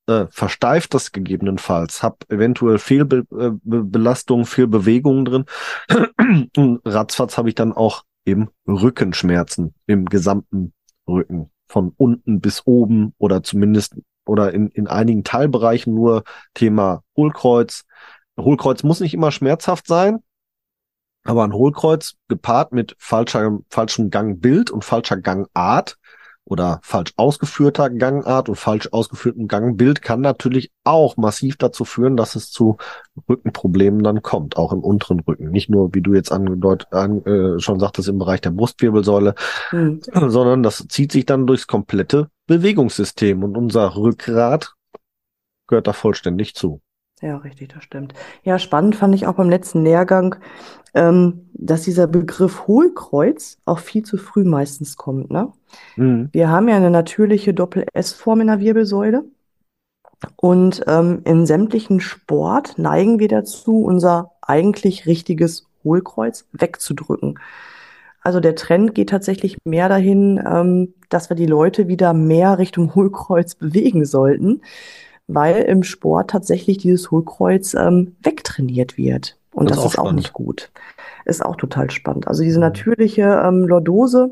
äh, 0.07 0.25
versteift 0.29 0.93
das 0.93 1.11
gegebenenfalls, 1.11 2.03
habe 2.03 2.17
eventuell 2.29 2.77
Fehlbelastung, 2.77 4.45
Fehlbewegungen 4.45 5.25
drin 5.25 5.45
und 6.57 6.81
ratzfatz 6.85 7.37
habe 7.37 7.49
ich 7.49 7.55
dann 7.55 7.71
auch 7.71 8.03
eben 8.25 8.49
Rückenschmerzen 8.67 9.73
im 9.87 10.05
gesamten 10.05 10.73
Rücken, 11.07 11.51
von 11.67 11.93
unten 11.95 12.41
bis 12.41 12.63
oben 12.65 13.13
oder 13.17 13.43
zumindest 13.43 13.95
oder 14.25 14.53
in, 14.53 14.67
in 14.69 14.87
einigen 14.87 15.23
Teilbereichen 15.23 15.93
nur 15.95 16.23
Thema 16.53 17.03
Hohlkreuz. 17.15 17.85
Hohlkreuz 18.43 18.83
muss 18.83 18.99
nicht 18.99 19.13
immer 19.13 19.31
schmerzhaft 19.31 19.87
sein, 19.87 20.19
aber 21.23 21.43
ein 21.43 21.53
Hohlkreuz 21.53 22.15
gepaart 22.27 22.71
mit 22.71 22.95
falscher, 22.97 23.59
falschem 23.69 24.09
Gangbild 24.09 24.71
und 24.71 24.83
falscher 24.83 25.17
Gangart 25.17 25.97
oder 26.43 26.79
falsch 26.81 27.13
ausgeführter 27.17 27.89
Gangart 27.89 28.49
und 28.49 28.55
falsch 28.55 28.89
ausgeführtem 28.91 29.47
Gangbild 29.47 30.01
kann 30.01 30.21
natürlich 30.21 30.71
auch 30.83 31.15
massiv 31.15 31.57
dazu 31.57 31.85
führen, 31.85 32.17
dass 32.17 32.35
es 32.35 32.49
zu 32.49 32.77
Rückenproblemen 33.29 34.03
dann 34.03 34.23
kommt, 34.23 34.57
auch 34.57 34.73
im 34.73 34.79
unteren 34.79 35.19
Rücken. 35.19 35.51
Nicht 35.51 35.69
nur, 35.69 35.93
wie 35.93 36.01
du 36.01 36.13
jetzt 36.15 36.31
angedeutet, 36.31 36.91
an, 36.91 37.23
äh, 37.25 37.59
schon 37.59 37.79
sagtest, 37.79 38.09
im 38.09 38.17
Bereich 38.17 38.41
der 38.41 38.49
Brustwirbelsäule, 38.49 39.35
Hm. 39.69 40.01
sondern 40.03 40.63
das 40.63 40.85
zieht 40.89 41.11
sich 41.11 41.25
dann 41.25 41.45
durchs 41.45 41.67
komplette 41.67 42.29
Bewegungssystem 42.47 43.43
und 43.43 43.55
unser 43.55 43.95
Rückgrat 43.95 44.73
gehört 45.67 45.87
da 45.87 45.93
vollständig 45.93 46.55
zu. 46.55 46.81
Ja, 47.21 47.37
richtig, 47.37 47.73
das 47.73 47.83
stimmt. 47.83 48.13
Ja, 48.43 48.57
spannend 48.57 48.95
fand 48.95 49.13
ich 49.13 49.27
auch 49.27 49.35
beim 49.35 49.49
letzten 49.49 49.83
Lehrgang, 49.83 50.35
ähm, 50.95 51.49
dass 51.53 51.83
dieser 51.83 52.07
Begriff 52.07 52.67
Hohlkreuz 52.67 53.59
auch 53.65 53.79
viel 53.79 54.03
zu 54.03 54.17
früh 54.17 54.43
meistens 54.43 54.97
kommt, 54.97 55.29
ne? 55.29 55.51
Mhm. 55.95 56.29
Wir 56.31 56.49
haben 56.49 56.67
ja 56.67 56.75
eine 56.75 56.89
natürliche 56.89 57.53
Doppel-S-Form 57.53 58.41
in 58.41 58.47
der 58.47 58.59
Wirbelsäule. 58.59 59.23
Und 60.35 60.83
ähm, 60.87 61.21
in 61.25 61.45
sämtlichen 61.45 61.99
Sport 61.99 62.77
neigen 62.77 63.19
wir 63.19 63.27
dazu, 63.27 63.83
unser 63.83 64.31
eigentlich 64.41 65.07
richtiges 65.07 65.67
Hohlkreuz 65.83 66.47
wegzudrücken. 66.51 67.39
Also 68.21 68.39
der 68.39 68.55
Trend 68.55 68.93
geht 68.93 69.09
tatsächlich 69.09 69.57
mehr 69.63 69.89
dahin, 69.89 70.39
ähm, 70.45 70.93
dass 71.09 71.29
wir 71.29 71.35
die 71.35 71.47
Leute 71.47 71.87
wieder 71.87 72.13
mehr 72.13 72.59
Richtung 72.59 72.93
Hohlkreuz 72.93 73.55
bewegen 73.55 74.05
sollten, 74.05 74.61
weil 75.33 75.63
im 75.63 75.83
Sport 75.83 76.29
tatsächlich 76.31 76.77
dieses 76.77 77.11
Hohlkreuz 77.11 77.73
ähm, 77.73 78.15
wegtrainiert 78.23 78.97
wird. 78.97 79.37
Und 79.53 79.69
Das 79.69 79.77
das, 79.77 79.93
ist 79.93 79.99
auch 79.99 80.07
auch 80.07 80.11
nicht 80.11 80.33
gut. 80.33 80.71
Ist 81.25 81.43
auch 81.45 81.55
total 81.55 81.91
spannend. 81.91 82.27
Also 82.27 82.43
diese 82.43 82.59
Mhm. 82.59 82.65
natürliche 82.65 83.23
ähm, 83.45 83.67
Lordose, 83.67 84.31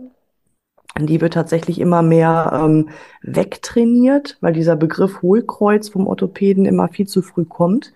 die 0.99 1.21
wird 1.21 1.33
tatsächlich 1.33 1.79
immer 1.79 2.01
mehr 2.01 2.51
ähm, 2.53 2.89
wegtrainiert, 3.21 4.37
weil 4.41 4.53
dieser 4.53 4.75
Begriff 4.75 5.21
Hohlkreuz 5.21 5.89
vom 5.89 6.07
Orthopäden 6.07 6.65
immer 6.65 6.87
viel 6.89 7.07
zu 7.07 7.21
früh 7.21 7.45
kommt. 7.45 7.93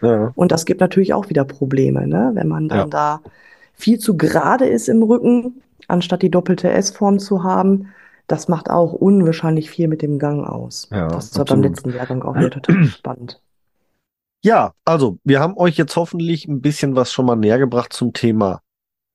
Ja. 0.00 0.32
Und 0.34 0.52
das 0.52 0.64
gibt 0.66 0.80
natürlich 0.80 1.14
auch 1.14 1.28
wieder 1.30 1.44
Probleme, 1.44 2.06
ne? 2.06 2.30
Wenn 2.34 2.48
man 2.48 2.68
dann 2.68 2.90
da 2.90 3.20
viel 3.74 3.98
zu 3.98 4.16
gerade 4.16 4.66
ist 4.66 4.88
im 4.88 5.02
Rücken, 5.02 5.62
anstatt 5.88 6.22
die 6.22 6.30
doppelte 6.30 6.70
S-Form 6.70 7.18
zu 7.18 7.42
haben. 7.44 7.88
Das 8.26 8.48
macht 8.48 8.70
auch 8.70 8.92
unwahrscheinlich 8.92 9.70
viel 9.70 9.88
mit 9.88 10.02
dem 10.02 10.18
Gang 10.18 10.44
aus. 10.44 10.88
Ja, 10.90 11.08
das 11.08 11.36
war 11.38 11.44
beim 11.44 11.62
letzten 11.62 11.90
Jahrgang 11.90 12.22
auch 12.22 12.34
wieder 12.34 12.50
total 12.50 12.84
spannend. 12.86 13.40
Ja, 14.42 14.74
also 14.84 15.18
wir 15.24 15.40
haben 15.40 15.56
euch 15.56 15.76
jetzt 15.76 15.96
hoffentlich 15.96 16.46
ein 16.46 16.60
bisschen 16.60 16.94
was 16.94 17.12
schon 17.12 17.26
mal 17.26 17.36
näher 17.36 17.58
gebracht 17.58 17.92
zum 17.92 18.12
Thema, 18.12 18.60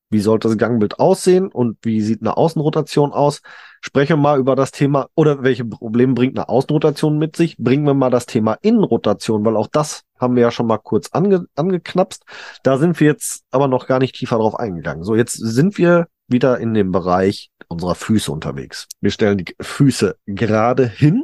wie 0.09 0.19
sollte 0.19 0.49
das 0.49 0.57
Gangbild 0.57 0.99
aussehen 0.99 1.47
und 1.47 1.77
wie 1.83 2.01
sieht 2.01 2.21
eine 2.21 2.35
Außenrotation 2.35 3.13
aus. 3.13 3.41
Sprechen 3.79 4.17
wir 4.17 4.17
mal 4.17 4.39
über 4.39 4.55
das 4.55 4.71
Thema 4.71 5.07
oder 5.15 5.41
welche 5.41 5.65
Probleme 5.65 6.13
bringt 6.13 6.37
eine 6.37 6.49
Außenrotation 6.49 7.17
mit 7.17 7.35
sich. 7.35 7.57
Bringen 7.57 7.85
wir 7.85 7.93
mal 7.93 8.09
das 8.09 8.25
Thema 8.25 8.57
Innenrotation, 8.61 9.45
weil 9.45 9.55
auch 9.55 9.67
das 9.67 10.03
haben 10.19 10.35
wir 10.35 10.43
ja 10.43 10.51
schon 10.51 10.67
mal 10.67 10.77
kurz 10.77 11.09
ange, 11.13 11.45
angeknapst. 11.55 12.23
Da 12.63 12.77
sind 12.77 12.99
wir 12.99 13.07
jetzt 13.07 13.43
aber 13.51 13.67
noch 13.67 13.87
gar 13.87 13.99
nicht 13.99 14.15
tiefer 14.15 14.37
drauf 14.37 14.55
eingegangen. 14.55 15.03
So, 15.03 15.15
jetzt 15.15 15.33
sind 15.33 15.77
wir 15.77 16.07
wieder 16.27 16.59
in 16.59 16.73
dem 16.73 16.91
Bereich 16.91 17.51
unserer 17.71 17.95
Füße 17.95 18.31
unterwegs. 18.31 18.87
Wir 18.99 19.11
stellen 19.11 19.39
die 19.39 19.55
Füße 19.59 20.17
gerade 20.25 20.87
hin 20.87 21.23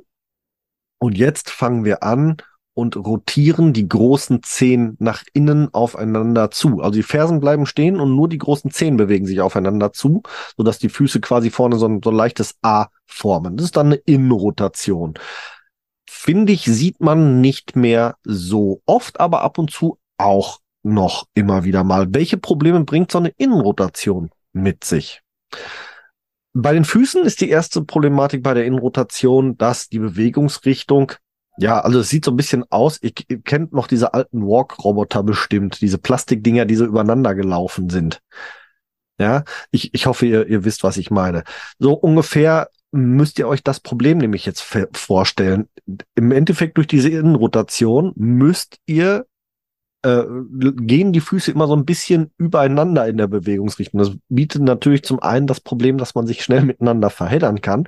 und 1.00 1.18
jetzt 1.18 1.50
fangen 1.50 1.86
wir 1.86 2.04
an 2.04 2.38
und 2.74 2.95
rotieren 2.95 3.74
die 3.74 3.88
großen 3.88 4.43
Zehen 4.43 4.98
nach 5.00 5.24
innen 5.34 5.74
aufeinander 5.74 6.52
zu. 6.52 6.80
Also 6.80 6.91
die 6.91 7.04
Fersen 7.04 7.39
bleiben 7.39 7.66
stehen 7.66 8.00
und 8.00 8.16
nur 8.16 8.30
die 8.30 8.38
großen 8.38 8.70
Zehen 8.70 8.98
bewegen 8.98 9.26
sich 9.26 9.41
aufeinander 9.41 9.93
zu, 9.93 10.22
sodass 10.56 10.78
die 10.78 10.89
Füße 10.89 11.20
quasi 11.20 11.50
vorne 11.50 11.78
so 11.78 11.88
ein, 11.88 12.02
so 12.04 12.12
ein 12.12 12.16
leichtes 12.16 12.56
A 12.62 12.88
formen. 13.06 13.58
Das 13.58 13.66
ist 13.66 13.78
dann 13.78 13.88
eine 13.88 13.95
Innenrotation. 13.95 15.16
Finde 16.08 16.54
ich, 16.54 16.66
sieht 16.66 17.02
man 17.02 17.41
nicht 17.41 17.76
mehr 17.76 18.16
so 18.24 18.82
oft, 18.86 19.20
aber 19.20 19.41
ab 19.41 19.58
und 19.58 19.72
zu 19.72 19.98
auch 20.18 20.60
noch 20.84 21.26
immer 21.34 21.64
wieder 21.64 21.84
mal. 21.84 22.08
Welche 22.14 22.38
Probleme 22.38 22.84
bringt 22.84 23.12
so 23.12 23.18
eine 23.18 23.34
Innenrotation 23.38 24.30
mit 24.54 24.84
sich? 24.84 25.22
Bei 26.60 26.74
den 26.74 26.86
Füßen 26.86 27.24
ist 27.24 27.41
die 27.41 27.49
erste 27.49 27.84
Problematik 27.84 28.41
bei 28.41 28.55
der 28.55 28.66
Innenrotation, 28.66 29.58
dass 29.58 29.89
die 29.89 29.99
Bewegungsrichtung 29.99 31.12
ja, 31.60 31.80
also 31.80 31.99
es 31.99 32.10
sieht 32.10 32.24
so 32.26 32.32
ein 32.32 32.38
bisschen 32.38 32.66
aus, 32.70 33.01
ihr, 33.01 33.12
ihr 33.28 33.41
kennt 33.41 33.74
noch 33.74 33.88
diese 33.88 34.14
alten 34.14 34.43
Walk-Roboter 34.43 35.24
bestimmt, 35.24 35.82
diese 35.82 35.97
Plastikdinger, 35.97 36.66
die 36.66 36.76
so 36.76 36.86
übereinander 36.86 37.34
gelaufen 37.34 37.89
sind. 37.89 38.22
Ja, 39.20 39.43
ich, 39.72 39.93
ich 39.95 40.05
hoffe, 40.05 40.28
ihr, 40.28 40.47
ihr 40.47 40.66
wisst, 40.66 40.84
was 40.84 40.97
ich 40.97 41.10
meine. 41.10 41.43
So 41.80 41.93
ungefähr 41.93 42.70
müsst 42.91 43.39
ihr 43.39 43.47
euch 43.47 43.64
das 43.64 43.80
Problem 43.80 44.20
nämlich 44.20 44.45
jetzt 44.45 44.62
vorstellen. 44.93 45.68
Im 46.16 46.32
Endeffekt 46.32 46.78
durch 46.78 46.88
diese 46.88 47.10
Innenrotation 47.10 48.14
müsst 48.16 48.78
ihr 48.86 49.26
äh, 50.08 50.26
gehen 50.76 51.12
die 51.12 51.20
Füße 51.20 51.51
immer 51.51 51.68
so 51.68 51.76
ein 51.76 51.86
bisschen 51.86 52.32
übereinander 52.38 53.08
in 53.08 53.18
der 53.18 53.28
Bewegungsrichtung. 53.28 53.99
Das 53.99 54.12
bietet 54.30 54.62
natürlich 54.62 55.03
zum 55.03 55.22
einen 55.22 55.47
das 55.47 55.60
Problem, 55.60 55.97
dass 55.97 56.16
man 56.16 56.28
sich 56.28 56.43
schnell 56.43 56.62
miteinander 56.64 57.10
verheddern 57.10 57.62
kann. 57.62 57.88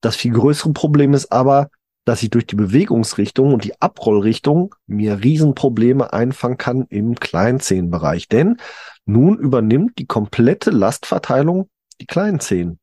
Das 0.00 0.16
viel 0.16 0.32
größere 0.32 0.72
Problem 0.72 1.14
ist 1.14 1.32
aber, 1.32 1.68
dass 2.04 2.22
ich 2.22 2.30
durch 2.30 2.46
die 2.46 2.56
Bewegungsrichtung 2.56 3.54
und 3.54 3.64
die 3.64 3.80
Abrollrichtung 3.80 4.74
mir 4.86 5.22
Riesenprobleme 5.22 6.12
einfangen 6.12 6.58
kann 6.58 6.86
im 6.88 7.14
Kleinzehenbereich. 7.14 8.28
Denn 8.28 8.58
nun 9.06 9.38
übernimmt 9.38 9.98
die 9.98 10.06
komplette 10.06 10.70
Lastverteilung 10.70 11.68
die 12.00 12.06
kleinen 12.06 12.40
Zehen. 12.40 12.78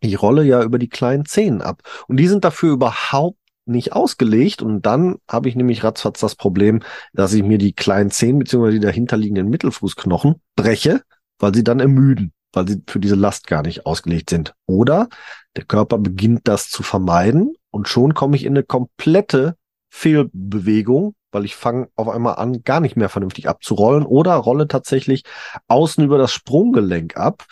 Ich 0.00 0.20
rolle 0.20 0.42
ja 0.42 0.62
über 0.62 0.78
die 0.78 0.88
kleinen 0.88 1.26
Zehen 1.26 1.62
ab. 1.62 1.82
Und 2.08 2.16
die 2.16 2.26
sind 2.26 2.44
dafür 2.44 2.72
überhaupt 2.72 3.38
nicht 3.64 3.92
ausgelegt. 3.92 4.62
Und 4.62 4.86
dann 4.86 5.16
habe 5.28 5.48
ich 5.48 5.56
nämlich 5.56 5.84
ratzfatz 5.84 6.20
das 6.20 6.34
Problem, 6.34 6.82
dass 7.12 7.32
ich 7.32 7.42
mir 7.42 7.58
die 7.58 7.72
kleinen 7.72 8.10
Zehen 8.10 8.38
bzw. 8.38 8.72
die 8.72 8.80
dahinterliegenden 8.80 9.48
Mittelfußknochen 9.48 10.40
breche, 10.56 11.02
weil 11.38 11.54
sie 11.54 11.64
dann 11.64 11.80
ermüden, 11.80 12.32
weil 12.52 12.68
sie 12.68 12.82
für 12.86 13.00
diese 13.00 13.14
Last 13.14 13.46
gar 13.46 13.62
nicht 13.62 13.86
ausgelegt 13.86 14.30
sind. 14.30 14.54
Oder 14.66 15.08
der 15.56 15.64
Körper 15.64 15.98
beginnt 15.98 16.48
das 16.48 16.70
zu 16.70 16.82
vermeiden 16.82 17.54
und 17.70 17.88
schon 17.88 18.14
komme 18.14 18.36
ich 18.36 18.44
in 18.44 18.52
eine 18.52 18.64
komplette 18.64 19.56
Fehlbewegung, 19.90 21.14
weil 21.32 21.44
ich 21.44 21.54
fange 21.54 21.88
auf 21.96 22.08
einmal 22.08 22.36
an, 22.36 22.62
gar 22.62 22.80
nicht 22.80 22.96
mehr 22.96 23.08
vernünftig 23.08 23.48
abzurollen 23.48 24.04
oder 24.04 24.34
rolle 24.34 24.68
tatsächlich 24.68 25.24
außen 25.68 26.02
über 26.02 26.18
das 26.18 26.32
Sprunggelenk 26.32 27.16
ab. 27.16 27.44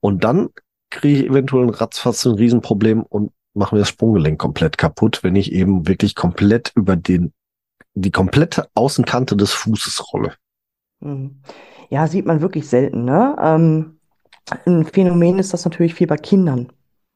Und 0.00 0.24
dann 0.24 0.50
kriege 0.90 1.20
ich 1.20 1.26
eventuell 1.26 1.64
ein 1.64 1.70
ratzfatz 1.70 2.24
ein 2.26 2.34
Riesenproblem 2.34 3.02
und 3.02 3.32
mache 3.54 3.74
mir 3.74 3.80
das 3.80 3.88
Sprunggelenk 3.88 4.38
komplett 4.38 4.78
kaputt, 4.78 5.22
wenn 5.22 5.36
ich 5.36 5.52
eben 5.52 5.86
wirklich 5.86 6.14
komplett 6.14 6.72
über 6.74 6.96
den, 6.96 7.32
die 7.94 8.10
komplette 8.10 8.68
Außenkante 8.74 9.36
des 9.36 9.52
Fußes 9.52 10.12
rolle. 10.12 10.34
Mhm. 11.00 11.40
Ja, 11.90 12.06
sieht 12.06 12.26
man 12.26 12.40
wirklich 12.40 12.68
selten, 12.68 13.04
ne? 13.04 13.36
Ähm, 13.40 13.98
ein 14.66 14.84
Phänomen 14.84 15.38
ist 15.38 15.52
das 15.52 15.64
natürlich 15.64 15.94
viel 15.94 16.06
bei 16.06 16.16
Kindern. 16.16 16.72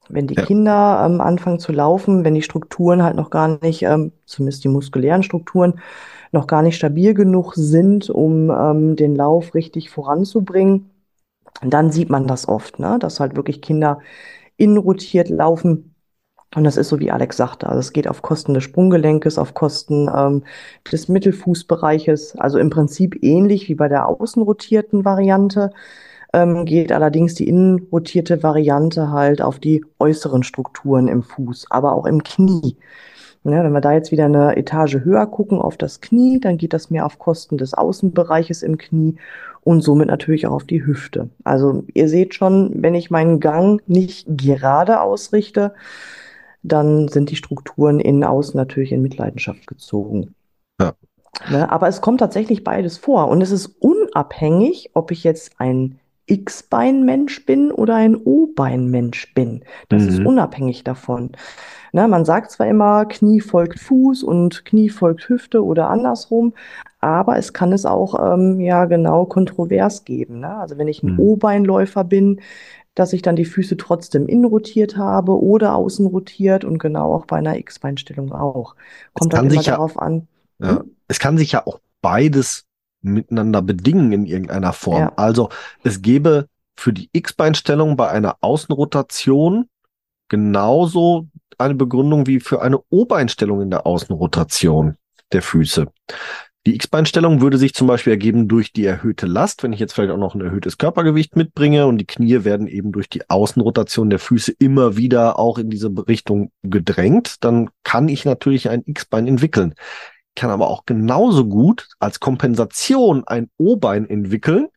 Wenn 0.09 0.27
die 0.27 0.35
ja. 0.35 0.45
Kinder 0.45 1.05
ähm, 1.05 1.21
anfangen 1.21 1.59
zu 1.59 1.73
laufen, 1.73 2.25
wenn 2.25 2.35
die 2.35 2.43
Strukturen 2.43 3.03
halt 3.03 3.17
noch 3.17 3.31
gar 3.31 3.59
nicht, 3.63 3.83
ähm, 3.83 4.13
zumindest 4.25 4.65
die 4.65 4.69
muskulären 4.69 5.23
Strukturen, 5.23 5.81
noch 6.33 6.47
gar 6.47 6.63
nicht 6.63 6.77
stabil 6.77 7.15
genug 7.15 7.55
sind, 7.55 8.11
um 8.11 8.51
ähm, 8.51 8.97
den 8.97 9.17
Lauf 9.17 9.55
richtig 9.55 9.91
voranzubringen, 9.91 10.91
dann 11.63 11.91
sieht 11.91 12.11
man 12.11 12.27
das 12.27 12.49
oft, 12.49 12.79
ne? 12.79 12.99
dass 13.01 13.21
halt 13.21 13.37
wirklich 13.37 13.63
Kinder 13.63 14.01
innenrotiert 14.57 15.29
laufen. 15.29 15.95
Und 16.55 16.65
das 16.65 16.77
ist 16.77 16.89
so, 16.89 16.99
wie 16.99 17.11
Alex 17.11 17.37
sagte, 17.37 17.69
also 17.69 17.81
es 17.81 17.93
geht 17.93 18.09
auf 18.09 18.23
Kosten 18.23 18.55
des 18.55 18.65
Sprunggelenkes, 18.65 19.39
auf 19.39 19.53
Kosten 19.55 20.09
ähm, 20.15 20.45
des 20.91 21.09
Mittelfußbereiches, 21.09 22.37
also 22.39 22.59
im 22.59 22.71
Prinzip 22.71 23.23
ähnlich 23.23 23.69
wie 23.69 23.75
bei 23.75 23.89
der 23.89 24.09
außenrotierten 24.09 25.05
Variante 25.05 25.71
ähm, 26.33 26.65
geht 26.65 26.93
allerdings 26.93 27.35
die 27.35 27.49
innenrotierte 27.49 28.43
Variante 28.43 29.11
halt 29.11 29.43
auf 29.43 29.59
die 29.59 29.85
äußeren 29.99 30.43
Strukturen 30.43 31.09
im 31.09 31.23
Fuß, 31.23 31.67
aber 31.71 31.93
auch 31.93 32.07
im 32.07 32.23
Knie. 32.23 32.77
Ja, 33.45 33.65
wenn 33.65 33.73
wir 33.73 33.81
da 33.81 33.93
jetzt 33.93 34.11
wieder 34.11 34.27
eine 34.27 34.57
Etage 34.57 34.97
höher 35.05 35.27
gucken 35.27 35.59
auf 35.59 35.77
das 35.77 36.01
Knie, 36.01 36.39
dann 36.41 36.59
geht 36.59 36.75
das 36.75 36.91
mehr 36.91 37.07
auf 37.07 37.19
Kosten 37.19 37.57
des 37.57 37.73
Außenbereiches 37.73 38.63
im 38.63 38.77
Knie 38.77 39.17
und 39.63 39.81
somit 39.81 40.09
natürlich 40.09 40.47
auch 40.47 40.53
auf 40.53 40.65
die 40.65 40.85
Hüfte. 40.85 41.31
Also 41.45 41.85
ihr 41.95 42.09
seht 42.09 42.35
schon, 42.35 42.73
wenn 42.75 42.95
ich 42.95 43.11
meinen 43.11 43.41
Gang 43.41 43.81
nicht 43.87 44.27
gerade 44.29 45.01
ausrichte, 45.01 45.73
dann 46.63 47.09
sind 47.09 47.31
die 47.31 47.37
Strukturen 47.37 48.01
innen 48.01 48.25
außen 48.25 48.57
natürlich 48.57 48.93
in 48.93 49.03
Mitleidenschaft 49.03 49.67
gezogen. 49.67 50.35
Ja. 50.81 50.95
Ne, 51.51 51.71
aber 51.71 51.89
es 51.89 52.01
kommt 52.01 52.21
tatsächlich 52.21 52.65
beides 52.65 52.99
vor 52.99 53.29
und 53.29 53.43
es 53.43 53.51
ist 53.51 53.67
unabhängig, 53.81 54.91
ob 54.95 55.11
ich 55.11 55.25
jetzt 55.25 55.53
ein 55.59 56.01
X-Bein-Mensch 56.27 57.47
bin 57.47 57.71
oder 57.73 57.95
ein 57.95 58.17
O-Bein-Mensch 58.17 59.35
bin. 59.35 59.65
Das 59.89 60.03
mhm. 60.03 60.09
ist 60.09 60.21
unabhängig 60.21 60.85
davon. 60.85 61.33
Ne, 61.93 62.07
man 62.07 62.25
sagt 62.25 62.51
zwar 62.51 62.67
immer, 62.67 63.07
Knie 63.07 63.41
folgt 63.41 63.81
Fuß 63.81 64.23
und 64.23 64.65
Knie 64.65 64.91
folgt 64.91 65.29
Hüfte 65.29 65.65
oder 65.65 65.89
andersrum, 65.89 66.53
aber 67.01 67.39
es 67.39 67.53
kann 67.53 67.73
es 67.73 67.87
auch 67.87 68.35
ähm, 68.35 68.61
ja 68.61 68.85
genau 68.85 69.25
kontrovers 69.25 70.05
geben. 70.05 70.41
Ne? 70.41 70.55
Also 70.55 70.77
wenn 70.77 70.89
ich 70.89 71.03
ein 71.03 71.15
mhm. 71.15 71.21
O-Beinläufer 71.21 72.05
bin, 72.05 72.41
dass 72.99 73.13
ich 73.13 73.23
dann 73.23 73.37
die 73.37 73.45
Füße 73.45 73.77
trotzdem 73.77 74.27
innen 74.27 74.45
rotiert 74.45 74.97
habe 74.97 75.41
oder 75.41 75.75
außen 75.75 76.07
rotiert 76.07 76.65
und 76.65 76.79
genau 76.79 77.15
auch 77.15 77.27
bei 77.27 77.37
einer 77.37 77.57
X-Beinstellung 77.57 78.33
auch. 78.33 78.75
Kommt 79.15 79.33
dann 79.33 79.51
immer 79.51 79.63
darauf 79.63 79.95
ja, 79.95 80.01
an. 80.01 80.29
Ja, 80.59 80.81
hm? 80.81 80.97
es 81.07 81.19
kann 81.21 81.39
sich 81.39 81.53
ja 81.53 81.65
auch 81.67 81.81
beides 82.03 82.65
miteinander 83.01 83.63
bedingen 83.63 84.13
in 84.13 84.27
irgendeiner 84.27 84.73
Form. 84.73 85.01
Ja. 85.01 85.13
Also 85.17 85.51
es 85.85 86.03
gäbe 86.03 86.49
für 86.77 86.93
die 86.93 87.09
X-Beinstellung 87.13 87.97
bei 87.97 88.09
einer 88.09 88.37
Außenrotation 88.41 89.69
genauso 90.29 91.29
eine 91.57 91.75
Begründung 91.75 92.27
wie 92.27 92.41
für 92.41 92.63
eine 92.63 92.81
O-Beinstellung 92.91 93.63
in 93.63 93.71
der 93.71 93.87
Außenrotation 93.87 94.97
der 95.33 95.43
Füße. 95.43 95.87
Die 96.69 96.75
X-Beinstellung 96.75 97.41
würde 97.41 97.57
sich 97.57 97.73
zum 97.73 97.87
Beispiel 97.87 98.11
ergeben 98.13 98.47
durch 98.47 98.75
die 98.75 98.85
erhöhte 98.85 99.25
Last, 99.25 99.63
wenn 99.63 99.73
ich 99.73 99.81
jetzt 99.81 99.95
vielleicht 99.95 100.13
auch 100.13 100.19
noch 100.19 100.35
ein 100.35 100.43
erhöhtes 100.43 100.77
Körpergewicht 100.77 101.35
mitbringe 101.35 101.87
und 101.87 101.97
die 101.97 102.05
Knie 102.05 102.45
werden 102.45 102.67
eben 102.67 102.93
durch 102.93 103.09
die 103.09 103.31
Außenrotation 103.31 104.11
der 104.11 104.19
Füße 104.19 104.53
immer 104.59 104.99
wieder 104.99 105.39
auch 105.39 105.57
in 105.57 105.71
diese 105.71 105.89
Richtung 106.07 106.53
gedrängt, 106.63 107.37
dann 107.43 107.71
kann 107.85 108.11
ich 108.11 108.27
natürlich 108.27 108.69
ein 108.69 108.83
X-Bein 108.85 109.27
entwickeln 109.27 109.73
kann 110.35 110.51
aber 110.51 110.69
auch 110.69 110.85
genauso 110.85 111.47
gut 111.47 111.89
als 111.99 112.21
Kompensation 112.21 113.25
ein 113.27 113.51
O-Bein 113.57 114.09
entwickeln, 114.09 114.69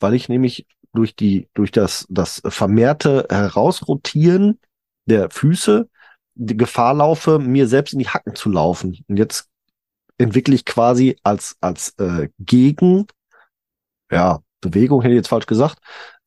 weil 0.00 0.14
ich 0.14 0.28
nämlich 0.28 0.66
durch 0.92 1.16
die, 1.16 1.48
durch 1.54 1.70
das, 1.70 2.04
das 2.10 2.42
vermehrte 2.44 3.26
Herausrotieren 3.30 4.58
der 5.06 5.30
Füße 5.30 5.88
die 6.34 6.56
Gefahr 6.56 6.94
laufe, 6.94 7.38
mir 7.38 7.68
selbst 7.68 7.92
in 7.92 8.00
die 8.00 8.08
Hacken 8.08 8.34
zu 8.34 8.50
laufen. 8.50 8.98
Und 9.08 9.16
jetzt 9.16 9.47
entwickle 10.18 10.54
ich 10.54 10.64
quasi 10.64 11.16
als, 11.22 11.56
als 11.60 11.94
äh, 11.98 12.28
Gegen, 12.38 13.06
ja, 14.10 14.40
Bewegung 14.60 15.02
hätte 15.02 15.14
ich 15.14 15.18
jetzt 15.18 15.28
falsch 15.28 15.46
gesagt, 15.46 15.78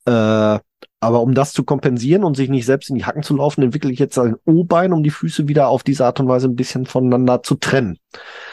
äh, 0.06 0.60
aber 1.04 1.22
um 1.22 1.34
das 1.34 1.52
zu 1.52 1.64
kompensieren 1.64 2.24
und 2.24 2.38
sich 2.38 2.50
nicht 2.50 2.66
selbst 2.66 2.89
in 2.89 2.96
die 2.96 3.06
Hacken 3.06 3.24
zu 3.24 3.36
laufen, 3.36 3.64
entwickle 3.64 3.92
ich 3.92 4.00
jetzt 4.00 4.18
ein 4.20 4.36
O-Bein, 4.46 4.94
um 4.94 5.04
die 5.04 5.10
Füße 5.10 5.48
wieder 5.48 5.68
auf 5.68 5.84
diese 5.84 6.06
Art 6.06 6.20
und 6.20 6.28
Weise 6.28 6.48
ein 6.48 6.56
bisschen 6.56 6.86
voneinander 6.86 7.42
zu 7.42 7.56
trennen. 7.56 7.98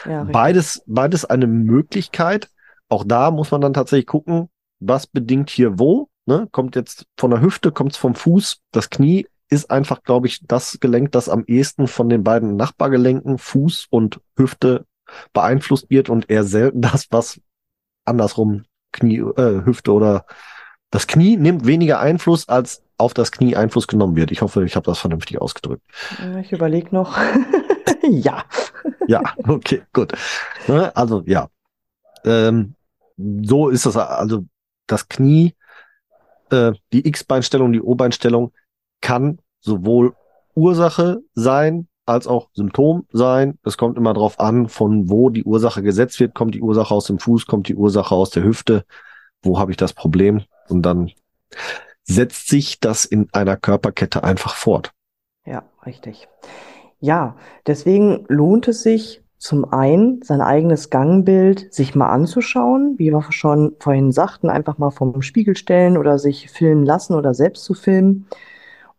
Ja, 0.05 0.23
beides, 0.23 0.83
beides 0.87 1.25
eine 1.25 1.47
Möglichkeit. 1.47 2.49
Auch 2.87 3.03
da 3.05 3.29
muss 3.29 3.51
man 3.51 3.61
dann 3.61 3.73
tatsächlich 3.73 4.07
gucken, 4.07 4.49
was 4.79 5.05
bedingt 5.05 5.51
hier 5.51 5.77
wo. 5.77 6.09
Ne? 6.25 6.47
Kommt 6.51 6.75
jetzt 6.75 7.05
von 7.17 7.29
der 7.29 7.41
Hüfte, 7.41 7.71
kommt 7.71 7.91
es 7.91 7.97
vom 7.97 8.15
Fuß. 8.15 8.61
Das 8.71 8.89
Knie 8.89 9.27
ist 9.49 9.69
einfach, 9.69 10.01
glaube 10.03 10.27
ich, 10.27 10.41
das 10.47 10.79
Gelenk, 10.79 11.11
das 11.11 11.29
am 11.29 11.43
ehesten 11.45 11.87
von 11.87 12.09
den 12.09 12.23
beiden 12.23 12.55
Nachbargelenken, 12.55 13.37
Fuß 13.37 13.87
und 13.89 14.21
Hüfte, 14.35 14.85
beeinflusst 15.33 15.89
wird 15.89 16.09
und 16.09 16.29
eher 16.29 16.43
selten 16.43 16.81
das, 16.81 17.07
was 17.11 17.39
andersrum 18.05 18.63
Knie, 18.91 19.19
äh, 19.19 19.65
Hüfte 19.65 19.93
oder 19.93 20.25
das 20.91 21.05
Knie 21.05 21.37
nimmt 21.37 21.65
weniger 21.65 21.99
Einfluss, 21.99 22.49
als 22.49 22.83
auf 22.97 23.13
das 23.13 23.31
Knie 23.31 23.55
Einfluss 23.55 23.87
genommen 23.87 24.15
wird. 24.15 24.31
Ich 24.31 24.41
hoffe, 24.41 24.65
ich 24.65 24.75
habe 24.75 24.85
das 24.85 24.99
vernünftig 24.99 25.39
ausgedrückt. 25.39 25.83
Ich 26.41 26.51
überlege 26.51 26.89
noch. 26.91 27.17
ja. 28.09 28.43
Ja, 29.07 29.21
okay, 29.47 29.83
gut. 29.93 30.13
Ne, 30.67 30.95
also 30.95 31.23
ja. 31.25 31.49
Ähm, 32.25 32.75
so 33.17 33.69
ist 33.69 33.85
das, 33.85 33.95
also 33.95 34.45
das 34.87 35.07
Knie, 35.07 35.53
äh, 36.49 36.73
die 36.91 37.07
X-Beinstellung, 37.07 37.71
die 37.71 37.81
O-Beinstellung 37.81 38.51
kann 39.01 39.39
sowohl 39.59 40.15
Ursache 40.55 41.21
sein, 41.35 41.87
als 42.09 42.27
auch 42.27 42.49
Symptom 42.53 43.05
sein. 43.11 43.57
Es 43.63 43.77
kommt 43.77 43.97
immer 43.97 44.13
darauf 44.13 44.39
an, 44.39 44.67
von 44.67 45.09
wo 45.09 45.29
die 45.29 45.43
Ursache 45.43 45.81
gesetzt 45.81 46.19
wird. 46.19 46.35
Kommt 46.35 46.55
die 46.55 46.61
Ursache 46.61 46.93
aus 46.93 47.05
dem 47.05 47.19
Fuß, 47.19 47.45
kommt 47.45 47.67
die 47.67 47.75
Ursache 47.75 48.13
aus 48.15 48.31
der 48.31 48.43
Hüfte? 48.43 48.83
Wo 49.41 49.59
habe 49.59 49.71
ich 49.71 49.77
das 49.77 49.93
Problem? 49.93 50.41
Und 50.67 50.81
dann 50.81 51.11
setzt 52.03 52.47
sich 52.47 52.79
das 52.79 53.05
in 53.05 53.27
einer 53.31 53.55
Körperkette 53.55 54.23
einfach 54.23 54.55
fort. 54.55 54.91
Ja, 55.45 55.63
richtig. 55.85 56.27
Ja, 56.99 57.37
deswegen 57.65 58.25
lohnt 58.27 58.67
es 58.67 58.83
sich 58.83 59.23
zum 59.37 59.71
einen, 59.71 60.21
sein 60.21 60.41
eigenes 60.41 60.89
Gangbild 60.89 61.73
sich 61.73 61.95
mal 61.95 62.09
anzuschauen, 62.09 62.95
wie 62.97 63.11
wir 63.11 63.23
schon 63.29 63.75
vorhin 63.79 64.11
sagten, 64.11 64.49
einfach 64.49 64.77
mal 64.77 64.91
vom 64.91 65.21
Spiegel 65.21 65.55
stellen 65.55 65.97
oder 65.97 66.19
sich 66.19 66.49
filmen 66.49 66.83
lassen 66.83 67.13
oder 67.13 67.33
selbst 67.33 67.63
zu 67.63 67.73
filmen. 67.73 68.27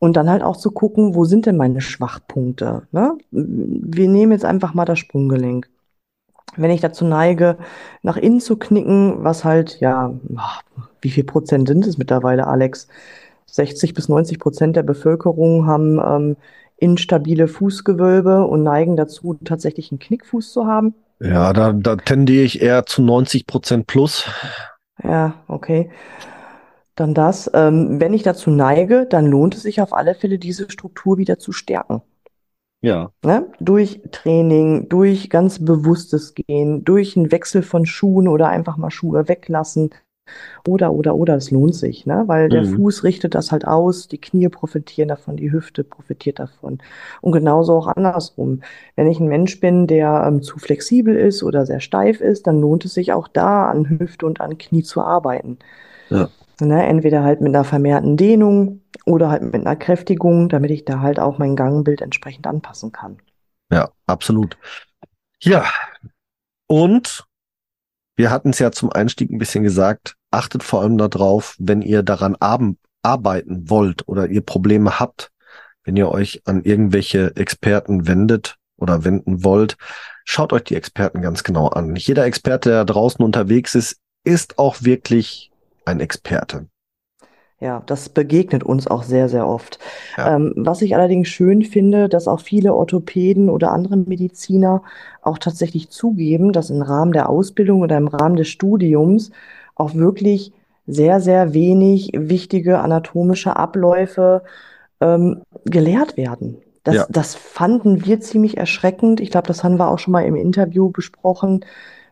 Und 0.01 0.17
dann 0.17 0.31
halt 0.31 0.43
auch 0.43 0.57
zu 0.57 0.73
gucken, 0.73 1.15
wo 1.15 1.25
sind 1.27 1.47
denn 1.47 1.57
meine 1.57 1.83
Schwachpunkte? 1.83 2.83
Ne? 2.91 3.17
Wir 3.31 4.09
nehmen 4.09 4.33
jetzt 4.33 4.47
einfach 4.47 4.75
mal 4.75 4.87
das 4.87 4.99
Sprunggelenk. 4.99 5.69
Wenn 6.57 6.71
ich 6.71 6.81
dazu 6.81 7.05
neige, 7.05 7.59
nach 8.03 8.17
innen 8.17 8.41
zu 8.41 8.57
knicken, 8.57 9.23
was 9.23 9.45
halt, 9.45 9.79
ja, 9.79 10.13
wie 11.01 11.11
viel 11.11 11.25
Prozent 11.25 11.69
sind 11.69 11.87
es 11.87 11.99
mittlerweile, 11.99 12.47
Alex? 12.47 12.89
60 13.47 13.95
bis 13.95 14.09
90 14.09 14.39
Prozent 14.39 14.77
der 14.77 14.83
Bevölkerung 14.83 15.67
haben 15.67 16.01
ähm, 16.05 16.37
instabile 16.79 17.47
Fußgewölbe 17.47 18.47
und 18.47 18.63
neigen 18.63 18.97
dazu, 18.97 19.39
tatsächlich 19.45 19.93
einen 19.93 19.99
Knickfuß 19.99 20.53
zu 20.53 20.67
haben. 20.67 20.95
Ja, 21.21 21.53
da, 21.53 21.73
da 21.73 21.97
tendiere 21.97 22.45
ich 22.45 22.63
eher 22.63 22.87
zu 22.87 23.03
90 23.03 23.47
Prozent 23.47 23.87
plus. 23.87 24.25
Ja, 25.03 25.35
okay. 25.47 25.91
Dann 26.97 27.15
das. 27.15 27.51
Ähm, 27.55 28.01
wenn 28.01 28.15
ich 28.15 28.23
dazu 28.23 28.51
neige, 28.51 29.07
dann 29.07 29.27
lohnt 29.27 29.55
es 29.55 29.63
sich 29.63 29.81
auf 29.81 29.93
alle 29.93 30.15
Fälle, 30.15 30.39
diese 30.39 30.71
Struktur 30.71 31.19
wieder 31.19 31.39
zu 31.39 31.53
stärken. 31.53 32.03
Ja. 32.83 33.13
Ne? 33.25 33.47
Durch 33.61 34.01
Training, 34.11 34.89
durch 34.89 35.29
ganz 35.31 35.65
bewusstes 35.65 36.35
Gehen, 36.35 36.85
durch 36.85 37.17
einen 37.17 37.31
Wechsel 37.31 37.63
von 37.63 37.87
Schuhen 37.87 38.29
oder 38.29 38.49
einfach 38.49 38.77
mal 38.77 38.91
Schuhe 38.91 39.29
weglassen, 39.29 39.91
oder, 40.67 40.93
oder, 40.93 41.15
oder, 41.17 41.37
es 41.37 41.51
lohnt 41.51 41.75
sich, 41.75 42.07
ne? 42.07 42.25
weil 42.27 42.49
der 42.49 42.63
Mhm. 42.63 42.77
Fuß 42.77 43.05
richtet 43.05 43.35
das 43.35 43.51
halt 43.53 43.67
aus, 43.67 44.09
die 44.09 44.21
Knie 44.21 44.49
profitieren 44.49 45.09
davon, 45.09 45.37
die 45.37 45.53
Hüfte 45.53 45.85
profitiert 45.85 46.39
davon. 46.39 46.79
Und 47.21 47.33
genauso 47.33 47.75
auch 47.75 47.89
andersrum. 47.89 48.63
Wenn 48.97 49.09
ich 49.09 49.21
ein 49.21 49.29
Mensch 49.29 49.61
bin, 49.61 49.87
der 49.87 50.25
ähm, 50.27 50.43
zu 50.43 50.59
flexibel 50.59 51.17
ist 51.17 51.43
oder 51.43 51.67
sehr 51.67 51.81
steif 51.81 52.21
ist, 52.21 52.47
dann 52.47 52.61
lohnt 52.61 52.85
es 52.85 52.95
sich 52.95 53.13
auch 53.13 53.29
da 53.29 53.71
an 53.71 53.89
Hüfte 53.89 54.27
und 54.27 54.41
an 54.41 54.59
Knie 54.59 54.83
zu 54.83 55.01
arbeiten. 55.03 55.59
Ja. 56.11 56.31
Ne? 56.61 56.87
Entweder 56.87 57.23
halt 57.23 57.41
mit 57.41 57.55
einer 57.55 57.65
vermehrten 57.65 58.17
Dehnung 58.17 58.83
oder 59.07 59.31
halt 59.31 59.43
mit 59.43 59.55
einer 59.55 59.77
Kräftigung, 59.77 60.49
damit 60.49 60.71
ich 60.71 60.85
da 60.85 61.01
halt 61.01 61.19
auch 61.19 61.39
mein 61.39 61.57
Gangbild 61.57 62.01
entsprechend 62.01 62.47
anpassen 62.47 62.93
kann. 62.93 63.19
Ja, 63.73 63.91
absolut. 64.07 64.59
Ja, 65.43 65.65
und 66.67 67.27
wir 68.17 68.31
hatten 68.31 68.51
es 68.51 68.59
ja 68.59 68.71
zum 68.73 68.93
Einstieg 68.93 69.31
ein 69.31 69.39
bisschen 69.39 69.65
gesagt, 69.65 70.17
achtet 70.31 70.63
vor 70.63 70.83
allem 70.83 70.99
darauf, 70.99 71.57
wenn 71.59 71.81
ihr 71.81 72.03
daran 72.03 72.37
arbeiten 73.03 73.71
wollt 73.71 74.07
oder 74.07 74.29
ihr 74.29 74.43
Probleme 74.43 75.01
habt, 75.01 75.31
wenn 75.85 75.97
ihr 75.97 76.11
euch 76.11 76.43
an 76.45 76.63
irgendwelche 76.63 77.35
Experten 77.37 78.07
wendet 78.07 78.57
oder 78.77 79.05
wenden 79.05 79.43
wollt, 79.45 79.77
schaut 80.25 80.53
euch 80.53 80.65
die 80.65 80.77
Experten 80.77 81.23
ganz 81.23 81.43
genau 81.43 81.69
an. 81.69 81.97
Jeder 81.97 82.27
Experte, 82.27 82.71
der 82.71 82.85
draußen 82.85 83.25
unterwegs 83.25 83.75
ist, 83.75 83.97
ist 84.25 84.59
auch 84.59 84.83
wirklich 84.83 85.50
ein 85.91 86.01
Experte. 86.01 86.67
Ja, 87.61 87.83
das 87.85 88.09
begegnet 88.09 88.65
uns 88.65 88.87
auch 88.87 89.03
sehr, 89.03 89.29
sehr 89.29 89.47
oft. 89.47 89.79
Ja. 90.17 90.37
Ähm, 90.37 90.55
was 90.57 90.81
ich 90.81 90.95
allerdings 90.95 91.29
schön 91.29 91.63
finde, 91.63 92.09
dass 92.09 92.27
auch 92.27 92.41
viele 92.41 92.75
Orthopäden 92.75 93.51
oder 93.51 93.73
andere 93.73 93.99
Mediziner 93.99 94.83
auch 95.21 95.37
tatsächlich 95.37 95.91
zugeben, 95.91 96.53
dass 96.53 96.71
im 96.71 96.81
Rahmen 96.81 97.13
der 97.13 97.29
Ausbildung 97.29 97.83
oder 97.83 97.99
im 97.99 98.09
Rahmen 98.09 98.37
des 98.37 98.49
Studiums 98.49 99.31
auch 99.75 99.95
wirklich 99.95 100.53
sehr, 100.87 101.21
sehr 101.21 101.53
wenig 101.53 102.11
wichtige 102.15 102.79
anatomische 102.79 103.57
Abläufe 103.57 104.43
ähm, 105.03 105.43
gelehrt 105.67 106.17
werden. 106.17 106.57
Das, 106.83 106.95
Ja. 106.95 107.07
das 107.11 107.35
fanden 107.35 108.07
wir 108.07 108.21
ziemlich 108.21 108.57
erschreckend. 108.57 109.21
Ich 109.21 109.31
glaube, 109.31 109.49
das 109.49 109.63
haben 109.63 109.79
wir 109.79 109.89
auch 109.89 109.99
schon 109.99 110.13
mal 110.13 110.25
im 110.25 110.35
Interview 110.35 110.91
besprochen 110.91 111.65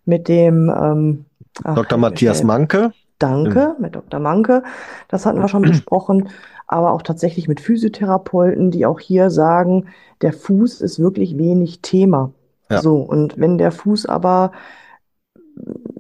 mit 0.05 0.29
dem 0.29 0.71
ähm, 0.71 1.25
ach, 1.65 1.75
Dr. 1.75 1.99
Matthias. 1.99 2.43
Manke, 2.43 2.93
Danke, 3.19 3.77
mit 3.79 3.95
Dr. 3.95 4.21
Manke. 4.21 4.63
Das 5.09 5.27
hatten 5.27 5.41
wir 5.41 5.49
schon 5.49 5.63
besprochen, 5.71 6.29
aber 6.67 6.93
auch 6.93 7.03
tatsächlich 7.03 7.49
mit 7.49 7.61
Physiotherapeuten, 7.61 8.71
die 8.71 8.87
auch 8.87 9.01
hier 9.01 9.31
sagen, 9.31 9.89
der 10.23 10.33
Fuß 10.33 10.81
ist 10.81 10.99
wirklich 10.99 11.39
wenig 11.39 11.81
Thema. 11.81 12.33
Ja. 12.71 12.81
So, 12.83 12.97
und 12.97 13.39
wenn 13.39 13.59
der 13.59 13.73
Fuß 13.73 14.07
aber 14.07 14.53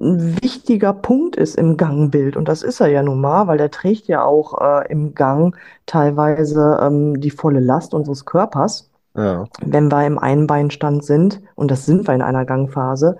ein 0.00 0.40
wichtiger 0.42 0.92
Punkt 0.92 1.34
ist 1.34 1.56
im 1.56 1.76
Gangbild, 1.76 2.36
und 2.36 2.46
das 2.46 2.62
ist 2.62 2.80
er 2.80 2.88
ja 2.88 3.02
nun 3.02 3.20
mal, 3.20 3.48
weil 3.48 3.58
der 3.58 3.70
trägt 3.70 4.06
ja 4.06 4.24
auch 4.24 4.60
äh, 4.60 4.92
im 4.92 5.14
Gang 5.14 5.56
teilweise 5.86 6.78
ähm, 6.80 7.20
die 7.20 7.30
volle 7.30 7.60
Last 7.60 7.94
unseres 7.94 8.24
Körpers 8.24 8.88
ja, 9.18 9.48
wenn 9.60 9.90
wir 9.90 10.06
im 10.06 10.18
Einbeinstand 10.18 11.04
sind, 11.04 11.40
und 11.56 11.70
das 11.70 11.86
sind 11.86 12.06
wir 12.06 12.14
in 12.14 12.22
einer 12.22 12.44
Gangphase, 12.44 13.18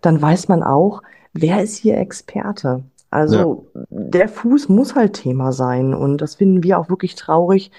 dann 0.00 0.20
weiß 0.20 0.48
man 0.48 0.62
auch, 0.64 1.02
wer 1.32 1.62
ist 1.62 1.76
hier 1.76 1.98
Experte. 1.98 2.82
Also 3.10 3.66
der 3.90 4.28
Fuß 4.28 4.68
muss 4.68 4.94
halt 4.94 5.14
Thema 5.14 5.52
sein. 5.52 5.94
Und 5.94 6.18
das 6.20 6.34
finden 6.36 6.62
wir 6.62 6.78
auch 6.78 6.88
wirklich 6.90 7.14
traurig, 7.14 7.70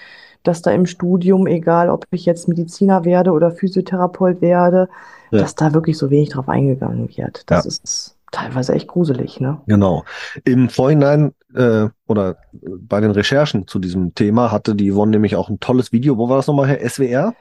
dass 0.42 0.62
da 0.62 0.70
im 0.70 0.86
Studium, 0.86 1.46
egal 1.46 1.90
ob 1.90 2.06
ich 2.10 2.24
jetzt 2.26 2.48
Mediziner 2.48 3.04
werde 3.04 3.32
oder 3.32 3.50
Physiotherapeut 3.50 4.40
werde, 4.40 4.88
Ja. 5.30 5.40
dass 5.40 5.54
da 5.54 5.72
wirklich 5.74 5.98
so 5.98 6.10
wenig 6.10 6.30
drauf 6.30 6.48
eingegangen 6.48 7.08
wird. 7.16 7.42
Das 7.50 7.64
Ja. 7.64 7.68
ist 7.68 8.16
teilweise 8.32 8.72
echt 8.74 8.88
gruselig, 8.88 9.38
ne? 9.40 9.60
Genau. 9.66 10.04
Im 10.44 10.68
Vorhinein 10.68 11.32
äh, 11.54 11.88
oder 12.06 12.36
bei 12.52 13.00
den 13.00 13.10
Recherchen 13.10 13.66
zu 13.66 13.78
diesem 13.80 14.14
Thema 14.14 14.50
hatte 14.52 14.74
die 14.74 14.90
Yvonne 14.92 15.10
nämlich 15.12 15.36
auch 15.36 15.48
ein 15.50 15.60
tolles 15.60 15.92
Video. 15.92 16.16
Wo 16.16 16.28
war 16.28 16.36
das 16.36 16.46
nochmal, 16.46 16.68
Herr 16.68 16.80
SWR? 16.88 17.34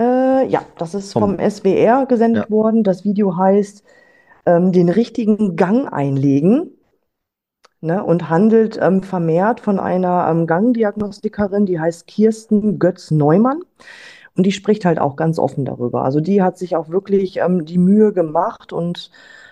Äh, 0.00 0.46
ja, 0.48 0.62
das 0.78 0.94
ist 0.94 1.12
Vom- 1.12 1.36
vom 1.36 1.38
SWR 1.50 2.06
gesendet 2.06 2.44
Ja. 2.44 2.50
worden. 2.50 2.82
Das 2.84 3.04
Video 3.04 3.36
heißt 3.36 3.84
ähm, 4.46 4.72
Den 4.72 4.88
richtigen 4.88 5.54
Gang 5.56 5.92
einlegen 5.92 6.70
ne, 7.82 8.02
und 8.04 8.30
handelt 8.30 8.78
ähm, 8.80 9.02
vermehrt 9.02 9.60
von 9.60 9.80
einer 9.80 10.28
ähm, 10.30 10.46
Gangdiagnostikerin, 10.46 11.66
die 11.66 11.80
heißt 11.80 12.06
Kirsten 12.08 12.78
Götz-Neumann. 12.78 13.62
Und 14.36 14.46
die 14.46 14.52
spricht 14.52 14.84
halt 14.84 14.98
auch 14.98 15.16
ganz 15.16 15.38
offen 15.38 15.64
darüber. 15.64 16.04
Also 16.04 16.20
die 16.20 16.42
hat 16.42 16.58
sich 16.58 16.76
auch 16.76 16.88
wirklich 16.88 17.38
ähm, 17.38 17.64
die 17.66 17.78
Mühe 17.78 18.12
gemacht 18.12 18.72
und 18.72 19.10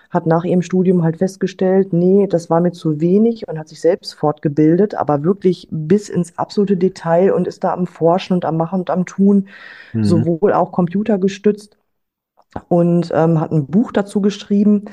hat 0.09 0.25
nach 0.25 0.43
ihrem 0.43 0.61
Studium 0.61 1.03
halt 1.03 1.17
festgestellt, 1.17 1.93
nee, 1.93 2.27
das 2.27 2.49
war 2.49 2.59
mir 2.61 2.71
zu 2.73 2.99
wenig 2.99 3.47
und 3.47 3.57
hat 3.59 3.69
sich 3.69 3.79
selbst 3.81 4.13
fortgebildet, 4.15 4.95
aber 4.95 5.23
wirklich 5.23 5.67
bis 5.71 6.09
ins 6.09 6.37
absolute 6.37 6.77
Detail 6.77 7.31
und 7.33 7.47
ist 7.47 7.63
da 7.63 7.73
am 7.73 7.87
Forschen 7.87 8.33
und 8.33 8.45
am 8.45 8.57
Machen 8.57 8.81
und 8.81 8.89
am 8.89 9.05
Tun 9.05 9.47
Mhm. 9.93 10.03
sowohl 10.03 10.53
auch 10.53 10.71
computergestützt 10.73 11.77
und 12.69 13.11
ähm, 13.13 13.39
hat 13.39 13.51
ein 13.51 13.67
Buch 13.67 13.91
dazu 13.91 14.21
geschrieben. 14.21 14.85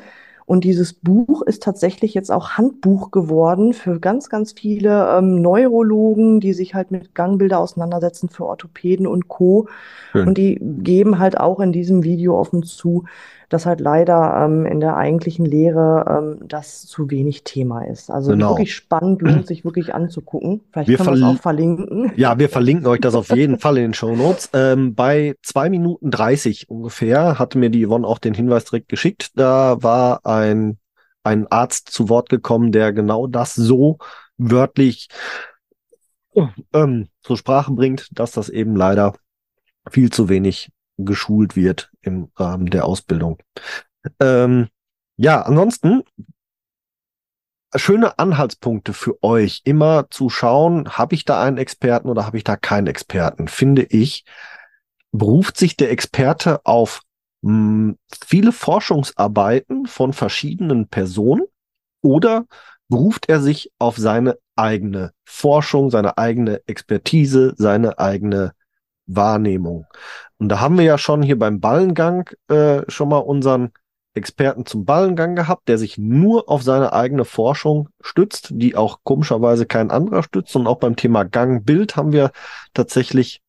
Und 0.48 0.64
dieses 0.64 0.94
Buch 0.94 1.42
ist 1.42 1.62
tatsächlich 1.62 2.14
jetzt 2.14 2.32
auch 2.32 2.52
Handbuch 2.52 3.10
geworden 3.10 3.74
für 3.74 4.00
ganz, 4.00 4.30
ganz 4.30 4.52
viele 4.52 5.18
ähm, 5.18 5.42
Neurologen, 5.42 6.40
die 6.40 6.54
sich 6.54 6.74
halt 6.74 6.90
mit 6.90 7.14
Gangbilder 7.14 7.58
auseinandersetzen, 7.58 8.30
für 8.30 8.46
Orthopäden 8.46 9.06
und 9.06 9.28
Co. 9.28 9.68
Schön. 10.12 10.26
Und 10.26 10.38
die 10.38 10.58
geben 10.58 11.18
halt 11.18 11.38
auch 11.38 11.60
in 11.60 11.70
diesem 11.70 12.02
Video 12.02 12.40
offen 12.40 12.62
zu, 12.62 13.04
dass 13.48 13.64
halt 13.66 13.80
leider 13.80 14.44
ähm, 14.44 14.66
in 14.66 14.80
der 14.80 14.96
eigentlichen 14.96 15.46
Lehre 15.46 16.04
ähm, 16.40 16.48
das 16.48 16.86
zu 16.86 17.10
wenig 17.10 17.44
Thema 17.44 17.82
ist. 17.84 18.10
Also 18.10 18.32
Genau. 18.32 18.50
wirklich 18.50 18.74
spannend, 18.74 19.22
lohnt 19.22 19.46
sich 19.46 19.64
wirklich 19.64 19.94
anzugucken. 19.94 20.60
Vielleicht 20.72 20.88
Wir 20.88 20.96
können 20.98 21.08
wir 21.08 21.14
es 21.14 21.36
auch 21.38 21.40
verlinken. 21.42 22.12
Ja, 22.16 22.38
wir 22.38 22.48
verlinken 22.48 22.86
euch 22.86 23.00
das 23.00 23.14
auf 23.14 23.30
jeden 23.30 23.58
Fall 23.58 23.76
in 23.78 23.84
den 23.84 23.94
Show 23.94 24.14
Notes. 24.14 24.50
Ähm, 24.52 24.94
bei 24.94 25.34
zwei 25.42 25.70
Minuten 25.70 26.10
30 26.10 26.68
ungefähr 26.68 27.38
hatte 27.38 27.58
mir 27.58 27.70
die 27.70 27.86
Yvonne 27.86 28.06
auch 28.06 28.18
den 28.18 28.34
Hinweis 28.34 28.64
direkt 28.66 28.88
geschickt. 28.88 29.30
Da 29.34 29.82
war 29.82 30.26
ein, 30.26 30.78
ein 31.22 31.46
Arzt 31.46 31.88
zu 31.90 32.08
Wort 32.08 32.28
gekommen, 32.28 32.70
der 32.72 32.92
genau 32.92 33.26
das 33.26 33.54
so 33.54 33.98
wörtlich 34.36 35.08
ähm, 36.72 37.08
zur 37.22 37.36
Sprache 37.36 37.72
bringt, 37.72 38.08
dass 38.12 38.32
das 38.32 38.48
eben 38.48 38.76
leider 38.76 39.14
viel 39.90 40.10
zu 40.10 40.28
wenig 40.28 40.70
geschult 40.98 41.56
wird 41.56 41.90
im 42.02 42.30
Rahmen 42.36 42.66
der 42.66 42.84
Ausbildung. 42.84 43.38
Ähm, 44.20 44.68
ja, 45.16 45.42
ansonsten 45.42 46.02
schöne 47.74 48.18
Anhaltspunkte 48.18 48.92
für 48.92 49.22
euch, 49.22 49.62
immer 49.64 50.08
zu 50.10 50.30
schauen, 50.30 50.90
habe 50.90 51.14
ich 51.14 51.24
da 51.24 51.42
einen 51.42 51.58
Experten 51.58 52.08
oder 52.08 52.26
habe 52.26 52.36
ich 52.36 52.44
da 52.44 52.56
keinen 52.56 52.86
Experten, 52.86 53.48
finde 53.48 53.82
ich, 53.82 54.24
beruft 55.12 55.56
sich 55.56 55.76
der 55.76 55.90
Experte 55.90 56.64
auf 56.64 57.02
mh, 57.42 57.50
hm, 57.50 57.98
viele 58.26 58.52
Forschungsarbeiten 58.52 59.86
von 59.86 60.12
verschiedenen 60.12 60.88
Personen 60.88 61.44
oder 62.02 62.46
beruft 62.88 63.28
er 63.28 63.40
sich 63.40 63.70
auf 63.78 63.96
seine 63.96 64.38
eigene 64.56 65.12
Forschung, 65.24 65.90
seine 65.90 66.18
eigene 66.18 66.62
Expertise, 66.66 67.54
seine 67.56 67.98
eigene 67.98 68.52
Wahrnehmung. 69.06 69.86
Und 70.38 70.48
da 70.48 70.60
haben 70.60 70.78
wir 70.78 70.84
ja 70.84 70.98
schon 70.98 71.22
hier 71.22 71.38
beim 71.38 71.60
Ballengang 71.60 72.30
äh, 72.48 72.82
schon 72.88 73.08
mal 73.08 73.18
unseren 73.18 73.72
Experten 74.14 74.66
zum 74.66 74.84
Ballengang 74.84 75.36
gehabt, 75.36 75.68
der 75.68 75.78
sich 75.78 75.98
nur 75.98 76.48
auf 76.48 76.62
seine 76.62 76.92
eigene 76.92 77.24
Forschung 77.24 77.88
stützt, 78.00 78.48
die 78.52 78.76
auch 78.76 79.00
komischerweise 79.04 79.66
kein 79.66 79.90
anderer 79.90 80.22
stützt. 80.22 80.54
Und 80.56 80.66
auch 80.66 80.78
beim 80.78 80.96
Thema 80.96 81.24
Gangbild 81.24 81.96
haben 81.96 82.12
wir 82.12 82.32
tatsächlich 82.74 83.40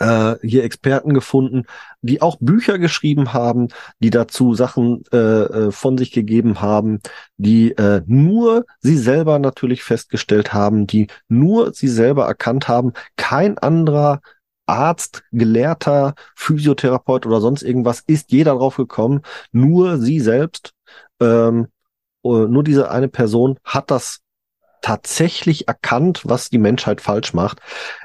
äh, 0.00 0.36
hier 0.42 0.64
Experten 0.64 1.14
gefunden, 1.14 1.64
die 2.02 2.22
auch 2.22 2.36
Bücher 2.40 2.78
geschrieben 2.78 3.32
haben, 3.32 3.68
die 4.00 4.10
dazu 4.10 4.54
Sachen 4.54 5.02
äh, 5.12 5.16
äh, 5.16 5.70
von 5.72 5.98
sich 5.98 6.12
gegeben 6.12 6.60
haben, 6.60 7.00
die 7.36 7.72
äh, 7.72 8.02
nur 8.06 8.66
sie 8.80 8.96
selber 8.96 9.38
natürlich 9.38 9.82
festgestellt 9.82 10.52
haben, 10.52 10.86
die 10.86 11.08
nur 11.28 11.72
sie 11.72 11.88
selber 11.88 12.26
erkannt 12.26 12.68
haben. 12.68 12.92
Kein 13.16 13.58
anderer 13.58 14.20
Arzt, 14.68 15.24
Gelehrter, 15.32 16.14
Physiotherapeut 16.36 17.26
oder 17.26 17.40
sonst 17.40 17.62
irgendwas 17.62 18.00
ist 18.00 18.32
jeder 18.32 18.54
drauf 18.54 18.76
gekommen. 18.76 19.22
Nur 19.52 19.98
sie 19.98 20.20
selbst, 20.20 20.72
ähm, 21.20 21.68
äh, 22.24 22.28
nur 22.28 22.64
diese 22.64 22.90
eine 22.90 23.08
Person 23.08 23.58
hat 23.64 23.90
das 23.90 24.20
tatsächlich 24.80 25.68
erkannt, 25.68 26.22
was 26.24 26.50
die 26.50 26.58
Menschheit 26.58 27.00
falsch 27.00 27.34
macht. 27.34 27.60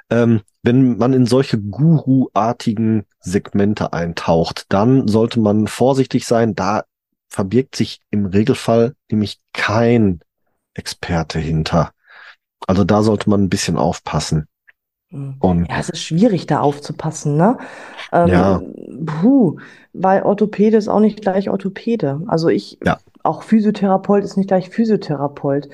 Ähm, 0.10 0.42
wenn 0.64 0.98
man 0.98 1.14
in 1.14 1.26
solche 1.26 1.60
Guru-artigen 1.60 3.06
Segmente 3.20 3.94
eintaucht, 3.94 4.66
dann 4.70 5.08
sollte 5.08 5.40
man 5.40 5.68
vorsichtig 5.68 6.26
sein. 6.26 6.56
Da 6.56 6.84
verbirgt 7.30 7.76
sich 7.76 8.00
im 8.12 8.26
Regelfall 8.26 8.96
nämlich 9.10 9.40
kein 9.54 10.22
Experte 10.74 11.40
hinter. 11.40 11.92
Also 12.68 12.84
da 12.84 13.04
sollte 13.04 13.30
man 13.30 13.44
ein 13.44 13.50
bisschen 13.50 13.78
aufpassen. 13.78 14.48
Hm. 15.14 15.36
Und 15.40 15.70
ja, 15.70 15.80
es 15.80 15.90
ist 15.90 16.02
schwierig, 16.02 16.48
da 16.48 16.60
aufzupassen, 16.60 17.38
ne? 17.38 17.58
Ähm, 18.12 18.28
ja. 18.28 18.62
Puh, 19.06 19.58
weil 19.94 20.24
Orthopäde 20.24 20.76
ist 20.76 20.88
auch 20.88 21.00
nicht 21.00 21.22
gleich 21.22 21.50
Orthopäde. 21.50 22.22
Also 22.28 22.50
ich, 22.50 22.80
ja. 22.84 22.98
auch 23.22 23.44
Physiotherapeut 23.44 24.24
ist 24.24 24.38
nicht 24.38 24.48
gleich 24.48 24.70
Physiotherapeut. 24.70 25.70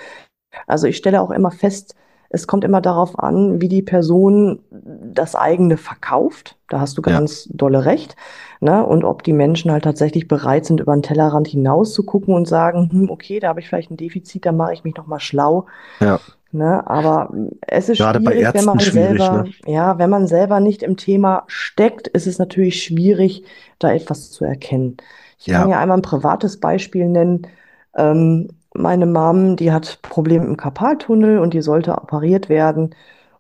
Also 0.68 0.88
ich 0.88 0.98
stelle 0.98 1.22
auch 1.22 1.32
immer 1.32 1.52
fest, 1.52 1.96
es 2.32 2.46
kommt 2.46 2.64
immer 2.64 2.82
darauf 2.82 3.18
an, 3.18 3.60
wie 3.60 3.70
die 3.70 3.82
Person 3.82 4.60
das 4.70 5.36
eigene 5.36 5.78
verkauft. 5.78 6.58
Da 6.68 6.80
hast 6.80 6.98
du 6.98 7.02
ganz 7.02 7.46
ja. 7.46 7.52
dolle 7.56 7.86
recht. 7.86 8.16
Ne? 8.60 8.86
Und 8.86 9.04
ob 9.04 9.24
die 9.24 9.34
Menschen 9.34 9.72
halt 9.72 9.86
tatsächlich 9.86 10.28
bereit 10.28 10.66
sind, 10.66 10.80
über 10.80 10.94
den 10.94 11.02
Tellerrand 11.02 11.48
hinaus 11.48 11.94
zu 11.94 12.04
gucken 12.04 12.36
und 12.36 12.48
sagen, 12.48 12.90
hm, 12.92 13.10
okay, 13.10 13.40
da 13.40 13.48
habe 13.48 13.62
ich 13.62 13.68
vielleicht 13.68 13.90
ein 13.90 13.98
Defizit, 13.98 14.46
da 14.46 14.52
mache 14.52 14.74
ich 14.74 14.84
mich 14.84 14.96
nochmal 14.96 15.20
schlau. 15.20 15.66
Ja. 16.02 16.20
Ne, 16.52 16.86
aber 16.88 17.32
es 17.62 17.90
ist 17.90 18.00
Gerade 18.00 18.20
schwierig, 18.22 18.54
wenn 18.56 18.66
man 18.66 18.80
selber, 18.80 19.44
ne? 19.44 19.54
ja, 19.68 20.00
wenn 20.00 20.10
man 20.10 20.26
selber 20.26 20.60
nicht 20.60 20.82
im 20.82 20.98
Thema 20.98 21.44
steckt, 21.46 22.08
ist 22.08 22.26
es 22.26 22.40
natürlich 22.40 22.84
schwierig, 22.84 23.44
da 23.78 23.94
etwas 23.94 24.32
zu 24.32 24.46
erkennen. 24.46 24.98
Ich 25.38 25.46
Ja. 25.46 25.60
kann 25.60 25.70
ja 25.70 25.80
einmal 25.80 25.98
ein 26.00 26.02
privates 26.02 26.60
Beispiel 26.60 27.08
nennen. 27.08 27.48
Ähm, 27.96 28.50
meine 28.74 29.06
Mom, 29.06 29.58
die 29.58 29.72
hat 29.72 30.00
Probleme 30.02 30.46
im 30.46 30.58
Karpaltunnel 30.58 31.38
und 31.38 31.54
die 31.54 31.62
sollte 31.62 31.92
operiert 31.96 32.50
werden. 32.50 32.96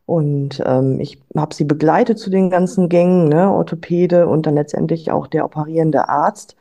Und 0.05 0.61
ähm, 0.65 0.99
ich 0.99 1.19
habe 1.35 1.53
sie 1.55 1.65
begleitet 1.65 2.19
zu 2.19 2.29
den 2.29 2.49
ganzen 2.49 2.89
Gängen, 2.89 3.27
ne, 3.29 3.51
Orthopäde 3.51 4.27
und 4.27 4.45
dann 4.45 4.55
letztendlich 4.55 5.11
auch 5.11 5.27
der 5.27 5.45
operierende 5.45 6.09
Arzt. 6.09 6.55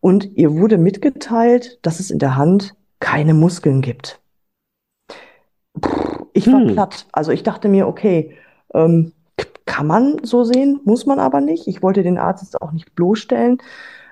Und 0.00 0.36
ihr 0.36 0.54
wurde 0.54 0.78
mitgeteilt, 0.78 1.78
dass 1.82 2.00
es 2.00 2.10
in 2.10 2.18
der 2.18 2.36
Hand 2.36 2.74
keine 3.00 3.34
Muskeln 3.34 3.82
gibt. 3.82 4.20
Ich 6.36 6.52
war 6.52 6.60
Hm. 6.60 6.68
platt. 6.68 7.06
Also 7.12 7.32
ich 7.32 7.42
dachte 7.42 7.68
mir, 7.68 7.88
okay, 7.88 8.36
ähm, 8.74 9.12
kann 9.64 9.86
man 9.86 10.18
so 10.22 10.44
sehen, 10.44 10.80
muss 10.84 11.06
man 11.06 11.18
aber 11.18 11.40
nicht. 11.40 11.66
Ich 11.66 11.82
wollte 11.82 12.02
den 12.02 12.18
Arzt 12.18 12.42
jetzt 12.44 12.62
auch 12.62 12.72
nicht 12.72 12.94
bloßstellen, 12.94 13.58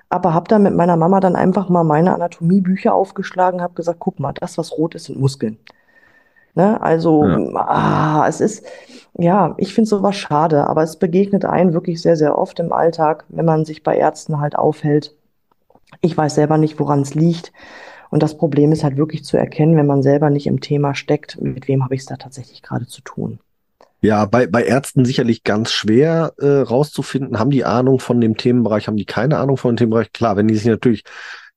aber 0.09 0.33
habe 0.33 0.47
dann 0.47 0.63
mit 0.63 0.75
meiner 0.75 0.97
Mama 0.97 1.19
dann 1.19 1.35
einfach 1.35 1.69
mal 1.69 1.83
meine 1.83 2.13
Anatomiebücher 2.13 2.93
aufgeschlagen, 2.93 3.61
habe 3.61 3.73
gesagt, 3.73 3.99
guck 3.99 4.19
mal, 4.19 4.33
das, 4.33 4.57
was 4.57 4.73
rot 4.77 4.95
ist, 4.95 5.05
sind 5.05 5.19
Muskeln. 5.19 5.57
Ne? 6.55 6.81
Also, 6.81 7.25
Ja. 7.27 7.39
ah, 7.55 8.27
es 8.27 8.41
ist, 8.41 8.65
ja, 9.17 9.55
ich 9.57 9.73
finde 9.73 9.89
sowas 9.89 10.15
schade, 10.15 10.67
aber 10.67 10.83
es 10.83 10.97
begegnet 10.97 11.45
einem 11.45 11.73
wirklich 11.73 12.01
sehr, 12.01 12.15
sehr 12.15 12.37
oft 12.37 12.59
im 12.59 12.71
Alltag, 12.71 13.25
wenn 13.29 13.45
man 13.45 13.65
sich 13.65 13.83
bei 13.83 13.97
Ärzten 13.97 14.39
halt 14.39 14.55
aufhält. 14.57 15.13
Ich 16.01 16.17
weiß 16.17 16.35
selber 16.35 16.57
nicht, 16.57 16.79
woran 16.79 17.01
es 17.01 17.15
liegt. 17.15 17.53
Und 18.15 18.23
das 18.23 18.37
Problem 18.37 18.71
ist 18.71 18.85
halt 18.85 18.95
wirklich 18.95 19.25
zu 19.25 19.35
erkennen, 19.35 19.75
wenn 19.75 19.87
man 19.87 20.01
selber 20.01 20.29
nicht 20.29 20.47
im 20.47 20.61
Thema 20.61 20.95
steckt, 20.95 21.37
mit 21.41 21.67
wem 21.67 21.83
habe 21.83 21.95
ich 21.95 21.99
es 21.99 22.07
da 22.07 22.15
tatsächlich 22.15 22.61
gerade 22.61 22.87
zu 22.87 23.01
tun. 23.01 23.39
Ja, 23.99 24.23
bei, 24.23 24.47
bei 24.47 24.63
Ärzten 24.63 25.03
sicherlich 25.03 25.43
ganz 25.43 25.73
schwer 25.73 26.31
äh, 26.37 26.61
rauszufinden. 26.61 27.37
Haben 27.39 27.49
die 27.49 27.65
Ahnung 27.65 27.99
von 27.99 28.21
dem 28.21 28.37
Themenbereich, 28.37 28.87
haben 28.87 28.95
die 28.95 29.03
keine 29.03 29.37
Ahnung 29.37 29.57
von 29.57 29.73
dem 29.73 29.77
Themenbereich? 29.79 30.13
Klar, 30.13 30.37
wenn 30.37 30.47
die 30.47 30.55
sich 30.55 30.65
natürlich 30.65 31.03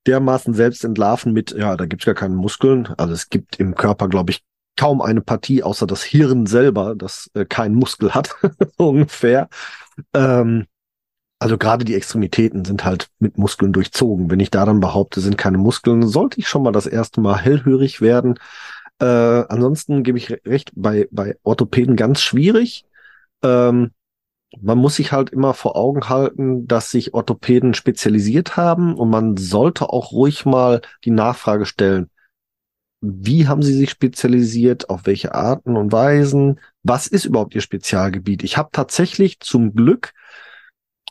dermaßen 0.08 0.52
selbst 0.52 0.84
entlarven 0.84 1.32
mit, 1.32 1.52
ja, 1.52 1.76
da 1.76 1.86
gibt's 1.86 2.06
gar 2.06 2.16
keine 2.16 2.34
Muskeln. 2.34 2.88
Also 2.96 3.14
es 3.14 3.28
gibt 3.28 3.60
im 3.60 3.76
Körper, 3.76 4.08
glaube 4.08 4.32
ich, 4.32 4.42
kaum 4.76 5.00
eine 5.00 5.20
Partie, 5.20 5.62
außer 5.62 5.86
das 5.86 6.02
Hirn 6.02 6.46
selber, 6.46 6.96
das 6.96 7.30
äh, 7.34 7.44
keinen 7.44 7.76
Muskel 7.76 8.16
hat, 8.16 8.34
ungefähr. 8.78 9.48
Ähm, 10.12 10.66
also 11.38 11.56
gerade 11.56 11.84
die 11.84 11.94
Extremitäten 11.94 12.64
sind 12.64 12.84
halt 12.84 13.08
mit 13.18 13.38
Muskeln 13.38 13.72
durchzogen. 13.72 14.30
Wenn 14.30 14.40
ich 14.40 14.50
da 14.50 14.64
dann 14.66 14.80
behaupte, 14.80 15.20
sind 15.20 15.38
keine 15.38 15.58
Muskeln, 15.58 16.06
sollte 16.06 16.40
ich 16.40 16.48
schon 16.48 16.62
mal 16.62 16.72
das 16.72 16.86
erste 16.86 17.20
Mal 17.20 17.38
hellhörig 17.38 18.00
werden. 18.00 18.38
Äh, 19.00 19.04
ansonsten 19.04 20.02
gebe 20.02 20.18
ich 20.18 20.30
recht, 20.44 20.72
bei, 20.74 21.08
bei 21.10 21.36
Orthopäden 21.44 21.96
ganz 21.96 22.20
schwierig. 22.20 22.84
Ähm, 23.42 23.92
man 24.60 24.78
muss 24.78 24.96
sich 24.96 25.12
halt 25.12 25.30
immer 25.30 25.54
vor 25.54 25.76
Augen 25.76 26.08
halten, 26.08 26.66
dass 26.66 26.90
sich 26.90 27.14
Orthopäden 27.14 27.74
spezialisiert 27.74 28.56
haben 28.56 28.94
und 28.94 29.10
man 29.10 29.36
sollte 29.36 29.90
auch 29.90 30.12
ruhig 30.12 30.46
mal 30.46 30.80
die 31.04 31.10
Nachfrage 31.10 31.66
stellen. 31.66 32.10
Wie 33.00 33.46
haben 33.46 33.62
sie 33.62 33.74
sich 33.74 33.90
spezialisiert? 33.90 34.90
Auf 34.90 35.06
welche 35.06 35.34
Arten 35.34 35.76
und 35.76 35.92
Weisen? 35.92 36.58
Was 36.82 37.06
ist 37.06 37.26
überhaupt 37.26 37.54
ihr 37.54 37.60
Spezialgebiet? 37.60 38.42
Ich 38.42 38.56
habe 38.56 38.70
tatsächlich 38.72 39.38
zum 39.38 39.74
Glück 39.74 40.14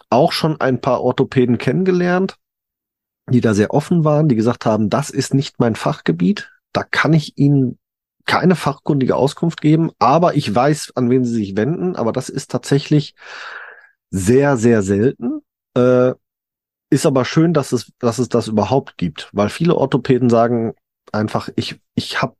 auch 0.09 0.31
schon 0.31 0.59
ein 0.61 0.81
paar 0.81 1.01
Orthopäden 1.01 1.57
kennengelernt, 1.57 2.37
die 3.29 3.41
da 3.41 3.53
sehr 3.53 3.73
offen 3.73 4.03
waren, 4.03 4.29
die 4.29 4.35
gesagt 4.35 4.65
haben, 4.65 4.89
das 4.89 5.09
ist 5.09 5.33
nicht 5.33 5.59
mein 5.59 5.75
Fachgebiet, 5.75 6.51
da 6.71 6.83
kann 6.83 7.13
ich 7.13 7.37
Ihnen 7.37 7.77
keine 8.25 8.55
fachkundige 8.55 9.15
Auskunft 9.15 9.61
geben, 9.61 9.91
aber 9.99 10.35
ich 10.35 10.53
weiß, 10.53 10.91
an 10.95 11.09
wen 11.09 11.25
Sie 11.25 11.33
sich 11.33 11.57
wenden, 11.57 11.95
aber 11.95 12.11
das 12.11 12.29
ist 12.29 12.51
tatsächlich 12.51 13.15
sehr, 14.11 14.57
sehr 14.57 14.81
selten. 14.83 15.41
Äh, 15.75 16.13
ist 16.89 17.05
aber 17.05 17.25
schön, 17.25 17.53
dass 17.53 17.71
es, 17.73 17.91
dass 17.99 18.19
es 18.19 18.29
das 18.29 18.47
überhaupt 18.47 18.97
gibt, 18.97 19.29
weil 19.33 19.49
viele 19.49 19.75
Orthopäden 19.75 20.29
sagen 20.29 20.73
einfach, 21.11 21.49
ich, 21.55 21.81
ich 21.95 22.21
hab, 22.21 22.37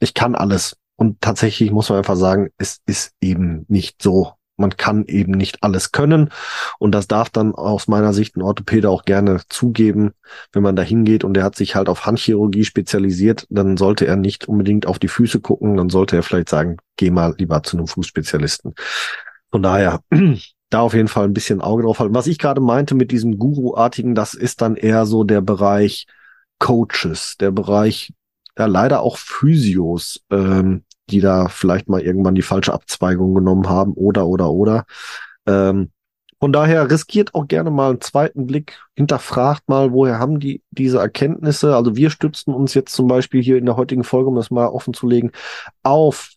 ich 0.00 0.14
kann 0.14 0.34
alles. 0.34 0.76
Und 0.96 1.20
tatsächlich 1.20 1.70
muss 1.70 1.88
man 1.88 1.98
einfach 1.98 2.16
sagen, 2.16 2.50
es 2.56 2.80
ist 2.86 3.12
eben 3.20 3.64
nicht 3.68 4.02
so. 4.02 4.32
Man 4.56 4.76
kann 4.76 5.04
eben 5.06 5.32
nicht 5.32 5.62
alles 5.62 5.92
können. 5.92 6.30
Und 6.78 6.92
das 6.92 7.08
darf 7.08 7.30
dann 7.30 7.54
aus 7.54 7.88
meiner 7.88 8.12
Sicht 8.12 8.36
ein 8.36 8.42
Orthopäde 8.42 8.88
auch 8.90 9.04
gerne 9.04 9.40
zugeben, 9.48 10.12
wenn 10.52 10.62
man 10.62 10.76
da 10.76 10.82
hingeht 10.82 11.24
und 11.24 11.36
er 11.36 11.44
hat 11.44 11.56
sich 11.56 11.74
halt 11.74 11.88
auf 11.88 12.06
Handchirurgie 12.06 12.64
spezialisiert, 12.64 13.46
dann 13.50 13.76
sollte 13.76 14.06
er 14.06 14.16
nicht 14.16 14.46
unbedingt 14.48 14.86
auf 14.86 14.98
die 14.98 15.08
Füße 15.08 15.40
gucken, 15.40 15.76
dann 15.76 15.90
sollte 15.90 16.16
er 16.16 16.22
vielleicht 16.22 16.48
sagen, 16.48 16.76
geh 16.96 17.10
mal 17.10 17.34
lieber 17.38 17.62
zu 17.62 17.76
einem 17.76 17.86
Fußspezialisten. 17.86 18.74
Von 19.50 19.62
daher, 19.62 20.00
da 20.70 20.80
auf 20.80 20.94
jeden 20.94 21.08
Fall 21.08 21.24
ein 21.24 21.34
bisschen 21.34 21.60
Auge 21.60 21.84
drauf 21.84 22.00
halten. 22.00 22.14
Was 22.14 22.26
ich 22.26 22.38
gerade 22.38 22.60
meinte 22.60 22.94
mit 22.94 23.12
diesem 23.12 23.38
Guru-artigen, 23.38 24.14
das 24.14 24.34
ist 24.34 24.60
dann 24.60 24.76
eher 24.76 25.06
so 25.06 25.22
der 25.24 25.40
Bereich 25.40 26.06
Coaches, 26.58 27.36
der 27.38 27.50
Bereich, 27.50 28.12
ja 28.58 28.66
leider 28.66 29.00
auch 29.00 29.16
Physios, 29.16 30.20
ähm, 30.30 30.84
die 31.10 31.20
da 31.20 31.48
vielleicht 31.48 31.88
mal 31.88 32.00
irgendwann 32.00 32.34
die 32.34 32.42
falsche 32.42 32.72
Abzweigung 32.72 33.34
genommen 33.34 33.68
haben 33.68 33.92
oder 33.94 34.26
oder 34.26 34.50
oder. 34.50 34.84
Ähm, 35.46 35.90
von 36.40 36.52
daher 36.52 36.90
riskiert 36.90 37.34
auch 37.34 37.46
gerne 37.48 37.70
mal 37.70 37.90
einen 37.90 38.00
zweiten 38.00 38.46
Blick, 38.46 38.78
hinterfragt 38.96 39.68
mal, 39.68 39.92
woher 39.92 40.18
haben 40.18 40.40
die 40.40 40.62
diese 40.70 40.98
Erkenntnisse. 40.98 41.74
Also 41.74 41.96
wir 41.96 42.10
stützen 42.10 42.52
uns 42.54 42.74
jetzt 42.74 42.94
zum 42.94 43.08
Beispiel 43.08 43.42
hier 43.42 43.56
in 43.56 43.66
der 43.66 43.76
heutigen 43.76 44.04
Folge, 44.04 44.28
um 44.28 44.36
das 44.36 44.50
mal 44.50 44.66
offen 44.66 44.94
zu 44.94 45.06
legen, 45.08 45.32
auf 45.82 46.32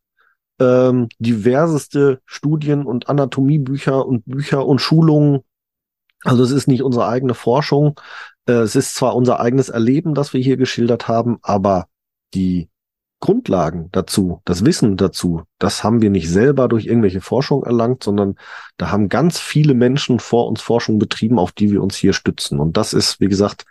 ähm, 0.59 1.09
diverseste 1.19 2.21
Studien 2.25 2.85
und 2.85 3.09
Anatomiebücher 3.09 4.05
und 4.05 4.23
Bücher 4.25 4.65
und 4.65 4.79
Schulungen 4.79 5.41
Also 6.23 6.43
es 6.43 6.51
ist 6.51 6.67
nicht 6.67 6.83
unsere 6.83 7.07
eigene 7.07 7.33
Forschung. 7.33 7.99
Äh, 8.47 8.53
es 8.53 8.75
ist 8.75 8.95
zwar 8.95 9.15
unser 9.15 9.39
eigenes 9.39 9.69
Erleben, 9.69 10.13
das 10.13 10.33
wir 10.33 10.41
hier 10.41 10.57
geschildert 10.57 11.07
haben, 11.07 11.37
aber 11.41 11.87
die 12.33 12.69
Grundlagen 13.19 13.89
dazu, 13.91 14.41
das 14.45 14.63
Wissen 14.63 14.95
dazu, 14.95 15.43
das 15.57 15.83
haben 15.83 16.01
wir 16.01 16.11
nicht 16.11 16.29
selber 16.29 16.67
durch 16.67 16.85
irgendwelche 16.85 17.21
Forschung 17.21 17.63
erlangt, 17.63 18.03
sondern 18.03 18.35
da 18.77 18.91
haben 18.91 19.09
ganz 19.09 19.39
viele 19.39 19.73
Menschen 19.73 20.19
vor 20.19 20.47
uns 20.47 20.61
Forschung 20.61 20.99
betrieben, 20.99 21.39
auf 21.39 21.51
die 21.51 21.71
wir 21.71 21.81
uns 21.81 21.95
hier 21.95 22.13
stützen. 22.13 22.59
Und 22.59 22.77
das 22.77 22.93
ist, 22.93 23.19
wie 23.19 23.27
gesagt, 23.27 23.65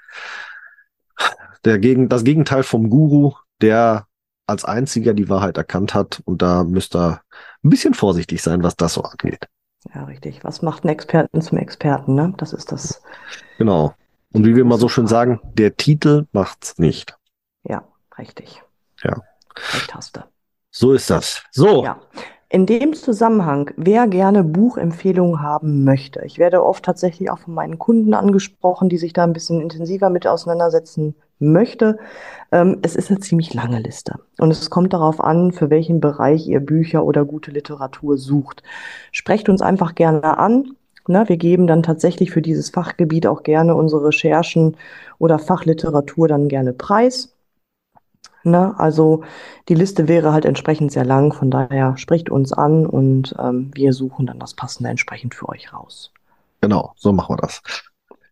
der 1.64 1.78
Gegen 1.78 2.08
das 2.08 2.24
Gegenteil 2.24 2.64
vom 2.64 2.90
Guru, 2.90 3.34
der 3.60 4.06
als 4.46 4.64
einziger 4.64 5.14
die 5.14 5.28
Wahrheit 5.28 5.56
erkannt 5.56 5.94
hat. 5.94 6.22
Und 6.24 6.42
da 6.42 6.64
müsst 6.64 6.94
ihr 6.94 7.20
ein 7.62 7.70
bisschen 7.70 7.94
vorsichtig 7.94 8.42
sein, 8.42 8.62
was 8.62 8.76
das 8.76 8.94
so 8.94 9.02
angeht. 9.02 9.48
Ja, 9.94 10.04
richtig. 10.04 10.44
Was 10.44 10.62
macht 10.62 10.84
einen 10.84 10.92
Experten 10.92 11.40
zum 11.42 11.58
Experten, 11.58 12.14
ne? 12.14 12.34
Das 12.36 12.52
ist 12.52 12.72
das. 12.72 13.02
Genau. 13.58 13.94
Und 14.32 14.44
wie 14.44 14.56
wir 14.56 14.64
mal 14.64 14.78
so 14.78 14.88
schön 14.88 15.06
sagen, 15.06 15.40
der 15.54 15.76
Titel 15.76 16.26
macht's 16.32 16.78
nicht. 16.78 17.16
Ja, 17.64 17.86
richtig. 18.18 18.62
Ja. 19.02 19.22
Du. 19.56 20.20
So 20.70 20.92
ist 20.92 21.10
das. 21.10 21.42
So. 21.50 21.84
Ja. 21.84 22.00
In 22.48 22.64
dem 22.66 22.94
Zusammenhang, 22.94 23.72
wer 23.76 24.06
gerne 24.06 24.44
Buchempfehlungen 24.44 25.42
haben 25.42 25.82
möchte, 25.82 26.22
ich 26.24 26.38
werde 26.38 26.64
oft 26.64 26.84
tatsächlich 26.84 27.28
auch 27.30 27.40
von 27.40 27.54
meinen 27.54 27.78
Kunden 27.78 28.14
angesprochen, 28.14 28.88
die 28.88 28.98
sich 28.98 29.12
da 29.12 29.24
ein 29.24 29.32
bisschen 29.32 29.60
intensiver 29.60 30.10
mit 30.10 30.28
auseinandersetzen 30.28 31.16
möchte. 31.38 31.98
Ähm, 32.52 32.78
es 32.82 32.94
ist 32.94 33.10
eine 33.10 33.18
ziemlich 33.18 33.52
lange 33.52 33.80
Liste 33.80 34.20
und 34.38 34.50
es 34.50 34.70
kommt 34.70 34.92
darauf 34.92 35.20
an, 35.20 35.52
für 35.52 35.70
welchen 35.70 36.00
Bereich 36.00 36.46
ihr 36.46 36.60
Bücher 36.60 37.04
oder 37.04 37.24
gute 37.24 37.50
Literatur 37.50 38.16
sucht. 38.16 38.62
Sprecht 39.10 39.48
uns 39.48 39.60
einfach 39.60 39.94
gerne 39.94 40.38
an. 40.38 40.76
Ne, 41.08 41.24
wir 41.28 41.36
geben 41.36 41.66
dann 41.66 41.82
tatsächlich 41.82 42.30
für 42.30 42.42
dieses 42.42 42.70
Fachgebiet 42.70 43.26
auch 43.26 43.42
gerne 43.42 43.74
unsere 43.74 44.06
Recherchen 44.06 44.76
oder 45.18 45.38
Fachliteratur 45.38 46.28
dann 46.28 46.48
gerne 46.48 46.72
preis. 46.72 47.35
Ne? 48.46 48.74
Also 48.78 49.22
die 49.68 49.74
Liste 49.74 50.08
wäre 50.08 50.32
halt 50.32 50.44
entsprechend 50.44 50.92
sehr 50.92 51.04
lang, 51.04 51.32
von 51.32 51.50
daher 51.50 51.96
spricht 51.96 52.30
uns 52.30 52.52
an 52.52 52.86
und 52.86 53.34
ähm, 53.38 53.70
wir 53.74 53.92
suchen 53.92 54.26
dann 54.26 54.38
das 54.38 54.54
Passende 54.54 54.90
entsprechend 54.90 55.34
für 55.34 55.48
euch 55.48 55.72
raus. 55.72 56.12
Genau, 56.60 56.92
so 56.96 57.12
machen 57.12 57.36
wir 57.36 57.42
das. 57.42 57.62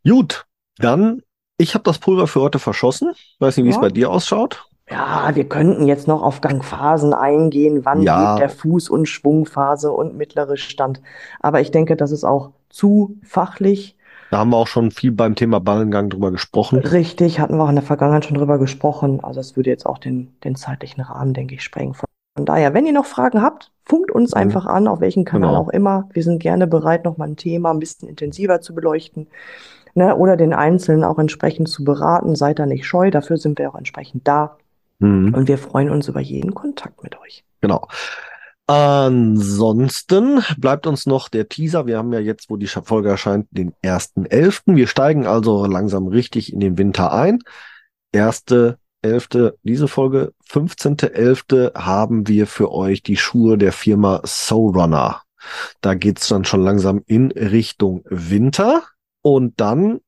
Gut, 0.07 0.47
dann, 0.79 1.23
ich 1.59 1.75
habe 1.75 1.85
das 1.85 1.99
Pulver 1.99 2.27
für 2.27 2.41
heute 2.41 2.59
verschossen. 2.59 3.13
Weiß 3.39 3.57
nicht, 3.57 3.67
wie 3.67 3.71
ja. 3.71 3.77
es 3.77 3.81
bei 3.81 3.91
dir 3.91 4.11
ausschaut. 4.11 4.67
Ja, 4.91 5.31
wir 5.35 5.49
könnten 5.49 5.87
jetzt 5.87 6.07
noch 6.09 6.23
auf 6.23 6.43
Gangphasen 6.43 7.15
eingehen, 7.15 7.85
wann 7.85 8.03
ja. 8.03 8.35
geht 8.35 8.43
der 8.43 8.51
Fuß- 8.51 8.91
und 8.91 9.07
Schwungphase 9.07 9.91
und 9.91 10.17
mittlere 10.17 10.59
Stand. 10.59 11.01
Aber 11.41 11.61
ich 11.61 11.71
denke, 11.71 11.97
das 11.97 12.13
ist 12.13 12.25
auch 12.25 12.51
zu 12.69 13.19
fachlich. 13.23 13.97
Da 14.31 14.39
haben 14.39 14.51
wir 14.51 14.57
auch 14.57 14.67
schon 14.67 14.91
viel 14.91 15.13
beim 15.13 15.35
Thema 15.35 15.61
Ballengang 15.61 16.11
drüber 16.11 16.31
gesprochen. 16.31 16.79
Richtig, 16.79 17.41
hatten 17.41 17.57
wir 17.57 17.65
auch 17.65 17.69
in 17.69 17.77
der 17.77 17.85
Vergangenheit 17.85 18.25
schon 18.25 18.37
drüber 18.37 18.59
gesprochen. 18.59 19.23
Also 19.23 19.41
es 19.41 19.57
würde 19.57 19.71
jetzt 19.71 19.87
auch 19.87 19.99
den, 19.99 20.35
den 20.43 20.57
zeitlichen 20.57 21.03
Rahmen, 21.03 21.35
denke 21.35 21.55
ich, 21.55 21.63
sprengen. 21.63 21.95
Von 21.95 22.47
daher, 22.47 22.75
wenn 22.75 22.87
ihr 22.87 22.93
noch 22.93 23.07
Fragen 23.07 23.43
habt, 23.43 23.71
funkt 23.85 24.11
uns 24.11 24.33
mhm. 24.33 24.41
einfach 24.41 24.67
an, 24.67 24.89
auf 24.89 25.01
welchen 25.01 25.25
Kanal 25.25 25.51
genau. 25.51 25.63
auch 25.63 25.69
immer. 25.69 26.09
Wir 26.13 26.23
sind 26.23 26.41
gerne 26.41 26.67
bereit, 26.67 27.05
nochmal 27.05 27.29
ein 27.29 27.37
Thema 27.37 27.71
ein 27.71 27.79
bisschen 27.79 28.09
intensiver 28.09 28.61
zu 28.61 28.75
beleuchten. 28.75 29.29
Ne, 29.97 30.17
oder 30.17 30.37
den 30.37 30.53
Einzelnen 30.53 31.05
auch 31.05 31.21
entsprechend 31.21 31.69
zu 31.69 31.85
beraten. 31.85 32.35
Seid 32.35 32.59
da 32.59 32.67
nicht 32.67 32.85
scheu, 32.85 33.13
dafür 33.13 33.37
sind 33.37 33.61
wir 33.61 33.71
auch 33.71 33.77
entsprechend 33.77 34.27
da. 34.27 34.57
Mhm. 34.99 35.33
Und 35.33 35.47
wir 35.47 35.59
freuen 35.59 35.91
uns 35.91 36.09
über 36.09 36.21
jeden 36.21 36.55
Kontakt 36.55 37.05
mit 37.05 37.21
euch. 37.21 37.45
Genau. 37.61 37.87
Ansonsten 38.67 40.43
bleibt 40.57 40.87
uns 40.87 41.05
noch 41.05 41.29
der 41.29 41.49
Teaser. 41.49 41.87
Wir 41.87 41.99
haben 41.99 42.13
ja 42.13 42.21
jetzt, 42.21 42.49
wo 42.49 42.57
die 42.57 42.67
Folge 42.67 43.11
erscheint, 43.11 43.47
den 43.51 43.75
1.11. 43.83 44.75
Wir 44.75 44.87
steigen 44.87 45.27
also 45.27 45.67
langsam 45.67 46.07
richtig 46.07 46.53
in 46.53 46.61
den 46.61 46.79
Winter 46.79 47.13
ein. 47.13 47.41
Erste 48.13 48.79
elfte, 49.03 49.59
diese 49.63 49.87
Folge, 49.87 50.33
15.11. 50.49 51.75
haben 51.75 52.27
wir 52.27 52.47
für 52.47 52.73
euch 52.73 53.03
die 53.03 53.19
Schuhe 53.19 53.59
der 53.59 53.73
Firma 53.73 54.23
Runner. 54.51 55.21
Da 55.83 55.95
geht's 55.95 56.29
dann 56.29 56.45
schon 56.45 56.63
langsam 56.63 57.03
in 57.07 57.31
Richtung 57.33 58.03
Winter. 58.09 58.83
Und 59.21 59.61
dann 59.61 60.01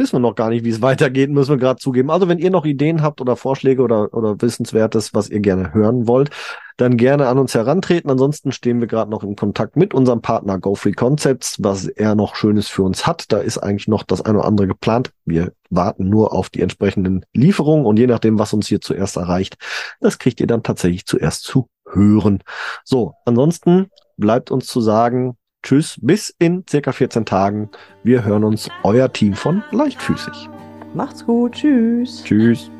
wissen 0.00 0.14
wir 0.14 0.20
noch 0.20 0.34
gar 0.34 0.48
nicht, 0.48 0.64
wie 0.64 0.70
es 0.70 0.82
weitergeht, 0.90 1.30
müssen 1.30 1.50
wir 1.50 1.58
gerade 1.58 1.78
zugeben. 1.78 2.10
Also 2.10 2.26
wenn 2.26 2.38
ihr 2.38 2.50
noch 2.50 2.64
Ideen 2.64 3.02
habt 3.02 3.20
oder 3.20 3.36
Vorschläge 3.36 3.82
oder, 3.82 4.12
oder 4.12 4.40
Wissenswertes, 4.42 5.14
was 5.14 5.30
ihr 5.30 5.38
gerne 5.38 5.72
hören 5.72 6.08
wollt, 6.08 6.30
dann 6.76 6.96
gerne 6.96 7.28
an 7.28 7.38
uns 7.38 7.54
herantreten. 7.54 8.10
Ansonsten 8.10 8.52
stehen 8.52 8.80
wir 8.80 8.86
gerade 8.86 9.10
noch 9.10 9.22
in 9.22 9.36
Kontakt 9.36 9.76
mit 9.76 9.92
unserem 9.92 10.22
Partner 10.22 10.58
GoFree 10.58 10.92
Concepts, 10.92 11.62
was 11.62 11.86
er 11.86 12.14
noch 12.14 12.34
Schönes 12.34 12.68
für 12.68 12.82
uns 12.82 13.06
hat. 13.06 13.30
Da 13.30 13.38
ist 13.38 13.58
eigentlich 13.58 13.86
noch 13.86 14.02
das 14.02 14.22
eine 14.22 14.38
oder 14.38 14.48
andere 14.48 14.66
geplant. 14.66 15.12
Wir 15.26 15.52
warten 15.68 16.08
nur 16.08 16.32
auf 16.32 16.48
die 16.48 16.62
entsprechenden 16.62 17.24
Lieferungen 17.34 17.84
und 17.84 17.98
je 17.98 18.06
nachdem, 18.06 18.38
was 18.38 18.54
uns 18.54 18.66
hier 18.66 18.80
zuerst 18.80 19.16
erreicht, 19.16 19.58
das 20.00 20.18
kriegt 20.18 20.40
ihr 20.40 20.46
dann 20.46 20.62
tatsächlich 20.62 21.04
zuerst 21.04 21.44
zu 21.44 21.68
hören. 21.92 22.42
So, 22.84 23.12
ansonsten 23.26 23.90
bleibt 24.16 24.50
uns 24.50 24.66
zu 24.66 24.80
sagen, 24.80 25.36
Tschüss, 25.62 25.98
bis 26.00 26.34
in 26.38 26.64
circa 26.68 26.92
14 26.92 27.24
Tagen. 27.26 27.70
Wir 28.02 28.24
hören 28.24 28.44
uns, 28.44 28.68
euer 28.82 29.12
Team 29.12 29.34
von 29.34 29.62
Leichtfüßig. 29.72 30.48
Macht's 30.94 31.24
gut, 31.24 31.52
tschüss. 31.52 32.24
Tschüss. 32.24 32.70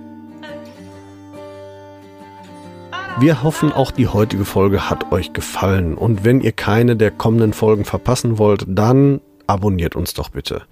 Wir 3.19 3.43
hoffen, 3.43 3.71
auch 3.73 3.91
die 3.91 4.09
heutige 4.09 4.47
Folge 4.47 4.89
hat 4.89 5.13
euch 5.13 5.35
gefallen. 5.35 5.95
Und 5.95 6.25
wenn 6.25 6.41
ihr 6.41 6.53
keine 6.53 6.97
der 6.97 7.11
kommenden 7.11 7.53
Folgen 7.53 7.85
verpassen 7.85 8.39
wollt, 8.39 8.65
dann 8.67 9.21
abonniert 9.47 9.95
uns 9.95 10.15
doch 10.15 10.31
bitte. 10.31 10.63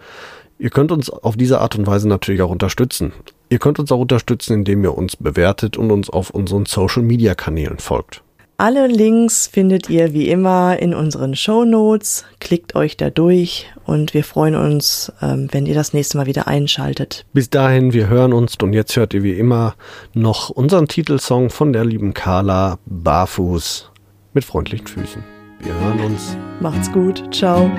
Ihr 0.58 0.70
könnt 0.70 0.90
uns 0.90 1.10
auf 1.10 1.36
diese 1.36 1.60
Art 1.60 1.76
und 1.76 1.86
Weise 1.86 2.08
natürlich 2.08 2.40
auch 2.42 2.50
unterstützen. 2.50 3.12
Ihr 3.50 3.58
könnt 3.58 3.78
uns 3.78 3.92
auch 3.92 4.00
unterstützen, 4.00 4.54
indem 4.54 4.82
ihr 4.82 4.96
uns 4.96 5.16
bewertet 5.16 5.76
und 5.76 5.90
uns 5.90 6.08
auf 6.10 6.30
unseren 6.30 6.64
Social-Media-Kanälen 6.64 7.78
folgt. 7.78 8.22
Alle 8.60 8.88
Links 8.88 9.46
findet 9.46 9.88
ihr 9.88 10.12
wie 10.12 10.28
immer 10.28 10.80
in 10.80 10.92
unseren 10.92 11.36
Show 11.36 11.64
Notes. 11.64 12.24
Klickt 12.40 12.74
euch 12.74 12.96
da 12.96 13.08
durch 13.08 13.70
und 13.84 14.14
wir 14.14 14.24
freuen 14.24 14.56
uns, 14.56 15.12
ähm, 15.22 15.46
wenn 15.52 15.64
ihr 15.64 15.76
das 15.76 15.92
nächste 15.92 16.18
Mal 16.18 16.26
wieder 16.26 16.48
einschaltet. 16.48 17.24
Bis 17.32 17.50
dahin, 17.50 17.92
wir 17.92 18.08
hören 18.08 18.32
uns 18.32 18.56
und 18.60 18.72
jetzt 18.72 18.96
hört 18.96 19.14
ihr 19.14 19.22
wie 19.22 19.38
immer 19.38 19.76
noch 20.12 20.50
unseren 20.50 20.88
Titelsong 20.88 21.50
von 21.50 21.72
der 21.72 21.84
lieben 21.84 22.14
Carla 22.14 22.80
Barfuß 22.86 23.92
mit 24.32 24.44
freundlichen 24.44 24.88
Füßen. 24.88 25.22
Wir 25.60 25.74
hören 25.74 26.00
uns. 26.00 26.36
Macht's 26.58 26.90
gut. 26.90 27.32
Ciao. 27.32 27.70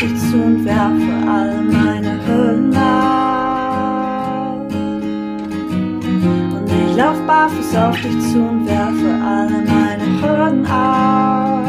Auf 0.00 0.16
zu 0.30 0.36
und 0.36 0.64
werfe 0.64 1.12
all 1.28 1.60
meine 1.64 2.24
Hüllen 2.24 2.72
ab. 2.76 4.70
Und 6.54 6.70
ich 6.70 6.96
lauf 6.96 7.20
barfuß 7.26 7.74
auf 7.76 8.00
dich 8.00 8.20
zu 8.30 8.38
und 8.38 8.66
werfe 8.66 9.10
alle 9.24 9.64
meine 9.66 10.06
Hürden 10.22 10.66
ab. 10.66 11.64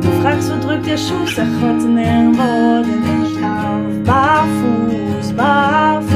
Du 0.00 0.08
fragst, 0.20 0.50
wo 0.50 0.56
drückt 0.66 0.86
der 0.86 0.96
Schuh, 0.96 1.26
sag 1.26 1.46
heute 1.62 1.86
nirgendwo, 1.86 2.82
denn 2.82 3.04
ich 3.24 3.40
lauf 3.40 4.04
barfuß, 4.04 5.32
barfuß. 5.32 6.15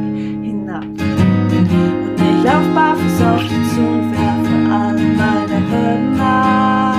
ich 1.71 2.43
lauf 2.43 2.65
barfuß 2.75 3.21
auf 3.21 3.41
dich 3.41 3.65
zu 3.73 3.81
und 3.81 4.11
werfe 4.11 4.55
alle 4.73 5.05
meine 5.21 5.57
Hürden 5.69 6.19
ab. 6.19 6.95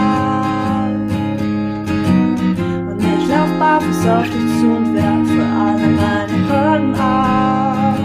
Und 2.91 3.01
ich 3.01 3.29
lauf 3.29 3.53
barfuß 3.59 4.07
auf 4.07 4.25
dich 4.25 4.49
zu 4.59 4.67
und 4.77 4.95
werfe 4.95 5.43
alle 5.67 5.89
meine 6.01 6.37
Hürden 6.49 6.95
ab. 6.95 7.99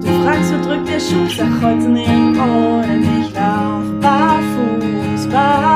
Du 0.00 0.08
fragst, 0.22 0.52
wo 0.52 0.58
drückt 0.68 0.88
der 0.88 1.00
Schuh? 1.00 1.28
Sag 1.36 1.52
heute 1.62 1.88
nirgendwo, 1.88 2.82
denn 2.82 3.02
ich 3.20 3.34
lauf 3.34 3.84
barfuß, 4.00 5.28
barfuß. 5.28 5.73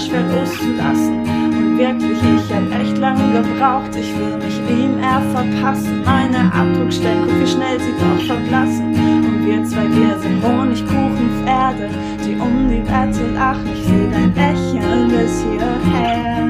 Schwer 0.00 0.22
loszulassen. 0.22 1.20
Und 1.56 1.78
wirklich, 1.78 2.18
ich 2.18 2.54
hab 2.54 2.80
echt 2.80 2.96
lange 2.98 3.24
gebraucht. 3.32 3.94
Ich 3.94 4.16
will 4.16 4.36
mich 4.38 4.58
ihm 4.68 4.98
eher 4.98 5.22
verpassen. 5.32 6.02
Meine 6.04 6.52
Abdruckstellen, 6.52 7.24
guck 7.26 7.40
wie 7.40 7.46
schnell 7.46 7.78
sie 7.78 7.94
doch 8.00 8.24
verblassen. 8.24 8.94
Und 8.94 9.46
wir 9.46 9.64
zwei, 9.64 9.88
wir 9.88 10.18
sind 10.18 10.42
Honigkuchenpferde, 10.42 11.90
die 12.24 12.34
um 12.36 12.68
die 12.70 12.82
Wette 12.82 13.34
lachen. 13.34 13.68
Ich 13.74 13.84
seh 13.84 14.08
dein 14.10 14.34
Lächeln 14.34 15.08
bis 15.08 15.44
hierher. 15.44 16.48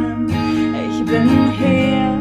Ich 0.88 1.04
bin 1.04 1.28
hier, 1.58 2.18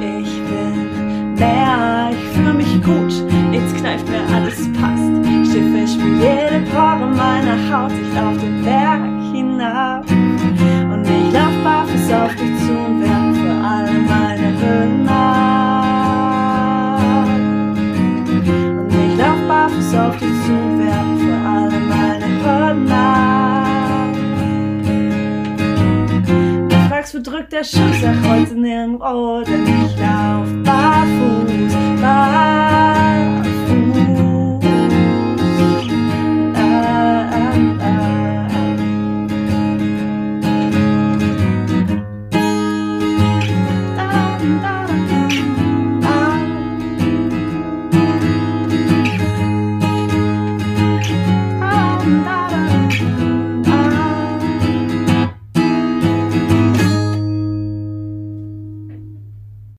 ich 0.00 0.32
bin 0.48 1.34
mehr, 1.34 2.10
ich 2.12 2.28
fühle 2.34 2.54
mich 2.54 2.82
gut. 2.82 3.12
Jetzt 3.52 3.76
kneift 3.76 4.08
mir 4.08 4.24
alles 4.34 4.72
passt. 4.72 5.12
Steh 5.50 5.70
fest 5.70 6.00
für 6.00 6.08
jede 6.08 6.64
Pore 6.70 7.10
meiner 7.14 7.58
Haut. 7.70 7.92
Ich 7.92 8.14
lauf 8.14 8.38
den 8.38 8.62
Berg 8.64 9.02
hinab. 9.32 10.21
Auf 12.12 12.34
dich 12.36 12.58
zu 12.66 12.72
und 12.72 13.00
werfe 13.00 13.34
für 13.34 13.52
alle 13.64 13.92
meine 13.92 14.48
Hürden 14.60 15.08
ab. 15.08 15.82
Und 18.78 18.94
ich 18.94 19.16
lauf 19.18 19.40
barfuß 19.48 19.94
auf 19.94 20.16
dich 20.16 20.36
zu 20.44 20.52
und 20.52 20.78
werfe 20.78 21.16
für 21.18 21.38
alle 21.48 21.78
meine 21.80 22.26
Hürden 22.42 22.92
ab. 22.92 24.08
Du 26.68 26.76
fragst, 26.88 27.14
wo 27.14 27.20
drückt 27.22 27.52
der 27.52 27.64
Schuh, 27.64 27.92
sag 28.00 28.16
heute 28.28 28.54
nirgendwo, 28.54 29.42
denn 29.42 29.64
ich 29.64 29.96
lauf 29.98 30.46
barfuß, 30.64 31.74
barfuß. 32.00 32.71